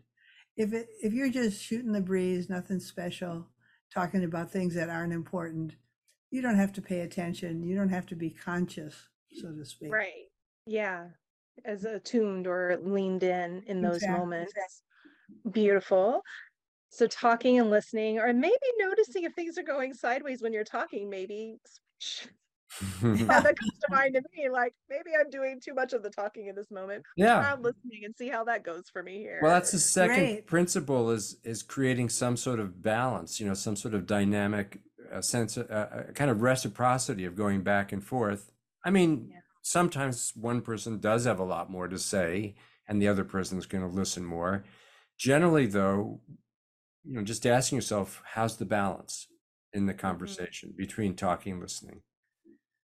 If 0.55 0.73
it 0.73 0.87
if 1.01 1.13
you're 1.13 1.29
just 1.29 1.61
shooting 1.61 1.91
the 1.91 2.01
breeze, 2.01 2.49
nothing 2.49 2.79
special, 2.79 3.47
talking 3.93 4.23
about 4.23 4.51
things 4.51 4.73
that 4.75 4.89
aren't 4.89 5.13
important, 5.13 5.75
you 6.31 6.41
don't 6.41 6.57
have 6.57 6.73
to 6.73 6.81
pay 6.81 7.01
attention. 7.01 7.63
You 7.63 7.75
don't 7.75 7.89
have 7.89 8.05
to 8.07 8.15
be 8.15 8.29
conscious, 8.29 8.95
so 9.41 9.51
to 9.51 9.65
speak. 9.65 9.93
Right. 9.93 10.27
Yeah. 10.65 11.05
As 11.65 11.83
attuned 11.83 12.47
or 12.47 12.79
leaned 12.81 13.23
in 13.23 13.63
in 13.67 13.81
those 13.81 13.97
Exactly, 13.97 14.19
moments. 14.19 14.53
Beautiful. 15.51 16.21
So 16.89 17.07
talking 17.07 17.59
and 17.59 17.69
listening, 17.69 18.19
or 18.19 18.33
maybe 18.33 18.55
noticing 18.77 19.23
if 19.23 19.33
things 19.33 19.57
are 19.57 19.63
going 19.63 19.93
sideways 19.93 20.41
when 20.41 20.53
you're 20.53 20.63
talking, 20.63 21.09
maybe 21.09 21.57
switch. 21.65 22.29
That 23.27 23.43
comes 23.43 23.79
to 23.81 23.87
mind 23.91 24.15
to 24.15 24.21
me. 24.35 24.49
Like 24.49 24.73
maybe 24.89 25.11
I'm 25.19 25.29
doing 25.29 25.59
too 25.63 25.73
much 25.73 25.93
of 25.93 26.03
the 26.03 26.09
talking 26.09 26.47
in 26.47 26.55
this 26.55 26.71
moment. 26.71 27.03
yeah. 27.15 27.39
I'm 27.39 27.61
listening 27.61 28.01
and 28.05 28.15
see 28.15 28.29
how 28.29 28.43
that 28.45 28.63
goes 28.63 28.89
for 28.91 29.03
me 29.03 29.19
here. 29.19 29.41
Well, 29.41 29.51
that's 29.53 29.71
the 29.71 29.79
second 29.79 30.15
Great. 30.15 30.45
principle 30.47 31.11
is 31.11 31.37
is 31.43 31.63
creating 31.63 32.09
some 32.09 32.35
sort 32.37 32.59
of 32.59 32.81
balance, 32.81 33.39
you 33.39 33.47
know, 33.47 33.53
some 33.53 33.75
sort 33.75 33.93
of 33.93 34.05
dynamic 34.05 34.79
uh, 35.11 35.21
sense, 35.21 35.57
of, 35.57 35.69
uh, 35.71 35.73
uh, 35.73 36.11
kind 36.13 36.29
of 36.29 36.41
reciprocity 36.41 37.25
of 37.25 37.35
going 37.35 37.63
back 37.63 37.91
and 37.91 38.03
forth. 38.03 38.51
I 38.83 38.91
mean, 38.91 39.31
Yeah. 39.31 39.41
sometimes 39.61 40.33
one 40.35 40.61
person 40.61 40.99
does 40.99 41.25
have 41.25 41.39
a 41.39 41.43
lot 41.43 41.69
more 41.69 41.87
to 41.87 41.97
say, 41.97 42.55
and 42.87 43.01
the 43.01 43.07
other 43.07 43.23
person's 43.23 43.65
going 43.65 43.83
to 43.87 43.89
listen 43.95 44.25
more. 44.25 44.63
Generally, 45.17 45.67
though, 45.67 46.21
you 47.09 47.15
know, 47.15 47.23
just 47.23 47.45
asking 47.47 47.77
yourself, 47.77 48.21
how's 48.23 48.57
the 48.57 48.65
balance 48.65 49.27
in 49.73 49.87
the 49.87 49.93
conversation 49.95 50.73
between 50.77 51.15
talking 51.15 51.53
and 51.53 51.61
listening? 51.61 52.01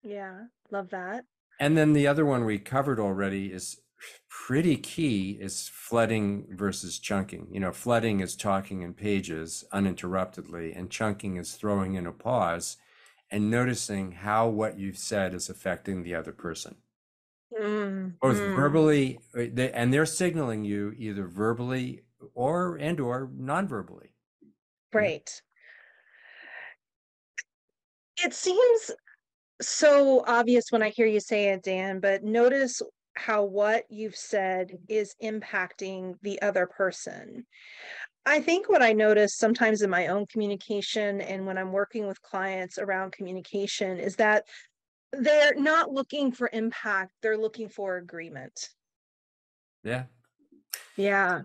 Yeah, 0.04 0.46
love 0.72 0.90
that. 0.90 1.26
And 1.60 1.78
then 1.78 1.94
the 1.94 2.08
other 2.08 2.26
one 2.26 2.44
we 2.46 2.60
covered 2.60 3.00
already 3.00 3.52
is 3.52 3.82
pretty 4.30 4.78
key 4.78 5.38
is 5.40 5.70
flooding 5.70 6.48
versus 6.52 7.00
chunking. 7.00 7.48
You 7.52 7.62
know, 7.62 7.72
flooding 7.72 8.20
is 8.20 8.36
talking 8.36 8.82
in 8.82 8.94
pages 8.94 9.64
uninterruptedly, 9.72 10.74
and 10.76 10.90
chunking 10.90 11.38
is 11.38 11.54
throwing 11.56 11.96
in 11.96 12.06
a 12.08 12.12
pause 12.12 12.78
and 13.32 13.50
noticing 13.50 14.12
how 14.12 14.50
what 14.50 14.80
you've 14.80 14.98
said 14.98 15.34
is 15.34 15.50
affecting 15.50 16.04
the 16.04 16.16
other 16.16 16.34
person, 16.34 16.78
Mm, 17.52 18.20
both 18.22 18.38
mm. 18.38 18.56
verbally, 18.56 19.20
uh, 19.36 19.46
they, 19.52 19.72
and 19.72 19.94
they're 19.94 20.06
signaling 20.06 20.64
you 20.64 20.94
either 20.98 21.28
verbally 21.28 22.04
or 22.34 22.78
and 22.78 23.00
or 23.00 23.30
non-verbally. 23.34 24.09
Right. 24.94 25.30
It 28.24 28.34
seems 28.34 28.92
so 29.62 30.24
obvious 30.28 30.66
when 30.70 30.82
I 30.82 30.90
hear 30.90 31.06
you 31.06 31.20
say 31.20 31.50
it, 31.50 31.64
Dan, 31.64 32.00
but 32.00 32.24
notice 32.24 32.82
how 33.16 33.44
what 33.44 33.84
you've 33.90 34.16
said 34.16 34.70
mm-hmm. 34.70 34.84
is 34.88 35.16
impacting 35.22 36.16
the 36.22 36.42
other 36.42 36.66
person. 36.66 37.46
I 38.26 38.42
think 38.42 38.70
what 38.70 38.82
I 38.82 38.94
notice 38.94 39.38
sometimes 39.38 39.82
in 39.82 39.90
my 39.90 40.08
own 40.08 40.26
communication 40.28 41.22
and 41.22 41.46
when 41.46 41.58
I'm 41.58 41.72
working 41.72 42.08
with 42.08 42.22
clients 42.22 42.78
around 42.78 43.12
communication 43.12 44.00
is 44.00 44.16
that 44.18 44.46
they're 45.12 45.56
not 45.56 45.92
looking 45.92 46.32
for 46.32 46.50
impact, 46.54 47.12
they're 47.22 47.38
looking 47.38 47.70
for 47.70 47.98
agreement. 47.98 48.70
Yeah. 49.84 50.04
Yeah. 50.96 51.42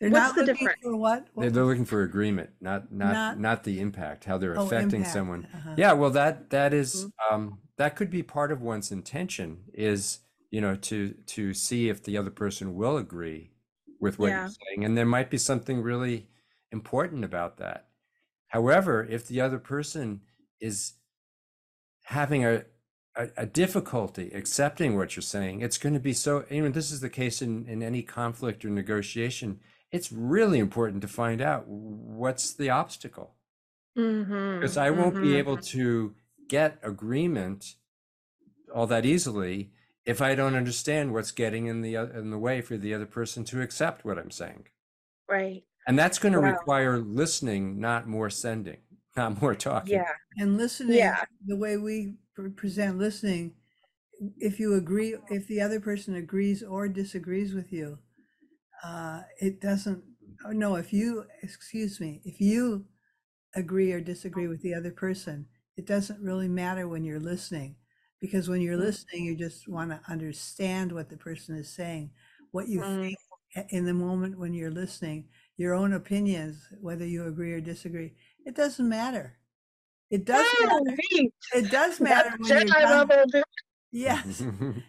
They're 0.00 0.10
What's 0.10 0.26
not 0.28 0.34
the 0.36 0.40
looking 0.42 0.54
difference? 0.66 0.82
for 0.82 0.96
what? 0.96 1.24
They're, 1.24 1.44
What- 1.46 1.54
they're 1.54 1.64
looking 1.64 1.84
for 1.84 2.02
agreement, 2.02 2.50
not 2.60 2.92
not 2.92 3.12
Not- 3.12 3.38
not, 3.40 3.64
the 3.64 3.80
impact, 3.80 4.24
how 4.24 4.38
they're 4.38 4.58
Oh, 4.58 4.66
affecting 4.66 5.00
impact, 5.00 5.12
someone. 5.12 5.48
uh-huh. 5.52 5.74
Yeah, 5.76 5.92
well, 5.94 6.10
that 6.10 6.50
that 6.50 6.72
is, 6.72 7.06
Mm-hmm. 7.06 7.34
um, 7.34 7.58
that 7.76 7.96
could 7.96 8.10
be 8.10 8.22
part 8.22 8.52
of 8.52 8.60
one's 8.60 8.92
intention 8.92 9.64
is 9.74 10.20
you 10.50 10.60
know 10.60 10.76
to 10.76 11.14
to 11.26 11.52
see 11.52 11.88
if 11.88 12.02
the 12.02 12.16
other 12.16 12.30
person 12.30 12.74
will 12.76 12.96
agree 12.96 13.50
with 14.00 14.18
what 14.20 14.28
Yeah. 14.28 14.42
you're 14.42 14.50
saying, 14.68 14.84
and 14.84 14.96
there 14.96 15.04
might 15.06 15.30
be 15.30 15.38
something 15.38 15.82
really 15.82 16.28
important 16.70 17.24
about 17.24 17.56
that. 17.56 17.88
However, 18.48 19.04
if 19.04 19.26
the 19.26 19.40
other 19.40 19.58
person 19.58 20.20
is 20.60 20.92
having 22.04 22.44
a 22.44 22.64
a, 23.16 23.30
a 23.38 23.46
difficulty 23.46 24.30
accepting 24.32 24.96
what 24.96 25.16
you're 25.16 25.22
saying, 25.22 25.60
it's 25.60 25.76
going 25.78 25.94
to 25.94 25.98
be 26.00 26.12
so. 26.12 26.44
You 26.50 26.62
know, 26.62 26.68
this 26.68 26.92
is 26.92 27.00
the 27.00 27.10
case 27.10 27.42
in 27.42 27.66
in 27.66 27.82
any 27.82 28.02
conflict 28.02 28.64
or 28.64 28.70
negotiation. 28.70 29.58
It's 29.92 30.10
really 30.12 30.58
important 30.58 31.02
to 31.02 31.08
find 31.08 31.40
out 31.42 31.66
what's 31.68 32.54
the 32.54 32.70
obstacle 32.70 33.36
Mhm, 33.96 34.32
because 34.58 34.76
I 34.76 34.90
won't 34.90 35.20
be 35.20 35.34
mhm. 35.34 35.38
able 35.38 35.58
to 35.58 36.14
get 36.48 36.78
agreement 36.82 37.76
all 38.74 38.86
that 38.86 39.06
easily 39.06 39.72
if 40.04 40.20
I 40.22 40.34
don't 40.34 40.54
understand 40.54 41.12
what's 41.12 41.32
getting 41.32 41.66
in 41.66 41.82
the 41.82 41.96
in 41.96 42.30
the 42.30 42.38
way 42.38 42.60
for 42.60 42.76
the 42.76 42.94
other 42.94 43.06
person 43.06 43.44
to 43.46 43.62
accept 43.62 44.04
what 44.04 44.18
I'm 44.18 44.30
saying. 44.30 44.68
Right. 45.28 45.64
And 45.86 45.98
that's 45.98 46.18
going 46.18 46.32
to 46.34 46.38
Wow. 46.38 46.40
require 46.40 46.98
listening, 46.98 47.80
not 47.80 48.06
more 48.06 48.30
sending, 48.30 48.82
not 49.16 49.40
more 49.40 49.54
talking. 49.54 50.04
Yeah. 50.04 50.12
And 50.36 50.56
listening, 50.56 50.98
Yeah. 50.98 51.24
the 51.44 51.56
way 51.56 51.76
we 51.76 52.16
present 52.56 52.98
listening, 52.98 53.56
if 54.38 54.60
you 54.60 54.74
agree, 54.74 55.16
if 55.30 55.46
the 55.48 55.60
other 55.60 55.80
person 55.80 56.14
agrees 56.14 56.62
or 56.62 56.88
disagrees 56.88 57.54
with 57.54 57.72
you, 57.72 58.00
uh, 58.84 59.22
it 59.40 59.60
doesn't, 59.60 60.02
oh, 60.46 60.52
no, 60.52 60.76
if 60.76 60.92
you, 60.92 61.24
excuse 61.42 62.00
me, 62.00 62.20
if 62.24 62.40
you 62.40 62.86
agree 63.54 63.92
or 63.92 64.00
disagree 64.00 64.48
with 64.48 64.62
the 64.62 64.74
other 64.74 64.90
person, 64.92 65.46
it 65.76 65.86
doesn't 65.86 66.20
really 66.20 66.48
matter 66.48 66.88
when 66.88 67.04
you're 67.04 67.20
listening. 67.20 67.76
Because 68.20 68.48
when 68.48 68.60
you're 68.60 68.76
Mm. 68.76 68.86
listening, 68.86 69.24
you 69.24 69.36
just 69.36 69.68
want 69.68 69.90
to 69.90 70.00
understand 70.10 70.92
what 70.92 71.08
the 71.08 71.16
person 71.16 71.56
is 71.56 71.68
saying, 71.68 72.10
what 72.50 72.68
you 72.68 72.80
Mm. 72.80 73.14
think 73.54 73.66
in 73.70 73.84
the 73.86 73.94
moment 73.94 74.38
when 74.38 74.52
you're 74.54 74.70
listening, 74.70 75.28
your 75.56 75.74
own 75.74 75.92
opinions, 75.92 76.66
whether 76.80 77.06
you 77.06 77.26
agree 77.26 77.52
or 77.52 77.60
disagree, 77.60 78.14
it 78.44 78.54
doesn't 78.56 78.88
matter. 78.88 79.38
It 80.10 80.24
does 80.24 80.46
Oh, 80.60 80.84
matter. 80.84 80.98
It 81.54 81.70
does 81.70 82.00
matter 82.00 82.30
That's 82.30 82.50
when 82.50 82.58
you're 82.58 82.70
done. 82.80 83.08
Level. 83.92 84.22
dude. 84.32 84.34
Yes, 84.40 84.42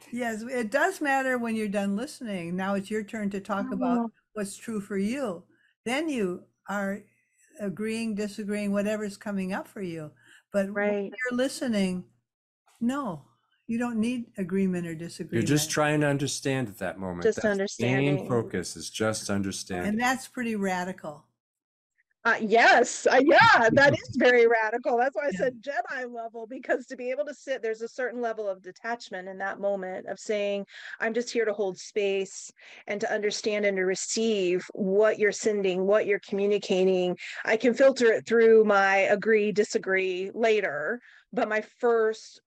yes, 0.12 0.42
it 0.44 0.72
does 0.72 1.02
matter 1.02 1.38
when 1.38 1.56
you're 1.56 1.68
done 1.68 1.96
listening. 1.96 2.56
Now 2.56 2.76
it's 2.76 2.90
your 2.92 3.04
turn 3.04 3.30
to 3.32 3.40
talk 3.40 3.72
about 3.72 3.98
Oh. 3.98 4.12
what's 4.34 4.58
true 4.58 4.82
for 4.82 4.98
you. 4.98 5.44
Then 5.86 6.10
you 6.10 6.44
are 6.68 7.02
agreeing, 7.60 8.16
disagreeing, 8.16 8.72
whatever's 8.72 9.18
coming 9.18 9.54
up 9.54 9.68
for 9.68 9.82
you. 9.82 10.12
But 10.54 10.66
when 10.68 10.74
Right. 10.74 11.04
you're 11.32 11.38
listening, 11.38 12.06
no, 12.82 13.26
you 13.68 13.78
don't 13.78 14.00
need 14.00 14.26
agreement 14.38 14.88
or 14.88 14.96
disagreement. 14.96 15.34
You're 15.48 15.58
just 15.58 15.70
trying 15.70 16.02
to 16.02 16.08
understand 16.08 16.70
at 16.70 16.78
that 16.80 16.98
moment. 17.00 17.24
Just 17.24 17.38
That's 17.38 17.44
the 17.46 17.52
understanding. 17.52 18.16
Main 18.16 18.28
focus 18.28 18.76
is 18.76 18.90
just 18.90 19.30
understanding. 19.30 19.90
and 19.90 20.00
that's 20.02 20.28
pretty 20.28 20.56
radical. 20.56 21.26
Uh, 22.26 22.36
yes, 22.42 23.08
uh, 23.08 23.22
yeah, 23.24 23.70
that 23.74 23.94
is 23.94 24.16
very 24.18 24.46
radical. 24.46 24.98
That's 24.98 25.16
why 25.16 25.28
I 25.28 25.32
Yeah. 25.32 25.40
said 25.40 25.62
Jedi 25.62 26.14
level, 26.14 26.46
because 26.48 26.86
to 26.88 26.98
be 26.98 27.12
able 27.12 27.26
to 27.26 27.34
sit, 27.34 27.62
there's 27.62 27.82
a 27.82 27.88
certain 27.88 28.22
level 28.22 28.48
of 28.48 28.62
detachment 28.62 29.30
in 29.30 29.38
that 29.38 29.60
moment 29.60 30.08
of 30.08 30.20
saying, 30.20 30.66
I'm 31.00 31.14
just 31.14 31.32
here 31.32 31.46
to 31.46 31.54
hold 31.54 31.78
space 31.78 32.52
and 32.88 33.00
to 33.02 33.12
understand 33.12 33.66
and 33.66 33.78
to 33.78 33.84
receive 33.84 34.66
what 34.74 35.18
you're 35.18 35.32
sending, 35.32 35.86
what 35.86 36.06
you're 36.08 36.20
communicating. 36.28 37.18
I 37.46 37.56
can 37.56 37.74
filter 37.74 38.12
it 38.12 38.26
through 38.26 38.66
my 38.66 38.98
agree, 38.98 39.54
disagree 39.54 40.30
later, 40.34 41.00
but 41.32 41.48
my 41.48 41.62
first, 41.80 42.42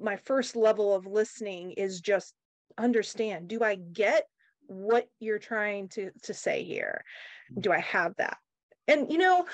my 0.00 0.16
first 0.16 0.56
level 0.56 0.94
of 0.94 1.06
listening 1.06 1.72
is 1.72 2.00
just 2.00 2.34
understand. 2.78 3.48
Do 3.48 3.62
I 3.62 3.74
get 3.74 4.24
what 4.68 5.08
you're 5.20 5.38
trying 5.38 5.88
to 5.90 6.10
to 6.22 6.34
say 6.34 6.64
here? 6.64 7.04
Do 7.58 7.72
I 7.72 7.80
have 7.80 8.14
that? 8.16 8.38
And 8.88 9.10
you 9.12 9.18
know, 9.18 9.46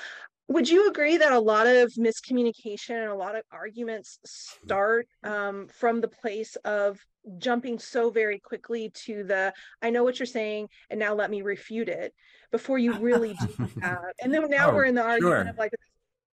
would 0.47 0.69
you 0.69 0.89
agree 0.89 1.17
that 1.17 1.31
a 1.31 1.39
lot 1.39 1.67
of 1.67 1.93
miscommunication 1.93 3.01
and 3.01 3.11
a 3.11 3.15
lot 3.15 3.35
of 3.35 3.43
arguments 3.51 4.19
start 4.25 5.07
um, 5.23 5.67
from 5.73 6.01
the 6.01 6.07
place 6.07 6.55
of 6.65 6.99
jumping 7.37 7.79
so 7.79 8.11
very 8.11 8.39
quickly 8.39 8.91
to 9.05 9.23
the 9.23 9.53
I 9.81 9.89
know 9.89 10.03
what 10.03 10.19
you're 10.19 10.25
saying, 10.25 10.69
and 10.89 10.99
now 10.99 11.13
let 11.13 11.29
me 11.31 11.41
refute 11.41 11.89
it 11.89 12.13
before 12.51 12.77
you 12.77 12.93
really 12.93 13.35
do 13.39 13.69
that. 13.77 14.13
And 14.21 14.33
then 14.33 14.49
now 14.49 14.71
Oh, 14.71 14.75
we're 14.75 14.85
in 14.85 14.95
the 14.95 15.03
argument 15.03 15.45
sure. 15.45 15.49
of 15.49 15.57
like, 15.57 15.71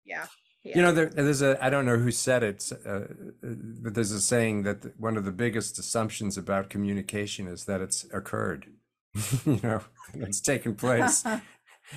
yeah, 0.04 0.26
yeah. 0.62 0.76
You 0.76 0.82
know, 0.82 0.92
there, 0.92 1.06
there's 1.06 1.42
a, 1.42 1.58
I 1.64 1.68
don't 1.68 1.84
know 1.84 1.96
who 1.96 2.10
said 2.12 2.42
it, 2.42 2.72
uh, 2.86 3.00
but 3.42 3.94
there's 3.94 4.12
a 4.12 4.20
saying 4.20 4.62
that 4.62 4.98
one 4.98 5.16
of 5.16 5.24
the 5.24 5.32
biggest 5.32 5.78
assumptions 5.78 6.38
about 6.38 6.70
communication 6.70 7.48
is 7.48 7.64
that 7.64 7.80
it's 7.80 8.04
occurred, 8.12 8.66
you 9.44 9.60
know, 9.62 9.82
it's 10.14 10.40
taken 10.40 10.74
place. 10.76 11.24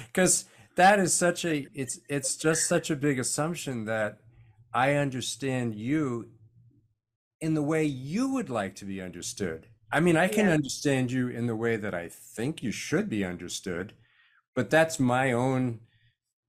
Because 0.07 0.45
that 0.75 0.99
is 0.99 1.13
such 1.13 1.45
a, 1.45 1.67
it's, 1.73 1.99
it's 2.09 2.35
just 2.35 2.67
such 2.67 2.89
a 2.89 2.95
big 2.95 3.19
assumption 3.19 3.85
that 3.85 4.19
I 4.73 4.93
understand 4.95 5.75
you 5.75 6.29
in 7.41 7.53
the 7.53 7.61
way 7.63 7.85
you 7.85 8.33
would 8.33 8.49
like 8.49 8.75
to 8.75 8.85
be 8.85 9.01
understood. 9.01 9.67
I 9.91 9.99
mean, 9.99 10.15
I 10.17 10.27
can 10.27 10.45
Yeah. 10.47 10.53
understand 10.53 11.11
you 11.11 11.29
in 11.29 11.47
the 11.47 11.55
way 11.55 11.75
that 11.75 11.93
I 11.95 12.09
think 12.09 12.61
you 12.61 12.71
should 12.71 13.09
be 13.09 13.25
understood, 13.25 13.93
but 14.55 14.69
that's 14.69 14.99
my 14.99 15.31
own 15.31 15.79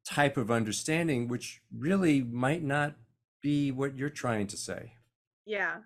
type 0.05 0.37
of 0.37 0.51
understanding, 0.51 1.29
which 1.29 1.63
really 1.75 2.23
might 2.23 2.63
not 2.63 2.97
be 3.43 3.71
what 3.71 3.97
you're 3.97 4.11
trying 4.11 4.47
to 4.49 4.57
say. 4.57 4.93
Yeah. 5.47 5.79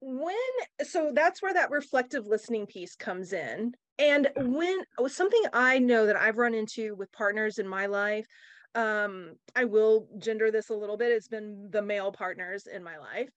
When, 0.00 0.36
so 0.82 1.12
that's 1.14 1.40
where 1.40 1.54
that 1.54 1.70
reflective 1.70 2.26
listening 2.26 2.66
piece 2.66 2.94
comes 2.94 3.32
in. 3.32 3.74
And 3.98 4.28
when 4.36 4.80
oh, 4.98 5.08
something 5.08 5.42
I 5.52 5.78
know 5.78 6.06
that 6.06 6.16
I've 6.16 6.38
run 6.38 6.54
into 6.54 6.94
with 6.96 7.12
partners 7.12 7.58
in 7.58 7.68
my 7.68 7.86
life, 7.86 8.26
um, 8.74 9.36
I 9.54 9.64
will 9.64 10.08
gender 10.18 10.50
this 10.50 10.70
a 10.70 10.74
little 10.74 10.96
bit. 10.96 11.12
It's 11.12 11.28
been 11.28 11.68
the 11.70 11.82
male 11.82 12.10
partners 12.10 12.66
in 12.66 12.82
my 12.82 12.98
life. 12.98 13.28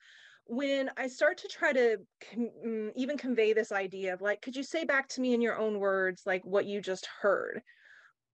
When 0.48 0.90
I 0.98 1.08
start 1.08 1.38
to 1.40 1.48
try 1.48 1.74
to 1.74 1.98
com- 2.34 2.50
mm, 2.66 2.92
even 2.96 3.18
convey 3.18 3.54
this 3.54 3.72
idea 3.72 4.14
of 4.14 4.22
like, 4.22 4.42
could 4.42 4.56
you 4.56 4.64
say 4.64 4.86
back 4.86 5.08
to 5.10 5.22
me 5.22 5.34
in 5.34 5.42
your 5.42 5.58
own 5.58 5.80
words, 5.80 6.24
like 6.26 6.44
what 6.44 6.66
you 6.66 6.82
just 6.82 7.08
heard? 7.22 7.62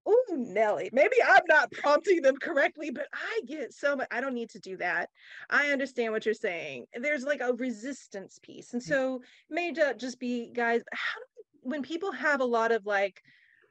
Oh, 0.05 0.25
Nelly, 0.31 0.89
maybe 0.91 1.15
I'm 1.25 1.43
not 1.47 1.71
prompting 1.71 2.21
them 2.21 2.35
correctly, 2.35 2.91
but 2.91 3.07
I 3.13 3.41
get 3.47 3.73
so 3.73 3.95
much. 3.95 4.07
I 4.11 4.19
don't 4.19 4.33
need 4.33 4.49
to 4.51 4.59
do 4.59 4.75
that. 4.77 5.09
I 5.49 5.69
understand 5.69 6.11
what 6.11 6.25
you're 6.25 6.35
saying. 6.35 6.85
There's 6.93 7.23
like 7.23 7.39
a 7.41 7.53
resistance 7.53 8.37
piece. 8.43 8.73
And 8.73 8.83
so 8.83 9.21
may 9.49 9.71
just 9.71 10.19
be, 10.19 10.51
guys, 10.53 10.81
how 10.91 11.19
do 11.19 11.25
when 11.63 11.83
people 11.83 12.11
have 12.11 12.41
a 12.41 12.45
lot 12.45 12.71
of 12.71 12.85
like, 12.85 13.21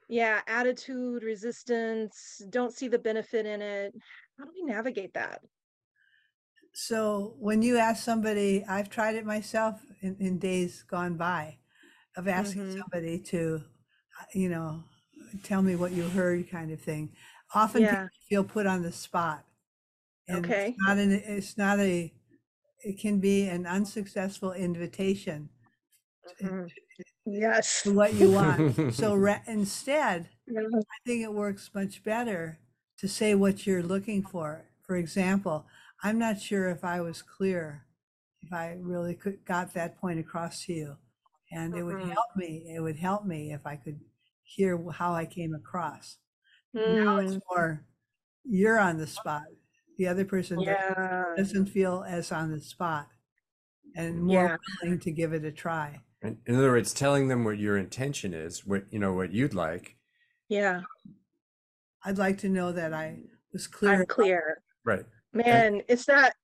yeah, 0.09 0.43
attitude, 0.49 1.23
resistance, 1.25 2.43
don't 2.51 2.75
see 2.75 2.89
the 2.89 2.99
benefit 3.01 3.47
in 3.47 3.63
it, 3.63 3.95
how 4.39 4.45
do 4.47 4.53
we 4.55 4.63
navigate 4.65 5.15
that? 5.15 5.43
So 6.75 7.37
when 7.39 7.63
you 7.63 7.77
ask 7.79 8.03
somebody, 8.03 8.65
I've 8.65 8.89
tried 8.91 9.17
it 9.17 9.27
myself 9.27 9.85
in, 10.01 10.17
in 10.19 10.39
days 10.39 10.83
gone 10.83 11.17
by 11.17 11.59
of 12.17 12.29
asking 12.29 12.63
Mhm. 12.63 12.83
somebody 12.83 13.21
to, 13.21 13.65
uh, 14.21 14.25
you 14.35 14.49
know, 14.49 14.85
tell 15.43 15.63
me 15.63 15.77
what 15.77 15.93
you 15.93 16.05
heard 16.05 16.49
kind 16.51 16.71
of 16.73 16.81
thing. 16.81 17.15
Often 17.55 17.89
Yeah. 17.89 17.89
people 17.89 18.09
feel 18.29 18.45
put 18.45 18.67
on 18.67 18.83
the 18.83 18.93
spot. 18.93 19.47
And 20.29 20.49
Okay. 20.49 20.79
It's 20.79 20.87
not 20.89 20.99
an, 20.99 21.13
it's 21.13 21.59
not 21.59 21.81
a, 21.81 22.15
it 22.85 22.99
can 23.01 23.21
be 23.21 23.49
an 23.49 23.67
unsuccessful 23.67 24.53
invitation 24.53 25.51
Mhm. 26.43 26.69
Yes. 27.27 27.83
to 27.83 27.93
what 27.95 28.15
you 28.15 28.33
want. 28.33 28.95
So 28.95 29.15
ra- 29.17 29.43
instead, 29.47 30.29
Yeah. 30.47 30.61
I 30.75 30.99
think 31.07 31.23
it 31.25 31.33
works 31.33 31.71
much 31.75 32.03
better 32.05 32.59
to 32.99 33.09
say 33.09 33.35
what 33.35 33.67
you're 33.67 33.83
looking 33.83 34.23
for. 34.23 34.65
For 34.83 34.97
example, 34.97 35.67
I'm 36.03 36.19
not 36.19 36.41
sure 36.41 36.69
if 36.69 36.85
I 36.85 37.01
was 37.01 37.23
clear, 37.23 37.87
if 38.43 38.53
I 38.53 38.75
really 38.81 39.15
could, 39.15 39.45
got 39.45 39.75
that 39.75 39.99
point 39.99 40.21
across 40.21 40.65
to 40.67 40.73
you. 40.73 40.97
And 41.53 41.77
it 41.77 41.83
would 41.85 41.99
Mhm. 41.99 42.13
help 42.13 42.37
me, 42.37 42.75
it 42.75 42.81
would 42.81 42.97
help 42.97 43.25
me 43.27 43.53
if 43.53 43.67
I 43.67 43.77
could 43.77 44.01
hear 44.43 44.79
how 44.93 45.15
I 45.15 45.27
came 45.27 45.55
across. 45.55 46.19
Now 46.75 47.19
it's 47.19 47.35
Mm, 47.35 47.41
more, 47.51 47.87
you're 48.45 48.79
on 48.79 48.99
the 48.99 49.07
spot. 49.07 49.45
the 49.99 50.09
other 50.09 50.25
person 50.25 50.65
doesn't- 50.65 50.75
Yeah. 50.75 51.35
doesn't 51.37 51.67
feel 51.67 52.05
as 52.09 52.33
on 52.33 52.51
the 52.51 52.61
spot 52.61 53.11
and 53.97 54.23
more 54.25 54.49
Yeah. 54.51 54.57
willing 54.83 55.01
to 55.01 55.11
give 55.13 55.33
it 55.35 55.45
a 55.45 55.53
try. 55.53 56.03
In 56.23 56.39
in 56.47 56.55
other 56.57 56.71
words, 56.71 56.93
telling 56.95 57.29
them 57.29 57.45
what 57.45 57.59
your 57.59 57.77
intention 57.77 58.33
is, 58.35 58.65
what 58.65 58.85
you 58.91 58.99
know, 58.99 59.13
what 59.13 59.33
you'd 59.33 59.55
like. 59.55 59.97
Yeah. 60.49 60.83
I'd 62.05 62.19
like 62.19 62.39
to 62.39 62.49
know 62.49 62.73
that 62.73 62.93
I 62.93 63.19
was 63.53 63.67
clear. 63.67 63.93
I'm 63.95 64.07
clear. 64.07 64.63
Right. 64.85 65.05
Man, 65.33 65.83
it's 65.89 66.05
that 66.07 66.35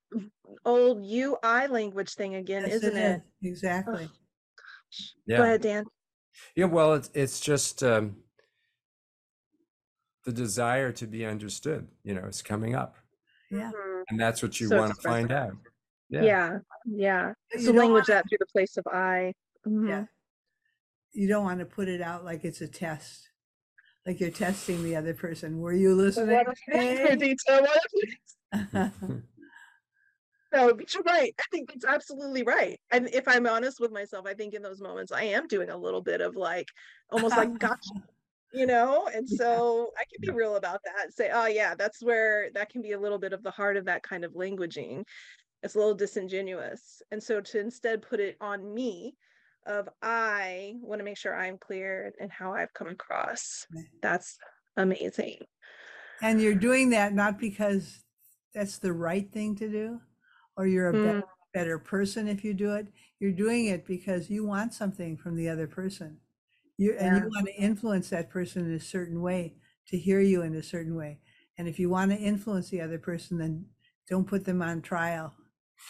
old 0.64 1.04
UI 1.04 1.66
language 1.68 2.14
thing 2.14 2.36
again, 2.36 2.62
Yes, 2.62 2.74
isn't 2.76 2.96
it? 2.96 3.22
is. 3.42 3.50
Exactly. 3.50 4.04
Ugh, 4.04 4.10
gosh. 4.56 5.12
Yeah. 5.26 5.36
Go 5.38 5.42
ahead, 5.44 5.60
Dan. 5.62 5.84
Yeah, 6.56 6.66
well, 6.66 6.94
it's 6.94 7.10
it's 7.14 7.40
just 7.40 7.82
um, 7.82 8.16
the 10.24 10.32
desire 10.32 10.92
to 10.92 11.06
be 11.06 11.24
understood. 11.26 11.88
You 12.04 12.14
know, 12.14 12.24
is 12.26 12.42
coming 12.42 12.74
up, 12.74 12.96
Yeah. 13.50 13.70
Mhm. 13.72 14.02
and 14.08 14.20
that's 14.20 14.42
what 14.42 14.58
you 14.60 14.68
So 14.68 14.78
want 14.78 14.94
to 14.94 15.00
find 15.02 15.30
out. 15.32 15.52
Yeah. 16.08 16.22
Yeah. 16.22 16.58
Yeah. 16.86 17.32
It's 17.50 17.64
you 17.64 17.72
the 17.72 17.78
language 17.78 18.06
that 18.06 18.24
through 18.28 18.38
the 18.40 18.46
place 18.46 18.76
of 18.76 18.86
I. 18.86 19.34
Mhm. 19.68 19.88
Yeah. 19.88 20.04
You 21.12 21.28
don't 21.28 21.44
want 21.44 21.60
to 21.60 21.66
put 21.66 21.88
it 21.88 22.00
out 22.00 22.24
like 22.24 22.44
it's 22.44 22.60
a 22.60 22.68
test. 22.68 23.30
Like 24.06 24.20
you're 24.20 24.30
testing 24.30 24.82
the 24.82 24.96
other 24.96 25.14
person. 25.14 25.60
Were 25.60 25.72
you 25.72 25.94
listening? 25.94 26.34
what 26.36 26.48
if- 26.48 26.58
Hey? 26.66 27.16
Dita, 27.16 27.60
what 27.60 27.80
if- 27.92 29.22
No, 30.50 30.72
but 30.72 30.94
you're 30.94 31.02
right. 31.02 31.34
I 31.38 31.44
think 31.50 31.68
that's 31.72 31.84
absolutely 31.84 32.42
right. 32.42 32.80
And 32.90 33.08
if 33.12 33.28
I'm 33.28 33.46
honest 33.46 33.80
with 33.80 33.92
myself, 33.92 34.24
I 34.26 34.32
think 34.32 34.54
in 34.54 34.62
those 34.62 34.80
moments 34.80 35.12
I 35.12 35.24
am 35.24 35.46
doing 35.46 35.68
a 35.68 35.76
little 35.76 36.00
bit 36.00 36.22
of 36.22 36.36
like 36.36 36.68
almost 37.10 37.36
like 37.36 37.50
gotcha, 37.58 37.92
you 38.54 38.64
know? 38.64 39.08
And 39.12 39.28
so 39.28 39.90
I 39.98 40.04
can 40.04 40.20
be 40.22 40.30
real 40.30 40.56
about 40.56 40.80
that 40.84 41.04
and 41.04 41.12
say, 41.12 41.30
oh 41.34 41.46
yeah, 41.46 41.74
that's 41.74 42.02
where 42.02 42.48
that 42.54 42.70
can 42.70 42.80
be 42.80 42.92
a 42.92 42.98
little 42.98 43.18
bit 43.18 43.34
of 43.34 43.42
the 43.42 43.50
heart 43.50 43.76
of 43.76 43.84
that 43.86 44.02
kind 44.02 44.24
of 44.24 44.32
languaging. 44.32 45.04
It's 45.62 45.74
a 45.74 45.78
little 45.78 45.94
disingenuous. 45.94 47.02
And 47.10 47.22
so 47.22 47.42
to 47.42 47.60
instead 47.60 48.00
put 48.00 48.18
it 48.20 48.38
on 48.40 48.72
me 48.72 49.16
of 49.68 49.88
I 50.02 50.74
want 50.82 50.98
to 51.00 51.04
make 51.04 51.16
sure 51.18 51.36
I'm 51.36 51.58
clear 51.58 52.12
and 52.20 52.30
how 52.32 52.52
I've 52.54 52.72
come 52.74 52.88
across. 52.88 53.66
That's 54.02 54.38
amazing. 54.76 55.38
and 56.22 56.40
you're 56.40 56.54
doing 56.54 56.90
that 56.90 57.12
not 57.12 57.38
because 57.38 58.02
that's 58.54 58.78
the 58.78 58.92
right 58.92 59.30
thing 59.30 59.54
to 59.56 59.68
do 59.68 60.00
or 60.56 60.66
you're 60.66 60.88
a 60.90 60.94
Mm. 60.94 61.02
better, 61.04 61.24
better 61.54 61.78
person 61.78 62.26
if 62.28 62.42
you 62.44 62.54
do 62.54 62.74
it. 62.74 62.88
You're 63.20 63.32
doing 63.32 63.66
it 63.66 63.86
because 63.86 64.28
you 64.30 64.44
want 64.44 64.74
something 64.74 65.16
from 65.16 65.36
the 65.36 65.48
other 65.48 65.66
person. 65.68 66.18
You 66.76 66.96
and 66.98 67.16
you 67.16 67.22
want 67.34 67.46
to 67.46 67.54
influence 67.54 68.10
that 68.10 68.30
person 68.30 68.64
in 68.66 68.72
a 68.74 68.80
certain 68.80 69.20
way 69.20 69.54
to 69.88 69.98
hear 69.98 70.20
you 70.20 70.42
in 70.42 70.54
a 70.54 70.62
certain 70.62 70.94
way. 70.94 71.20
And 71.56 71.68
if 71.68 71.78
you 71.78 71.90
want 71.90 72.10
to 72.12 72.16
influence 72.16 72.70
the 72.70 72.80
other 72.80 72.98
person, 72.98 73.38
then 73.38 73.66
don't 74.08 74.26
put 74.26 74.44
them 74.44 74.62
on 74.62 74.80
trial. 74.82 75.34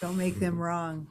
Don't 0.01 0.17
make 0.17 0.39
them 0.39 0.57
wrong. 0.67 1.07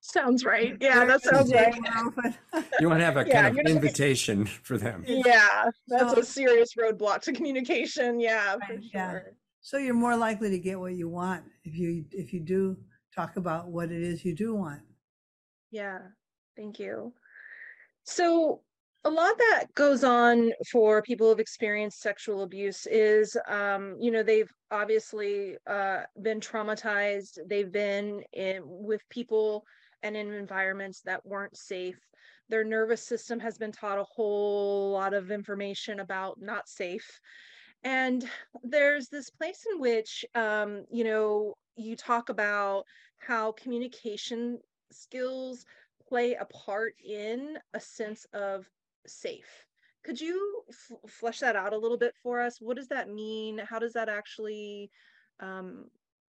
Sounds 0.00 0.44
right. 0.44 0.76
Yeah, 0.80 1.00
They're 1.00 1.06
that 1.08 1.22
sounds 1.22 1.52
right. 1.52 1.74
You 2.80 2.88
want 2.88 3.00
to 3.00 3.04
have 3.04 3.16
a 3.16 3.26
Yeah, 3.26 3.32
kind 3.42 3.46
of 3.48 3.54
you're 3.54 3.64
not- 3.64 3.72
invitation 3.72 4.46
for 4.46 4.78
them. 4.78 5.04
Yeah, 5.06 5.70
that's 5.88 6.12
So- 6.14 6.20
a 6.20 6.24
serious 6.24 6.74
roadblock 6.74 7.20
to 7.22 7.32
communication. 7.32 8.18
Yeah, 8.20 8.54
for 8.66 8.74
Right, 8.74 8.80
yeah. 8.94 9.10
sure. 9.10 9.32
So 9.60 9.76
you're 9.76 9.94
more 9.94 10.16
likely 10.16 10.48
to 10.50 10.58
get 10.58 10.80
what 10.80 10.94
you 10.94 11.08
want 11.08 11.44
if 11.64 11.76
you 11.76 12.06
if 12.12 12.32
you 12.32 12.40
do 12.40 12.78
talk 13.14 13.36
about 13.36 13.68
what 13.68 13.92
it 13.92 14.02
is 14.02 14.24
you 14.24 14.34
do 14.34 14.54
want. 14.54 14.80
Yeah, 15.70 15.98
thank 16.56 16.78
you. 16.78 17.12
So, 18.04 18.62
a 19.04 19.10
lot 19.10 19.36
that 19.38 19.66
goes 19.74 20.02
on 20.04 20.52
for 20.70 21.00
people 21.02 21.28
who've 21.28 21.40
experienced 21.40 22.00
sexual 22.00 22.42
abuse 22.42 22.86
is, 22.86 23.36
um, 23.48 23.96
you 24.00 24.10
know, 24.10 24.22
they've 24.22 24.50
obviously 24.70 25.56
uh, 25.66 26.02
been 26.22 26.40
traumatized. 26.40 27.38
They've 27.46 27.70
been 27.72 28.22
in, 28.32 28.60
with 28.64 29.02
people 29.10 29.64
and 30.02 30.16
in 30.16 30.32
environments 30.32 31.02
that 31.02 31.24
weren't 31.26 31.56
safe. 31.56 31.98
Their 32.48 32.64
nervous 32.64 33.02
system 33.02 33.38
has 33.40 33.58
been 33.58 33.72
taught 33.72 33.98
a 33.98 34.04
whole 34.04 34.92
lot 34.92 35.14
of 35.14 35.30
information 35.30 36.00
about 36.00 36.40
not 36.40 36.68
safe. 36.68 37.20
And 37.84 38.28
there's 38.62 39.08
this 39.08 39.30
place 39.30 39.64
in 39.72 39.80
which, 39.80 40.24
um, 40.34 40.84
you 40.90 41.04
know, 41.04 41.54
you 41.76 41.96
talk 41.96 42.28
about 42.28 42.84
how 43.18 43.52
communication 43.52 44.58
skills 44.92 45.64
play 46.08 46.34
a 46.34 46.44
part 46.44 46.94
in 47.04 47.56
a 47.74 47.80
sense 47.80 48.26
of 48.34 48.66
safe. 49.06 49.66
Could 50.04 50.20
you 50.20 50.62
flesh 51.06 51.40
that 51.40 51.56
out 51.56 51.72
a 51.72 51.78
little 51.78 51.98
bit 51.98 52.14
for 52.22 52.40
us? 52.40 52.60
What 52.60 52.76
does 52.76 52.88
that 52.88 53.08
mean? 53.08 53.58
How 53.58 53.78
does 53.78 53.92
that 53.92 54.08
actually, 54.08 54.90
um, 55.40 55.86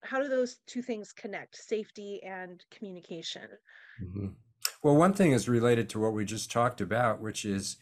how 0.05 0.21
do 0.23 0.29
those 0.29 0.59
two 0.67 0.83
things 0.83 1.13
connect, 1.13 1.57
safety 1.57 2.23
and 2.23 2.65
communication? 2.71 3.59
Mhm. 4.01 4.37
Well, 4.83 4.97
one 4.97 5.13
thing 5.15 5.33
is 5.33 5.49
related 5.49 5.89
to 5.91 5.99
what 6.01 6.13
we 6.13 6.25
just 6.25 6.51
talked 6.51 6.81
about, 6.81 7.21
which 7.21 7.45
is 7.45 7.79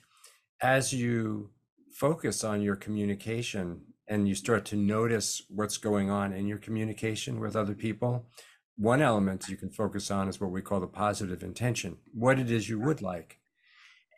as 0.63 0.93
you 0.93 1.53
focus 1.93 2.45
on 2.45 2.63
your 2.63 2.77
communication 2.77 3.95
and 4.09 4.29
you 4.29 4.35
start 4.35 4.65
to 4.67 4.77
notice 4.77 5.43
what's 5.49 5.79
going 5.79 6.11
on 6.11 6.33
in 6.33 6.47
your 6.47 6.59
communication 6.59 7.41
with 7.41 7.57
other 7.57 7.75
people, 7.75 8.31
one 8.77 9.03
element 9.03 9.49
you 9.49 9.57
can 9.57 9.71
focus 9.71 10.11
on 10.11 10.29
is 10.29 10.41
what 10.41 10.51
we 10.53 10.63
call 10.63 10.81
the 10.81 10.89
positive 10.89 11.43
intention, 11.43 11.99
what 12.13 12.39
it 12.39 12.51
is 12.51 12.69
you 12.69 12.81
would 12.81 13.03
like. 13.03 13.41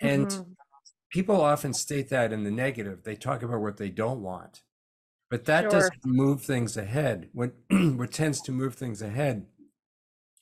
And 0.00 0.26
Mhm. 0.26 0.56
people 1.10 1.40
often 1.40 1.74
state 1.74 2.10
that 2.10 2.32
in 2.32 2.44
the 2.44 2.52
negative. 2.52 3.04
They 3.04 3.16
talk 3.16 3.42
about 3.42 3.62
what 3.62 3.78
they 3.78 3.90
don't 3.90 4.22
want. 4.22 4.62
But 5.30 5.44
that 5.44 5.62
Sure. 5.62 5.72
doesn't 5.72 6.04
move 6.06 6.42
things 6.42 6.76
ahead. 6.76 7.30
What 7.32 7.54
what 7.70 8.12
tends 8.12 8.40
to 8.42 8.52
move 8.52 8.74
things 8.74 9.02
ahead 9.02 9.46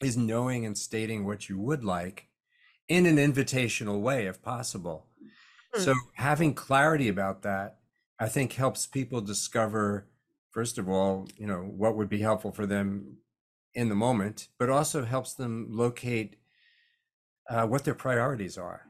is 0.02 0.16
knowing 0.16 0.66
and 0.66 0.76
stating 0.76 1.24
what 1.24 1.48
you 1.48 1.58
would 1.58 1.84
like 1.84 2.28
in 2.88 3.06
an 3.06 3.16
invitational 3.16 4.00
way 4.00 4.26
if 4.26 4.42
possible. 4.42 5.08
Hmm. 5.74 5.82
So 5.82 5.94
having 6.14 6.54
clarity 6.54 7.08
about 7.08 7.42
that 7.42 7.78
I 8.18 8.28
think 8.28 8.52
helps 8.54 8.86
people 8.86 9.20
discover 9.20 10.08
first 10.52 10.78
of 10.78 10.88
all, 10.88 11.28
you 11.36 11.46
know, 11.46 11.62
what 11.62 11.96
would 11.96 12.08
be 12.08 12.20
helpful 12.20 12.52
for 12.52 12.66
them 12.66 13.18
in 13.74 13.90
the 13.90 13.94
moment, 13.94 14.48
but 14.58 14.70
also 14.70 15.04
helps 15.04 15.34
them 15.34 15.66
locate 15.70 16.36
uh, 17.48 17.66
what 17.66 17.84
their 17.84 17.94
priorities 17.94 18.58
are 18.58 18.85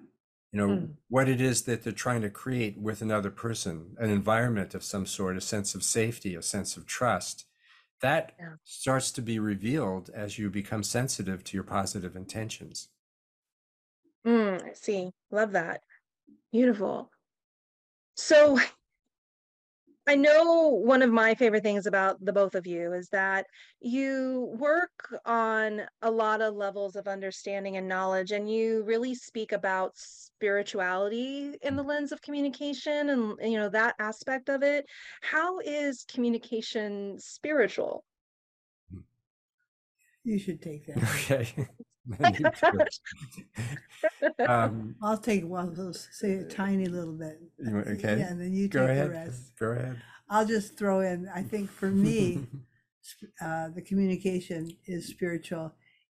you 0.57 0.63
know 0.63 0.75
Mm. 0.75 0.95
what 1.09 1.29
it 1.29 1.41
is 1.41 1.65
that 1.65 1.85
they're 1.85 1.93
trying 1.93 2.23
to 2.23 2.31
create 2.31 2.79
with 2.79 3.03
another 3.03 3.31
person 3.31 3.95
an 3.99 4.09
environment 4.11 4.75
of 4.75 4.83
some 4.83 5.05
sort 5.05 5.37
a 5.37 5.41
sense 5.41 5.75
of 5.75 5.83
safety 5.83 6.35
a 6.35 6.41
sense 6.43 6.77
of 6.79 6.87
trust 6.87 7.45
that 8.01 8.33
Yeah. 8.39 8.55
starts 8.65 9.11
to 9.13 9.23
be 9.23 9.39
revealed 9.39 10.11
as 10.15 10.39
you 10.39 10.49
become 10.51 10.83
sensitive 10.83 11.45
to 11.45 11.57
your 11.57 11.65
positive 11.65 12.17
intentions 12.17 12.89
Mm, 14.27 14.63
I 14.65 14.73
see. 14.73 15.13
Love 15.31 15.53
that. 15.53 15.83
Beautiful. 16.53 17.11
So 18.17 18.59
I 20.09 20.15
know 20.15 20.69
one 20.69 21.03
of 21.03 21.11
my 21.11 21.35
favorite 21.35 21.65
things 21.65 21.87
about 21.87 22.25
the 22.25 22.33
both 22.33 22.55
of 22.55 22.65
you 22.65 22.93
is 22.93 23.09
that 23.09 23.47
you 23.81 24.55
work 24.57 25.19
on 25.25 25.83
a 26.01 26.11
lot 26.11 26.41
of 26.41 26.55
levels 26.55 26.95
of 26.95 27.09
understanding 27.09 27.77
and 27.77 27.89
knowledge, 27.89 28.31
and 28.31 28.49
you 28.49 28.85
really 28.85 29.17
speak 29.17 29.51
about 29.51 29.97
spirituality 29.97 31.57
in 31.61 31.75
the 31.75 31.83
lens 31.83 32.13
of 32.13 32.23
communication 32.23 33.11
and 33.11 33.37
you 33.43 33.59
know 33.59 33.69
that 33.69 33.97
aspect 33.99 34.49
of 34.49 34.63
it. 34.63 34.87
How 35.23 35.59
is 35.59 36.05
communication 36.05 37.19
spiritual? 37.19 38.05
Hmm. 38.93 39.01
You 40.23 40.39
should 40.39 40.63
take 40.63 40.87
that. 40.87 40.99
okay 41.31 41.69
I 42.23 42.31
need 42.31 42.53
to. 42.55 44.51
um, 44.51 44.95
I'll 45.03 45.19
take 45.19 45.45
one. 45.45 45.75
I'll 45.79 45.93
say 45.93 46.35
a 46.35 46.45
tiny 46.45 46.87
little 46.87 47.15
bit. 47.15 47.41
you 47.59 47.77
okay 47.79 48.19
Yeah, 48.21 48.29
and 48.29 48.41
then 48.41 48.53
you 48.55 48.65
take 48.69 48.73
go 48.73 48.87
the 48.87 48.93
ahead 48.93 49.11
rest. 49.11 49.53
go 49.59 49.67
ahead 49.73 50.01
I'll 50.29 50.47
just 50.47 50.77
throw 50.79 51.01
in. 51.01 51.29
I 51.35 51.43
think 51.43 51.71
for 51.71 51.91
me, 51.91 52.47
uh, 53.41 53.69
the 53.75 53.83
communication 53.83 54.77
is 54.87 55.07
spiritual, 55.09 55.73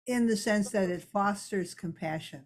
in 0.06 0.26
the 0.26 0.36
sense 0.36 0.70
that 0.70 0.88
it 0.88 1.02
fosters 1.02 1.74
compassion, 1.74 2.44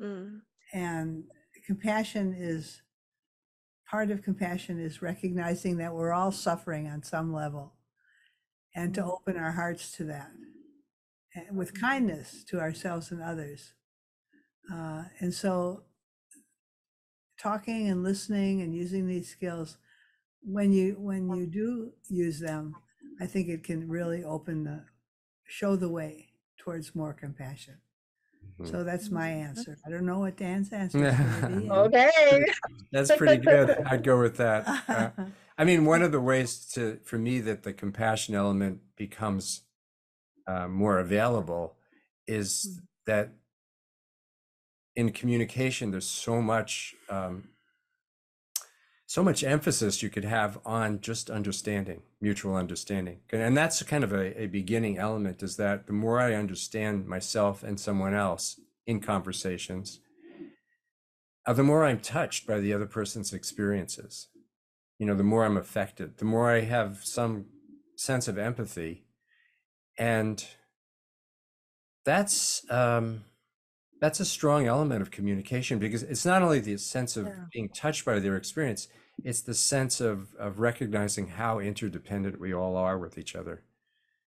Mm, 0.00 0.40
and 0.72 1.24
compassion 1.66 2.34
is 2.36 2.82
part 3.88 4.10
of 4.10 4.22
compassion 4.22 4.80
is 4.80 5.02
recognizing 5.02 5.76
that 5.76 5.94
we're 5.94 6.12
all 6.12 6.32
suffering 6.32 6.88
on 6.88 7.02
some 7.02 7.32
level, 7.32 7.74
and 8.74 8.94
to 8.94 9.04
open 9.04 9.36
our 9.36 9.52
hearts 9.52 9.92
to 9.92 10.04
that, 10.04 10.30
and 10.34 10.46
with 11.52 11.78
kindness 11.78 12.44
to 12.44 12.60
ourselves 12.60 13.10
and 13.10 13.22
others. 13.22 13.74
Uh, 14.72 15.04
and 15.20 15.34
so 15.34 15.84
talking 17.38 17.88
and 17.88 18.02
listening 18.02 18.60
and 18.62 18.74
using 18.74 19.06
these 19.06 19.28
skills 19.30 19.78
when 20.42 20.72
you 20.72 20.94
when 20.98 21.30
you 21.32 21.46
do 21.46 21.92
use 22.08 22.40
them 22.40 22.74
i 23.20 23.26
think 23.26 23.48
it 23.48 23.64
can 23.64 23.88
really 23.88 24.24
open 24.24 24.64
the 24.64 24.84
show 25.46 25.76
the 25.76 25.88
way 25.88 26.30
towards 26.58 26.94
more 26.94 27.12
compassion 27.14 27.80
Mhm. 28.58 28.66
so 28.68 28.84
that's 28.84 29.10
my 29.10 29.28
answer 29.28 29.78
i 29.86 29.90
don't 29.90 30.06
know 30.06 30.20
what 30.20 30.36
dan's 30.36 30.72
answer 30.72 31.04
is 31.06 31.18
gonna 31.18 31.42
be, 31.42 31.70
Okay. 31.70 32.44
that's 32.92 33.12
pretty 33.12 33.38
good 33.38 33.78
i'd 33.86 34.04
go 34.04 34.20
with 34.20 34.36
that 34.36 34.66
Uh, 34.88 35.10
I 35.58 35.64
mean, 35.64 35.84
one 35.84 36.02
of 36.02 36.12
the 36.12 36.20
ways 36.20 36.66
to 36.72 36.98
for 37.04 37.18
me 37.18 37.38
that 37.40 37.62
the 37.62 37.74
compassion 37.74 38.34
element 38.34 38.80
becomes 38.96 39.62
uh, 40.46 40.68
more 40.68 40.98
available 40.98 41.76
is 42.26 42.66
Mm. 42.66 42.86
that 43.06 43.30
in 44.94 45.10
communication, 45.10 45.90
there's 45.90 46.08
so 46.08 46.40
much 46.42 46.94
um, 47.08 47.48
so 49.06 49.22
much 49.22 49.44
emphasis 49.44 50.02
you 50.02 50.08
could 50.08 50.24
have 50.24 50.58
on 50.64 50.98
just 51.00 51.28
understanding, 51.28 52.02
mutual 52.20 52.56
understanding, 52.56 53.20
and 53.30 53.56
that's 53.56 53.82
kind 53.82 54.04
of 54.04 54.12
a, 54.12 54.42
a 54.42 54.46
beginning 54.46 54.98
element. 54.98 55.42
Is 55.42 55.56
that 55.56 55.86
the 55.86 55.92
more 55.92 56.18
I 56.20 56.34
understand 56.34 57.06
myself 57.06 57.62
and 57.62 57.78
someone 57.78 58.14
else 58.14 58.58
in 58.86 59.00
conversations, 59.00 60.00
uh, 61.46 61.52
the 61.52 61.62
more 61.62 61.84
I'm 61.84 62.00
touched 62.00 62.46
by 62.46 62.60
the 62.60 62.72
other 62.72 62.86
person's 62.86 63.32
experiences. 63.32 64.28
You 64.98 65.06
know, 65.06 65.14
the 65.16 65.24
more 65.24 65.44
I'm 65.44 65.56
affected, 65.56 66.18
the 66.18 66.24
more 66.24 66.50
I 66.50 66.60
have 66.60 67.00
some 67.04 67.46
sense 67.96 68.28
of 68.28 68.38
empathy, 68.38 69.04
and 69.98 70.46
that's 72.04 72.68
um, 72.70 73.24
that's 74.00 74.20
a 74.20 74.24
strong 74.24 74.66
element 74.66 75.02
of 75.02 75.10
communication 75.10 75.78
because 75.78 76.02
it's 76.02 76.26
not 76.26 76.42
only 76.42 76.60
the 76.60 76.78
sense 76.78 77.16
of 77.16 77.32
Yeah. 77.32 77.46
being 77.52 77.70
touched 77.70 78.04
by 78.04 78.20
their 78.20 78.36
experience, 78.36 78.88
it's 79.24 79.42
the 79.42 79.54
sense 79.54 80.00
of 80.00 80.34
of 80.36 80.60
recognizing 80.60 81.28
how 81.28 81.60
interdependent 81.60 82.40
we 82.40 82.54
all 82.54 82.76
are 82.76 82.98
with 82.98 83.18
each 83.18 83.36
other. 83.36 83.64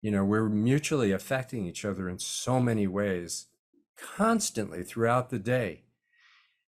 You 0.02 0.12
know, 0.12 0.26
we're 0.26 0.50
mutually 0.50 1.12
affecting 1.12 1.66
each 1.66 1.86
other 1.86 2.10
in 2.10 2.20
so 2.20 2.60
many 2.62 2.88
ways 2.88 3.48
constantly 3.98 4.84
throughout 4.84 5.30
the 5.30 5.40
day. 5.40 5.86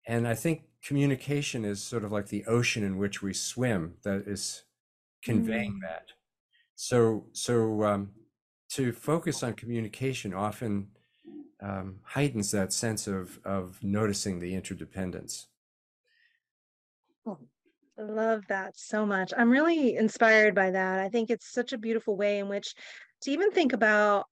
And 0.07 0.29
I 0.29 0.35
think 0.35 0.65
communication 0.83 1.65
is 1.65 1.83
sort 1.83 2.05
of 2.05 2.13
like 2.13 2.29
the 2.29 2.45
ocean 2.47 2.83
in 2.85 2.99
which 2.99 3.23
we 3.23 3.33
swim 3.33 3.99
that 4.03 4.23
is 4.29 4.65
conveying 5.23 5.73
Mm. 5.73 5.81
that. 5.83 6.13
So, 6.77 7.29
so 7.33 7.85
um, 7.85 8.15
to 8.75 8.93
focus 8.93 9.43
on 9.43 9.55
communication 9.55 10.35
often 10.35 10.89
um, 11.61 12.01
heightens 12.03 12.51
that 12.51 12.73
sense 12.73 13.07
of 13.07 13.39
of 13.45 13.79
noticing 13.83 14.41
the 14.41 14.55
interdependence. 14.55 15.49
I 17.97 18.03
love 18.03 18.43
that 18.49 18.77
so 18.77 19.07
much. 19.07 19.33
I'm 19.37 19.51
really 19.51 19.97
inspired 19.97 20.55
by 20.55 20.73
that. 20.73 20.99
I 20.99 21.09
think 21.09 21.31
it's 21.31 21.53
such 21.53 21.73
a 21.73 21.79
beautiful 21.79 22.17
way 22.17 22.41
in 22.41 22.49
which 22.49 22.75
to 23.23 23.31
even 23.31 23.53
think 23.53 23.73
about 23.73 24.27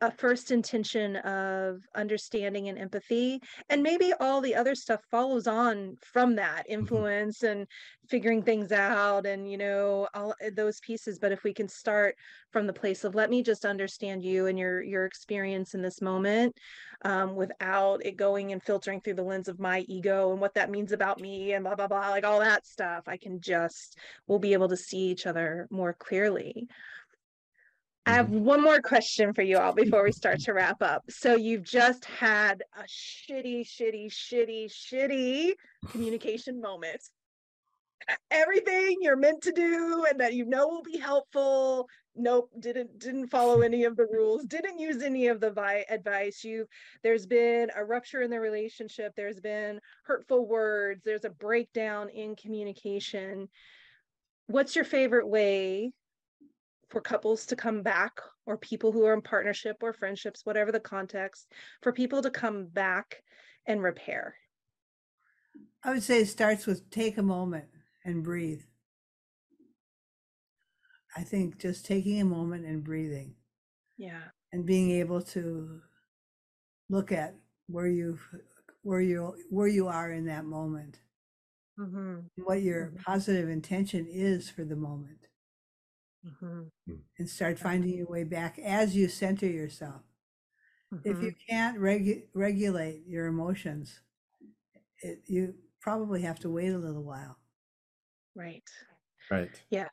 a, 0.00 0.10
first 0.10 0.50
intention 0.50 1.16
of 1.16 1.82
understanding 1.94 2.68
and 2.68 2.78
empathy, 2.78 3.40
and 3.68 3.82
maybe 3.82 4.12
all 4.20 4.40
the 4.40 4.54
other 4.54 4.74
stuff 4.74 5.00
follows 5.10 5.46
on 5.46 5.96
from 6.02 6.36
that 6.36 6.64
influence 6.68 7.42
and 7.42 7.66
figuring 8.08 8.42
things 8.42 8.72
out 8.72 9.26
and, 9.26 9.50
you 9.50 9.58
know, 9.58 10.08
all 10.14 10.34
uh, 10.44 10.50
those 10.54 10.80
pieces. 10.80 11.18
But 11.18 11.32
if 11.32 11.44
we 11.44 11.52
can 11.52 11.68
start 11.68 12.16
from 12.50 12.66
the 12.66 12.72
place 12.72 13.04
of 13.04 13.14
let 13.14 13.30
me 13.30 13.42
just 13.42 13.64
understand 13.64 14.22
you 14.22 14.46
and 14.46 14.58
your 14.58 14.82
your 14.82 15.04
experience 15.04 15.74
in 15.74 15.82
this 15.82 16.00
moment 16.00 16.56
um, 17.02 17.34
without 17.34 18.04
it 18.04 18.16
going 18.16 18.52
and 18.52 18.62
filtering 18.62 19.00
through 19.00 19.14
the 19.14 19.22
lens 19.22 19.48
of 19.48 19.60
my 19.60 19.80
ego 19.80 20.32
and 20.32 20.40
what 20.40 20.54
that 20.54 20.70
means 20.70 20.92
about 20.92 21.20
me 21.20 21.52
and 21.52 21.64
blah 21.64 21.74
blah 21.74 21.86
blah 21.86 22.08
like 22.08 22.24
all 22.24 22.40
that 22.40 22.66
stuff 22.66 23.04
i 23.06 23.16
can 23.16 23.40
just 23.40 23.98
we'll 24.26 24.38
be 24.38 24.54
able 24.54 24.68
to 24.68 24.76
see 24.76 24.98
each 24.98 25.26
other 25.26 25.68
more 25.70 25.92
clearly 25.92 26.66
i 28.08 28.12
have 28.12 28.26
mm-hmm. 28.26 28.44
one 28.44 28.62
more 28.62 28.80
question 28.80 29.34
for 29.34 29.42
you 29.42 29.58
all 29.58 29.74
before 29.74 30.02
we 30.02 30.12
start 30.12 30.40
to 30.40 30.54
wrap 30.54 30.80
up. 30.80 31.04
So 31.10 31.36
you've 31.36 31.62
just 31.62 32.06
had 32.06 32.62
a 32.74 32.84
shitty 32.84 33.68
shitty 33.68 34.10
shitty 34.10 34.70
shitty 34.70 35.52
communication 35.90 36.60
moment. 36.60 37.02
Everything 38.30 38.96
you're 39.02 39.16
meant 39.16 39.42
to 39.42 39.52
do 39.52 40.06
and 40.08 40.18
that 40.20 40.32
you 40.32 40.46
know 40.46 40.68
will 40.68 40.82
be 40.82 40.96
helpful. 40.96 41.86
Nope 42.16 42.50
didn't 42.58 42.98
didn't 42.98 43.28
follow 43.28 43.60
any 43.60 43.84
of 43.84 43.94
the 43.96 44.06
rules 44.10 44.46
didn't 44.46 44.78
use 44.78 45.02
any 45.02 45.26
of 45.26 45.40
the 45.40 45.50
vi- 45.50 45.84
advice. 45.90 46.42
You 46.42 46.66
there's 47.02 47.26
been 47.26 47.70
a 47.76 47.84
rupture 47.84 48.22
in 48.22 48.30
the 48.30 48.40
relationship. 48.40 49.12
There's 49.16 49.40
been 49.40 49.80
hurtful 50.04 50.46
words. 50.48 51.02
There's 51.04 51.26
a 51.26 51.30
breakdown 51.30 52.08
in 52.08 52.36
communication. 52.36 53.48
What's 54.46 54.74
your 54.74 54.86
favorite 54.86 55.28
way 55.28 55.92
for 56.90 57.00
couples 57.00 57.46
to 57.46 57.56
come 57.56 57.82
back 57.82 58.18
or 58.46 58.56
people 58.56 58.92
who 58.92 59.04
are 59.04 59.14
in 59.14 59.20
partnership 59.22 59.76
or 59.82 59.92
friendships 59.92 60.44
whatever 60.44 60.72
the 60.72 60.80
context 60.80 61.52
for 61.82 61.92
people 61.92 62.22
to 62.22 62.30
come 62.30 62.66
back 62.66 63.22
and 63.66 63.82
repair 63.82 64.34
I 65.84 65.92
would 65.92 66.02
say 66.02 66.20
it 66.22 66.26
starts 66.26 66.66
with 66.66 66.90
take 66.90 67.18
a 67.18 67.22
moment 67.22 67.66
and 68.04 68.24
breathe. 68.24 68.62
I 71.16 71.22
think 71.22 71.58
just 71.58 71.86
taking 71.86 72.20
a 72.20 72.24
moment 72.24 72.64
and 72.66 72.82
breathing 72.84 73.34
yeah 73.96 74.22
and 74.52 74.64
being 74.66 74.90
able 74.92 75.20
to 75.22 75.80
look 76.88 77.12
at 77.12 77.34
where 77.66 77.86
you 77.86 78.18
where 78.82 79.00
you 79.00 79.34
where 79.50 79.68
you 79.68 79.88
are 79.88 80.12
in 80.12 80.24
that 80.26 80.44
moment 80.44 81.00
mm-hmm. 81.78 82.20
what 82.42 82.62
your 82.62 82.86
Mhm. 82.92 83.02
positive 83.04 83.48
intention 83.48 84.06
is 84.08 84.48
for 84.50 84.64
the 84.64 84.76
moment 84.76 85.26
Mm-hmm. 86.28 86.94
and 87.18 87.28
start 87.28 87.58
finding 87.58 87.90
your 87.96 88.06
way 88.06 88.24
back 88.24 88.58
as 88.58 88.94
you 88.94 89.08
center 89.08 89.46
yourself 89.46 90.02
if 91.04 91.22
you 91.22 91.32
can't 91.48 91.78
regu- 91.78 92.24
regulate 92.34 93.02
your 93.06 93.26
emotions 93.26 94.00
it, 95.02 95.20
you 95.26 95.54
probably 95.80 96.22
have 96.22 96.38
to 96.40 96.50
wait 96.50 96.68
a 96.72 96.78
little 96.78 97.02
while 97.02 97.36
right 98.34 98.64
Right. 99.30 99.50
Yeah. 99.68 99.88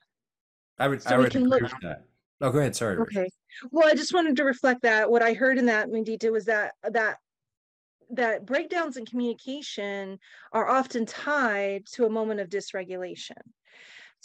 I 0.80 0.88
would. 0.88 1.02
So 1.02 1.16
I 1.16 1.18
would 1.18 1.32
can 1.32 1.42
agree 1.42 1.60
look- 1.60 1.64
with 1.64 1.82
that. 1.82 2.06
Oh, 2.40 2.52
go 2.52 2.60
ahead. 2.60 2.74
Sorry. 2.76 2.98
Okay. 2.98 3.30
Well, 3.72 3.88
I 3.88 3.94
just 3.96 4.14
wanted 4.14 4.38
to 4.38 4.46
reflect 4.46 4.82
that 4.84 5.10
what 5.12 5.22
I 5.22 5.34
heard 5.34 5.58
in 5.58 5.66
that 5.66 5.90
Mudita 5.90 6.32
was 6.32 6.46
that 6.46 6.74
that 6.84 7.18
that 8.12 8.46
breakdowns 8.46 8.96
in 8.98 9.06
communication 9.06 10.18
are 10.54 10.70
often 10.70 11.06
tied 11.06 11.86
to 11.94 12.06
a 12.06 12.10
moment 12.10 12.40
of 12.40 12.48
dysregulation, 12.50 13.42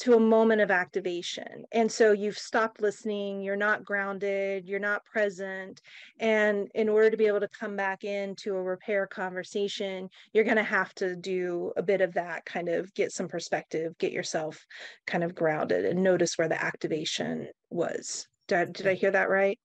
to 0.01 0.15
a 0.15 0.21
moment 0.21 0.63
of 0.63 0.71
activation. 0.71 1.65
And 1.73 1.91
so 1.91 2.13
you've 2.13 2.39
stopped 2.39 2.81
listening, 2.81 3.43
you're 3.43 3.55
not 3.55 3.85
grounded, 3.85 4.67
you're 4.67 4.81
not 4.81 5.05
present. 5.05 5.83
And 6.19 6.69
in 6.75 6.89
order 6.89 7.11
to 7.11 7.17
be 7.19 7.27
able 7.27 7.41
to 7.41 7.49
come 7.49 7.77
back 7.77 8.03
into 8.03 8.57
a 8.57 8.63
repair 8.63 9.07
conversation, 9.07 10.09
you're 10.33 10.45
going 10.45 10.57
to 10.57 10.63
have 10.63 10.95
to 10.95 11.17
do 11.17 11.73
a 11.77 11.83
bit 11.83 12.01
of 12.01 12.15
that 12.15 12.47
kind 12.47 12.71
of 12.71 12.93
get 12.95 13.13
some 13.13 13.29
perspective, 13.29 13.97
get 13.99 14.13
yourself 14.13 14.65
kind 15.07 15.23
of 15.23 15.35
grounded 15.35 15.85
and 15.85 16.03
notice 16.03 16.39
where 16.39 16.49
the 16.49 16.63
activation 16.63 17.49
was. 17.69 18.27
Did 18.49 18.59
I, 18.59 18.65
did 18.65 18.87
I 18.87 18.95
hear 18.95 19.11
that 19.11 19.29
right? 19.29 19.59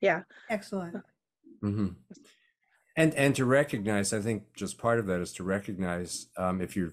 Yeah. 0.00 0.22
excellent 0.48 0.96
hmm 1.60 1.88
And 2.96 3.14
and 3.14 3.34
to 3.36 3.44
recognize, 3.44 4.12
I 4.12 4.20
think 4.20 4.54
just 4.54 4.78
part 4.78 4.98
of 4.98 5.06
that 5.06 5.20
is 5.20 5.32
to 5.34 5.44
recognize 5.44 6.26
um, 6.36 6.60
if 6.60 6.76
you're 6.76 6.92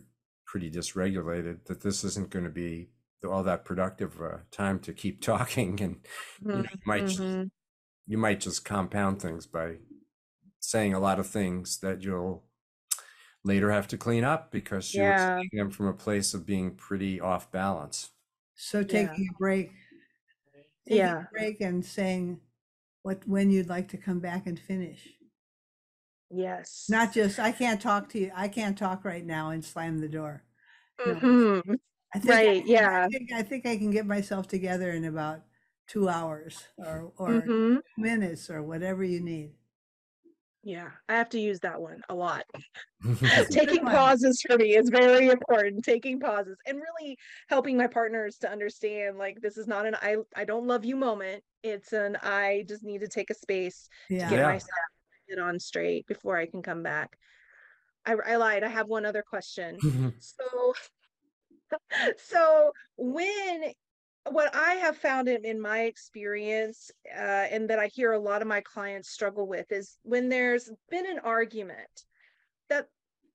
pretty 0.49 0.71
dysregulated 0.71 1.63
that 1.65 1.79
this 1.81 2.03
isn't 2.03 2.31
going 2.31 2.43
to 2.43 2.49
be 2.49 2.89
all 3.23 3.43
that 3.43 3.63
productive 3.65 4.19
uh, 4.19 4.37
time 4.49 4.79
to 4.79 4.93
keep 4.93 5.21
talking, 5.31 5.79
and 5.81 6.05
you, 6.41 6.47
know, 6.47 6.61
you 6.63 6.79
might 6.85 7.05
just, 7.05 7.19
Mhm. 7.19 7.51
you 8.07 8.17
might 8.17 8.39
just 8.39 8.65
compound 8.65 9.21
things 9.21 9.45
by 9.45 9.77
saying 10.59 10.93
a 10.95 10.99
lot 10.99 11.19
of 11.19 11.27
things 11.27 11.79
that 11.81 12.01
you'll 12.01 12.43
later 13.43 13.71
have 13.71 13.87
to 13.89 13.97
clean 13.97 14.23
up 14.23 14.51
because 14.51 14.93
you're 14.95 15.05
Yeah. 15.05 15.37
saying 15.37 15.49
them 15.53 15.69
from 15.69 15.85
a 15.87 15.93
place 15.93 16.33
of 16.33 16.45
being 16.45 16.75
pretty 16.75 17.21
off 17.21 17.51
balance. 17.51 18.09
so 18.55 18.79
Yeah. 18.79 18.85
taking 19.07 19.29
a 19.29 19.37
break 19.37 19.71
taking 20.85 20.97
Yeah. 20.97 21.23
a 21.23 21.29
break 21.31 21.61
and 21.61 21.85
saying 21.85 22.41
what 23.03 23.25
when 23.27 23.51
you'd 23.51 23.69
like 23.69 23.87
to 23.89 23.97
come 23.97 24.19
back 24.19 24.47
and 24.47 24.59
finish 24.59 25.07
Yes. 26.31 26.89
not 26.89 27.13
just 27.13 27.39
i 27.39 27.51
can't 27.51 27.81
talk 27.81 28.09
to 28.09 28.19
you 28.19 28.31
i 28.35 28.47
can't 28.47 28.77
talk 28.77 29.05
right 29.05 29.25
now 29.25 29.49
and 29.51 29.63
slam 29.63 29.99
the 29.99 30.09
door 30.09 30.43
no. 31.05 31.15
Mhm. 31.15 31.79
I 32.15 32.19
think 32.19 32.29
Right, 32.31 32.63
I 32.63 32.67
yeah. 32.67 33.07
think, 33.11 33.33
I 33.33 33.43
think 33.43 33.65
I 33.67 33.77
can 33.77 33.91
get 33.91 34.05
myself 34.07 34.47
together 34.47 34.91
in 34.91 35.05
about 35.05 35.43
two 35.87 36.09
hours 36.09 36.67
or 36.77 37.13
or 37.17 37.43
Mhm. 37.47 37.81
minutes 37.97 38.49
or 38.49 38.63
whatever 38.63 39.03
you 39.03 39.21
need. 39.21 39.55
Yeah, 40.63 40.91
I 41.07 41.15
have 41.15 41.29
to 41.29 41.39
use 41.39 41.59
that 41.61 41.81
one 41.81 42.01
a 42.09 42.15
lot. 42.15 42.43
That's 43.03 43.49
a 43.49 43.53
good 43.53 43.67
Taking 43.67 43.85
pauses 43.85 44.41
for 44.41 44.57
me 44.57 44.75
is 44.75 44.89
very 44.89 45.29
important. 45.29 45.85
Taking 45.85 46.19
pauses 46.19 46.57
and 46.65 46.79
really 46.79 47.17
helping 47.47 47.77
my 47.77 47.87
partners 47.87 48.37
to 48.39 48.51
understand 48.51 49.17
like 49.17 49.39
this 49.41 49.57
is 49.57 49.67
not 49.67 49.85
an 49.85 49.95
I 50.01 50.17
I 50.35 50.45
don't 50.45 50.67
love 50.67 50.85
you 50.85 50.95
moment. 50.97 51.43
It's 51.63 51.93
an 51.93 52.17
I 52.23 52.65
just 52.67 52.83
need 52.83 53.01
to 53.01 53.07
take 53.07 53.29
a 53.29 53.33
space 53.35 53.89
Yeah. 54.09 54.29
to 54.29 54.35
get 54.35 54.39
Yeah. 54.39 54.47
myself 54.47 54.69
get 55.29 55.39
on 55.39 55.59
straight 55.59 56.07
before 56.07 56.37
I 56.37 56.45
can 56.45 56.61
come 56.61 56.83
back. 56.83 57.17
I, 58.05 58.15
I 58.25 58.35
lied. 58.37 58.63
I 58.63 58.69
have 58.69 58.87
one 58.87 59.05
other 59.05 59.23
question. 59.23 59.77
So, 60.19 60.73
so 62.17 62.71
when 62.97 63.73
what 64.31 64.55
I 64.55 64.73
have 64.75 64.97
found 64.97 65.27
in, 65.27 65.45
in 65.45 65.61
my 65.61 65.81
experience, 65.81 66.91
uh, 67.15 67.47
and 67.51 67.69
that 67.69 67.79
I 67.79 67.87
hear 67.87 68.11
a 68.11 68.19
lot 68.19 68.41
of 68.41 68.47
my 68.47 68.61
clients 68.61 69.09
struggle 69.09 69.47
with, 69.47 69.71
is 69.71 69.97
when 70.03 70.29
there's 70.29 70.71
been 70.89 71.09
an 71.09 71.19
argument 71.19 72.05
that 72.69 72.87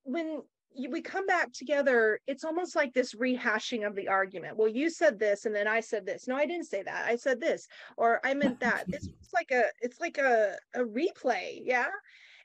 when 0.04 0.42
we 0.90 1.00
come 1.00 1.26
back 1.26 1.52
together 1.52 2.20
it's 2.26 2.44
almost 2.44 2.74
like 2.74 2.92
this 2.92 3.14
rehashing 3.14 3.86
of 3.86 3.94
the 3.94 4.08
argument. 4.08 4.56
Well 4.56 4.68
you 4.68 4.90
said 4.90 5.18
this 5.18 5.46
and 5.46 5.54
then 5.54 5.68
i 5.68 5.80
said 5.80 6.04
this. 6.06 6.26
No 6.26 6.36
i 6.36 6.46
didn't 6.46 6.66
say 6.66 6.82
that. 6.82 7.06
I 7.06 7.16
said 7.16 7.40
this 7.40 7.66
or 7.96 8.20
i 8.24 8.34
meant 8.34 8.60
that. 8.60 8.84
It's 8.88 9.08
like 9.34 9.50
a 9.50 9.64
it's 9.80 10.00
like 10.00 10.18
a, 10.18 10.56
a 10.74 10.80
replay 10.80 11.60
yeah? 11.62 11.86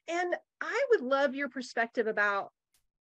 And 0.07 0.36
i 0.61 0.86
would 0.91 1.01
love 1.01 1.36
your 1.36 1.49
perspective 1.49 2.07
about 2.07 2.51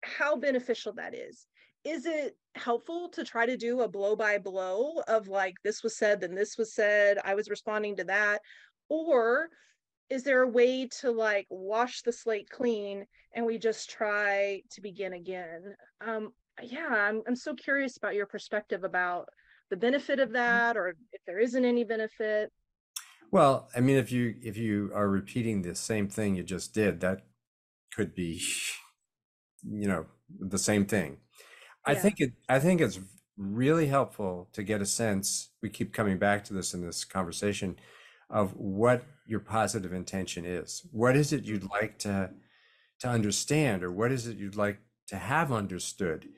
how 0.03 0.37
beneficial 0.37 0.93
that 0.95 1.15
is. 1.15 1.47
Is 1.85 2.07
it 2.07 2.37
helpful 2.55 3.09
to 3.11 3.25
try 3.25 3.47
to 3.47 3.57
do 3.57 3.81
a 3.81 3.89
blow 3.89 4.17
by 4.17 4.39
blow 4.39 5.01
of 5.09 5.29
like 5.29 5.55
this 5.65 5.83
was 5.83 5.97
said 5.97 6.21
then 6.21 6.35
this 6.35 6.59
was 6.59 6.75
said 6.75 7.19
i 7.25 7.35
was 7.35 7.51
responding 7.51 7.97
to 7.97 8.05
that? 8.05 8.41
Or 8.89 9.51
is 10.11 10.23
there 10.23 10.43
a 10.43 10.49
way 10.49 10.87
to 11.01 11.11
like 11.11 11.47
wash 11.51 12.03
the 12.03 12.13
slate 12.13 12.49
clean 12.51 13.07
and 13.35 13.45
we 13.45 13.59
just 13.59 13.91
try 13.91 14.63
to 14.71 14.81
begin 14.81 15.13
again? 15.13 15.75
Um 16.05 16.33
yeah 16.63 16.89
i'm, 16.89 17.23
I'm 17.27 17.37
so 17.37 17.55
curious 17.55 17.97
about 17.97 18.15
your 18.15 18.27
perspective 18.27 18.85
about 18.85 19.29
the 19.71 19.77
benefit 19.77 20.19
of 20.19 20.33
that 20.33 20.77
or 20.77 20.89
if 21.13 21.21
there 21.27 21.39
isn't 21.39 21.65
any 21.65 21.85
benefit. 21.85 22.51
Well 23.31 23.69
i 23.77 23.81
mean 23.81 23.97
if 23.97 24.11
you 24.11 24.35
if 24.43 24.57
you 24.57 24.91
are 24.95 25.09
repeating 25.09 25.63
the 25.63 25.75
same 25.75 26.09
thing 26.09 26.35
you 26.35 26.43
just 26.43 26.75
did 26.75 27.01
that 27.01 27.27
could 27.95 28.15
be 28.15 28.43
you 29.63 29.89
know 29.89 30.07
the 30.41 30.59
same 30.59 30.85
thing. 30.85 31.19
Yeah. 31.87 31.93
i 31.93 31.95
think 31.95 32.21
it 32.21 32.33
i 32.49 32.59
think 32.59 32.81
it's 32.81 32.99
really 33.37 33.87
helpful 33.87 34.49
to 34.53 34.63
get 34.63 34.83
a 34.83 34.87
sense 34.87 35.51
we 35.63 35.71
keep 35.71 35.93
coming 35.93 36.19
back 36.19 36.45
to 36.45 36.55
this 36.55 36.75
in 36.75 36.85
this 36.85 37.05
conversation 37.05 37.77
of 38.31 38.53
what 38.57 39.05
your 39.29 39.41
positive 39.41 39.93
intention 39.93 40.45
is. 40.45 40.87
What 40.91 41.17
is 41.17 41.33
it 41.33 41.45
you'd 41.45 41.69
like 41.71 41.99
to 42.01 42.31
to 43.01 43.09
understand, 43.09 43.85
or 43.85 43.93
what 43.93 44.11
is 44.11 44.27
it 44.27 44.39
you'd 44.39 44.57
like 44.57 44.81
to 45.07 45.17
have 45.17 45.53
understood, 45.53 46.29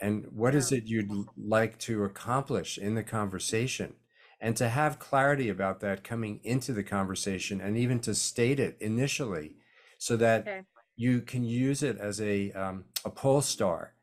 and 0.00 0.26
what 0.32 0.54
is 0.54 0.72
it 0.72 0.84
you'd 0.84 1.10
like 1.36 1.78
to 1.78 2.02
accomplish 2.02 2.76
in 2.76 2.94
the 2.94 3.04
conversation, 3.04 3.94
and 4.40 4.56
to 4.56 4.68
have 4.68 4.98
clarity 4.98 5.48
about 5.48 5.78
that 5.80 6.02
coming 6.02 6.40
into 6.42 6.72
the 6.72 6.82
conversation, 6.82 7.60
and 7.60 7.76
even 7.76 8.00
to 8.00 8.14
state 8.14 8.58
it 8.58 8.76
initially, 8.80 9.54
so 9.98 10.16
that 10.16 10.40
okay. 10.42 10.62
you 10.96 11.20
can 11.20 11.44
use 11.44 11.82
it 11.82 11.98
as 11.98 12.20
a 12.20 12.50
um, 12.52 12.84
a 13.04 13.10
pole 13.10 13.42
star 13.42 13.94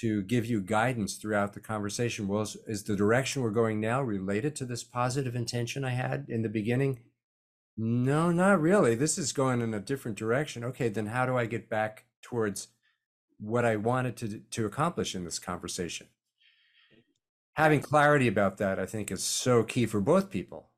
to 0.00 0.22
give 0.22 0.44
you 0.44 0.60
guidance 0.60 1.16
throughout 1.16 1.52
the 1.52 1.60
conversation. 1.60 2.26
Well, 2.26 2.42
is, 2.42 2.56
is, 2.66 2.82
the 2.82 2.96
direction 2.96 3.42
we're 3.42 3.50
going 3.50 3.80
now 3.80 4.02
related 4.02 4.56
to 4.56 4.64
this 4.64 4.82
positive 4.82 5.36
intention 5.36 5.84
I 5.84 5.90
had 5.90 6.26
in 6.28 6.42
the 6.42 6.48
beginning? 6.48 6.98
No, 7.76 8.30
not 8.30 8.60
really. 8.60 8.94
This 8.94 9.18
is 9.18 9.32
going 9.32 9.60
in 9.60 9.74
a 9.74 9.80
different 9.80 10.16
direction. 10.16 10.64
Okay, 10.64 10.88
then 10.88 11.06
how 11.06 11.26
do 11.26 11.36
I 11.36 11.46
get 11.46 11.68
back 11.68 12.04
towards 12.22 12.68
what 13.38 13.64
I 13.64 13.76
wanted 13.76 14.16
to 14.18 14.38
to 14.38 14.66
accomplish 14.66 15.14
in 15.14 15.24
this 15.24 15.38
conversation? 15.38 16.06
Having 17.54 17.80
clarity 17.80 18.28
about 18.28 18.58
that, 18.58 18.78
I 18.78 18.86
think, 18.86 19.10
is 19.10 19.22
so 19.22 19.62
key 19.62 19.86
for 19.86 20.00
both 20.00 20.30
people. 20.30 20.70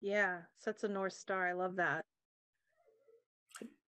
Yeah, 0.00 0.38
sets 0.58 0.84
a 0.84 0.88
north 0.88 1.12
star. 1.12 1.48
I 1.48 1.52
love 1.52 1.76
that. 1.76 2.04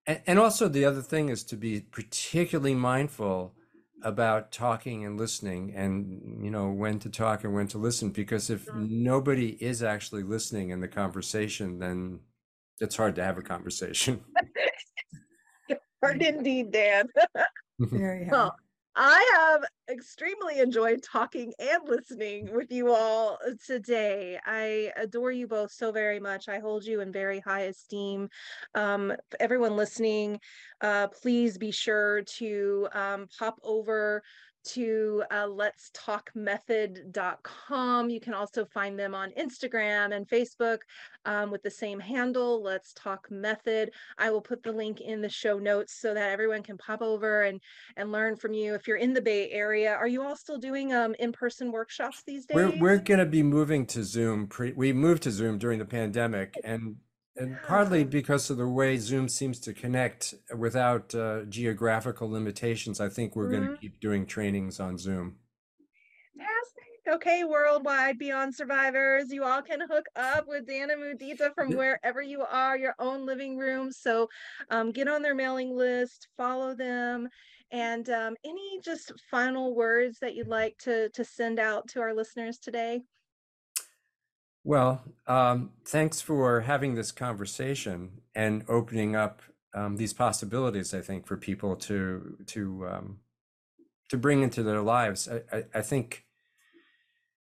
And, 0.07 0.21
and 0.27 0.39
also, 0.39 0.69
the 0.69 0.85
other 0.85 1.03
thing 1.03 1.29
is 1.29 1.43
to 1.45 1.57
be 1.57 1.81
particularly 1.81 2.75
mindful 2.75 3.55
about 4.03 4.53
talking 4.53 5.05
and 5.05 5.19
listening 5.19 5.75
and 5.75 6.45
you 6.45 6.51
know 6.51 6.71
when 6.71 6.99
to 6.99 7.09
talk 7.09 7.45
and 7.45 7.55
when 7.55 7.67
to 7.67 7.79
listen 7.79 8.11
because 8.11 8.51
if 8.51 8.67
mm-hmm. 8.67 9.03
nobody 9.03 9.57
is 9.59 9.83
actually 9.83 10.23
listening 10.23 10.69
in 10.69 10.81
the 10.81 10.89
conversation 10.89 11.79
then 11.79 12.21
it's 12.81 12.97
hard 12.97 13.15
to 13.15 13.25
have 13.25 13.39
a 13.39 13.43
conversation 13.43 14.21
hard 16.03 16.23
indeed 16.23 16.71
dan 16.71 17.09
very 17.79 18.25
hard. 18.29 18.33
Well, 18.33 18.57
I 18.99 19.31
have 19.35 19.95
extremely 19.95 20.59
enjoyed 20.59 21.03
talking 21.03 21.53
and 21.59 21.87
listening 21.87 22.51
with 22.55 22.73
you 22.73 22.95
all 22.95 23.39
today. 23.67 24.39
I 24.47 24.91
adore 24.97 25.33
you 25.33 25.47
both 25.47 25.71
so 25.71 25.93
very 25.93 26.19
much. 26.19 26.49
I 26.49 26.61
hold 26.61 26.83
you 26.83 27.03
in 27.03 27.13
very 27.13 27.41
high 27.41 27.65
esteem. 27.65 28.31
Um, 28.75 29.13
everyone 29.39 29.77
listening, 29.77 30.41
uh, 30.81 31.09
please 31.09 31.59
be 31.59 31.71
sure 31.71 32.23
to 32.39 32.89
um, 32.95 33.29
pop 33.39 33.61
over 33.63 34.23
to 34.69 35.23
uh, 35.31 35.47
let's 35.47 35.91
talk 35.93 36.31
method.com. 36.35 38.11
You 38.11 38.21
can 38.21 38.35
also 38.35 38.65
find 38.65 38.99
them 38.99 39.15
on 39.15 39.31
Instagram 39.33 40.15
and 40.15 40.29
Facebook 40.29 40.79
um, 41.25 41.51
with 41.51 41.63
the 41.63 41.71
same 41.71 42.01
handle, 42.01 42.63
Let's 42.63 42.93
Talk 42.95 43.31
Method. 43.31 43.91
I 44.19 44.31
will 44.31 44.41
put 44.41 44.63
the 44.63 44.73
link 44.73 45.01
in 45.01 45.21
the 45.21 45.29
show 45.29 45.59
notes 45.59 46.01
so 46.01 46.15
that 46.15 46.31
everyone 46.31 46.63
can 46.63 46.79
pop 46.79 47.03
over 47.03 47.43
and, 47.43 47.61
and 47.97 48.13
learn 48.13 48.37
from 48.37 48.53
you. 48.53 48.75
If 48.75 48.87
you're 48.87 48.97
in 48.97 49.13
the 49.13 49.21
Bay 49.21 49.51
Area, 49.51 49.93
are 49.93 50.09
you 50.09 50.23
all 50.23 50.37
still 50.37 50.59
doing 50.59 50.93
um, 50.93 51.15
in-person 51.19 51.73
workshops 51.73 52.23
these 52.27 52.47
days? 52.47 52.55
We're, 52.55 52.79
we're 52.79 52.99
going 52.99 53.21
to 53.21 53.27
be 53.27 53.43
moving 53.43 53.87
to 53.87 54.05
Zoom. 54.05 54.47
Pre- 54.47 54.73
we 54.73 54.93
moved 54.93 55.25
to 55.25 55.31
Zoom 55.31 55.59
during 55.59 55.79
the 55.79 55.85
pandemic 55.85 56.55
and 56.65 56.97
and 57.39 57.59
partly 57.67 58.05
because 58.05 58.51
of 58.51 58.57
the 58.57 58.69
way 58.69 58.97
Zoom 58.97 59.29
seems 59.29 59.59
to 59.61 59.73
connect 59.73 60.35
without 60.57 61.15
uh, 61.15 61.43
geographical 61.45 62.31
limitations, 62.31 63.01
I 63.01 63.09
think 63.09 63.37
we're 63.37 63.49
mm-hmm. 63.49 63.65
going 63.65 63.75
to 63.75 63.81
keep 63.81 64.01
doing 64.01 64.27
trainings 64.27 64.81
on 64.81 64.99
Zoom. 64.99 65.37
Okay, 67.09 67.45
worldwide 67.45 68.19
beyond 68.19 68.53
survivors, 68.53 69.31
you 69.31 69.45
all 69.45 69.63
can 69.63 69.81
hook 69.81 70.07
up 70.17 70.49
with 70.49 70.67
Dana 70.67 70.95
Mudita 70.95 71.55
from 71.55 71.71
wherever 71.77 72.21
you 72.21 72.43
are, 72.43 72.77
your 72.77 72.97
own 72.99 73.25
living 73.25 73.57
room. 73.57 73.93
So 73.93 74.29
um, 74.71 74.91
get 74.91 75.07
on 75.07 75.23
their 75.23 75.35
mailing 75.35 75.77
list, 75.77 76.27
follow 76.37 76.75
them, 76.75 77.29
and 77.71 78.11
um, 78.11 78.35
any 78.45 78.81
just 78.83 79.13
final 79.31 79.77
words 79.77 80.19
that 80.19 80.35
you'd 80.35 80.49
like 80.49 80.77
to 80.79 81.09
to 81.11 81.25
send 81.25 81.61
out 81.61 81.87
to 81.89 82.01
our 82.01 82.13
listeners 82.13 82.59
today. 82.59 83.03
Well, 84.67 85.05
um, 85.29 85.71
thanks 85.85 86.21
for 86.21 86.63
having 86.63 86.97
this 86.97 87.13
conversation 87.13 88.23
and 88.35 88.65
opening 88.69 89.15
up 89.15 89.41
um, 89.73 89.97
these 89.97 90.13
possibilities. 90.13 90.93
I 90.93 91.03
think 91.03 91.25
for 91.25 91.37
people 91.37 91.77
to 91.77 92.37
to 92.47 92.89
um, 92.91 93.19
to 94.09 94.17
bring 94.17 94.43
into 94.43 94.65
their 94.65 94.83
lives. 94.83 95.29
I, 95.29 95.57
I, 95.57 95.65
I, 95.73 95.83
think, 95.83 96.25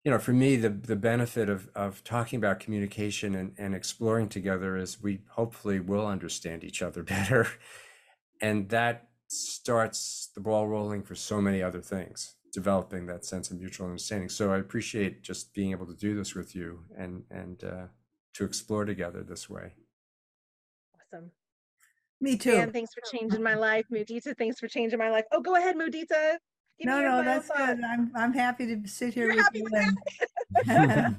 you 0.03 0.11
know, 0.11 0.19
for 0.19 0.33
me, 0.33 0.57
the 0.57 0.71
the 0.71 0.97
benefit 0.97 1.51
of 1.51 1.69
of 1.75 2.03
talking 2.05 2.39
about 2.39 2.59
communication 2.59 3.35
and, 3.35 3.53
and 3.59 3.75
exploring 3.75 4.31
together 4.31 4.79
is 4.79 5.03
we 5.03 5.21
hopefully 5.33 5.79
will 5.79 6.07
understand 6.07 6.65
each 6.65 6.81
other 6.81 7.03
better, 7.17 7.47
and 8.41 8.71
that 8.71 9.09
starts 9.29 10.31
the 10.35 10.41
ball 10.41 10.67
rolling 10.67 11.03
for 11.03 11.15
so 11.15 11.43
many 11.43 11.63
other 11.63 11.83
things 11.83 12.37
developing 12.51 13.07
that 13.07 13.25
sense 13.25 13.51
of 13.51 13.59
mutual 13.59 13.87
understanding. 13.87 14.29
So 14.29 14.53
I 14.53 14.59
appreciate 14.59 15.23
just 15.23 15.55
being 15.55 15.71
able 15.71 15.87
to 15.87 15.95
do 15.95 16.15
this 16.15 16.35
with 16.35 16.55
you 16.55 16.85
and 16.97 17.25
and 17.31 17.63
uh, 17.65 17.87
to 18.35 18.45
explore 18.45 18.85
together 18.85 19.23
this 19.23 19.49
way. 19.49 19.73
Awesome. 20.95 21.31
Me 22.21 22.37
too. 22.37 22.53
And 22.53 22.73
thanks 22.73 22.93
for 22.93 23.01
changing 23.11 23.43
my 23.43 23.55
life, 23.55 23.87
Mudita. 23.93 24.37
Thanks 24.37 24.61
for 24.61 24.69
changing 24.69 24.99
my 24.99 25.11
life. 25.11 25.25
Oh, 25.33 25.41
go 25.41 25.57
ahead, 25.57 25.77
Mudita. 25.77 26.37
Give 26.79 26.87
no, 26.87 27.03
no, 27.03 27.23
that's 27.23 27.49
good. 27.49 27.81
I'm 27.85 28.11
I'm 28.15 28.33
happy 28.33 28.67
to 28.67 28.89
sit 28.89 29.13
here 29.13 29.33
You're 29.33 29.37
with 29.37 29.49
you. 29.53 29.67
And... 30.67 31.17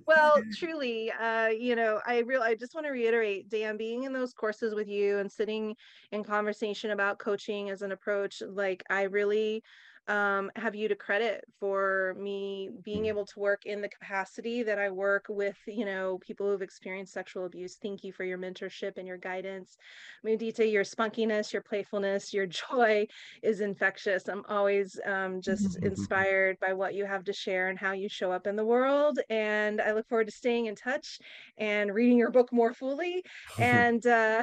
well, 0.06 0.42
truly, 0.56 1.12
uh, 1.12 1.48
you 1.48 1.76
know, 1.76 2.00
I 2.06 2.18
really 2.20 2.46
I 2.46 2.54
just 2.54 2.74
want 2.74 2.86
to 2.86 2.90
reiterate, 2.90 3.48
Dan, 3.48 3.76
being 3.76 4.02
in 4.02 4.12
those 4.12 4.32
courses 4.32 4.74
with 4.74 4.88
you 4.88 5.18
and 5.18 5.30
sitting 5.30 5.76
in 6.10 6.24
conversation 6.24 6.90
about 6.90 7.18
coaching 7.18 7.70
as 7.70 7.82
an 7.82 7.92
approach, 7.92 8.42
like 8.46 8.82
I 8.90 9.02
really 9.02 9.62
um, 10.06 10.50
have 10.56 10.74
you 10.74 10.88
to 10.88 10.94
credit 10.94 11.44
for 11.58 12.14
me 12.18 12.70
being 12.82 13.04
mm. 13.04 13.08
able 13.08 13.24
to 13.24 13.38
work 13.38 13.64
in 13.64 13.80
the 13.80 13.88
capacity 13.88 14.62
that 14.62 14.78
I 14.78 14.90
work 14.90 15.26
with, 15.28 15.56
you 15.66 15.84
know, 15.86 16.18
people 16.18 16.46
who've 16.46 16.60
experienced 16.60 17.14
sexual 17.14 17.46
abuse. 17.46 17.76
Thank 17.80 18.04
you 18.04 18.12
for 18.12 18.24
your 18.24 18.36
mentorship 18.36 18.98
and 18.98 19.06
your 19.06 19.16
guidance. 19.16 19.78
Mudita, 20.24 20.70
your 20.70 20.84
spunkiness, 20.84 21.52
your 21.52 21.62
playfulness, 21.62 22.34
your 22.34 22.46
joy 22.70 23.06
is 23.42 23.60
infectious. 23.60 24.28
I'm 24.28 24.44
always 24.48 25.00
um, 25.06 25.40
just 25.40 25.78
inspired 25.82 26.58
by 26.60 26.74
what 26.74 26.94
you 26.94 27.06
have 27.06 27.24
to 27.24 27.32
share 27.32 27.68
and 27.68 27.78
how 27.78 27.92
you 27.92 28.08
show 28.08 28.30
up 28.30 28.46
in 28.46 28.56
the 28.56 28.64
world. 28.64 29.18
And 29.30 29.80
I 29.80 29.92
look 29.92 30.08
forward 30.08 30.26
to 30.26 30.32
staying 30.32 30.66
in 30.66 30.74
touch 30.74 31.18
and 31.56 31.94
reading 31.94 32.18
your 32.18 32.30
book 32.30 32.52
more 32.52 32.74
fully. 32.74 33.22
and 33.58 34.06
uh, 34.06 34.42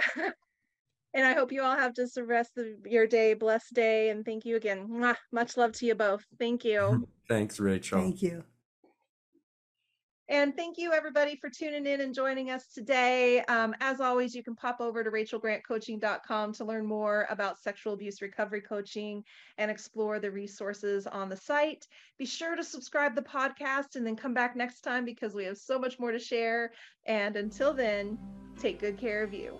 And 1.14 1.26
I 1.26 1.34
hope 1.34 1.52
you 1.52 1.62
all 1.62 1.76
have 1.76 1.96
just 1.96 2.16
the 2.16 2.24
rest 2.24 2.58
of 2.58 2.66
your 2.86 3.06
day, 3.06 3.34
blessed 3.34 3.74
day. 3.74 4.10
And 4.10 4.24
thank 4.26 4.46
you 4.46 4.56
again. 4.56 4.88
Mwah. 4.88 5.16
Much 5.32 5.58
love 5.58 5.74
to 5.74 5.86
you 5.86 5.96
both. 5.96 6.24
Thank 6.40 6.64
you. 6.64 7.08
Thanks, 7.28 7.60
Rachel. 7.60 8.00
Thank 8.00 8.22
you. 8.22 8.44
And 10.32 10.56
thank 10.56 10.78
you, 10.78 10.94
everybody, 10.94 11.36
for 11.36 11.50
tuning 11.50 11.86
in 11.86 12.00
and 12.00 12.16
joining 12.16 12.52
us 12.52 12.68
today. 12.74 13.42
Um, 13.50 13.76
as 13.82 14.00
always, 14.00 14.34
you 14.34 14.42
can 14.42 14.56
pop 14.56 14.80
over 14.80 15.04
to 15.04 15.12
rachelgrantcoaching.com 15.12 16.54
to 16.54 16.64
learn 16.64 16.86
more 16.86 17.28
about 17.30 17.60
sexual 17.60 17.92
abuse 17.92 18.22
recovery 18.22 18.62
coaching 18.62 19.26
and 19.58 19.70
explore 19.70 20.20
the 20.22 20.32
resources 20.32 21.06
on 21.06 21.28
the 21.28 21.36
site. 21.36 21.86
Be 22.18 22.26
sure 22.26 22.56
to 22.56 22.64
subscribe 22.64 23.14
the 23.14 23.22
podcast 23.22 23.98
and 23.98 24.08
then 24.08 24.16
come 24.16 24.34
back 24.34 24.56
next 24.56 24.82
time 24.82 25.04
because 25.04 25.34
we 25.34 25.44
have 25.44 25.58
so 25.58 25.78
much 25.78 26.00
more 26.00 26.14
to 26.14 26.20
share. 26.20 26.72
And 27.06 27.36
until 27.36 27.74
then, 27.74 28.18
take 28.58 28.80
good 28.80 28.98
care 28.98 29.24
of 29.24 29.34
you. 29.34 29.60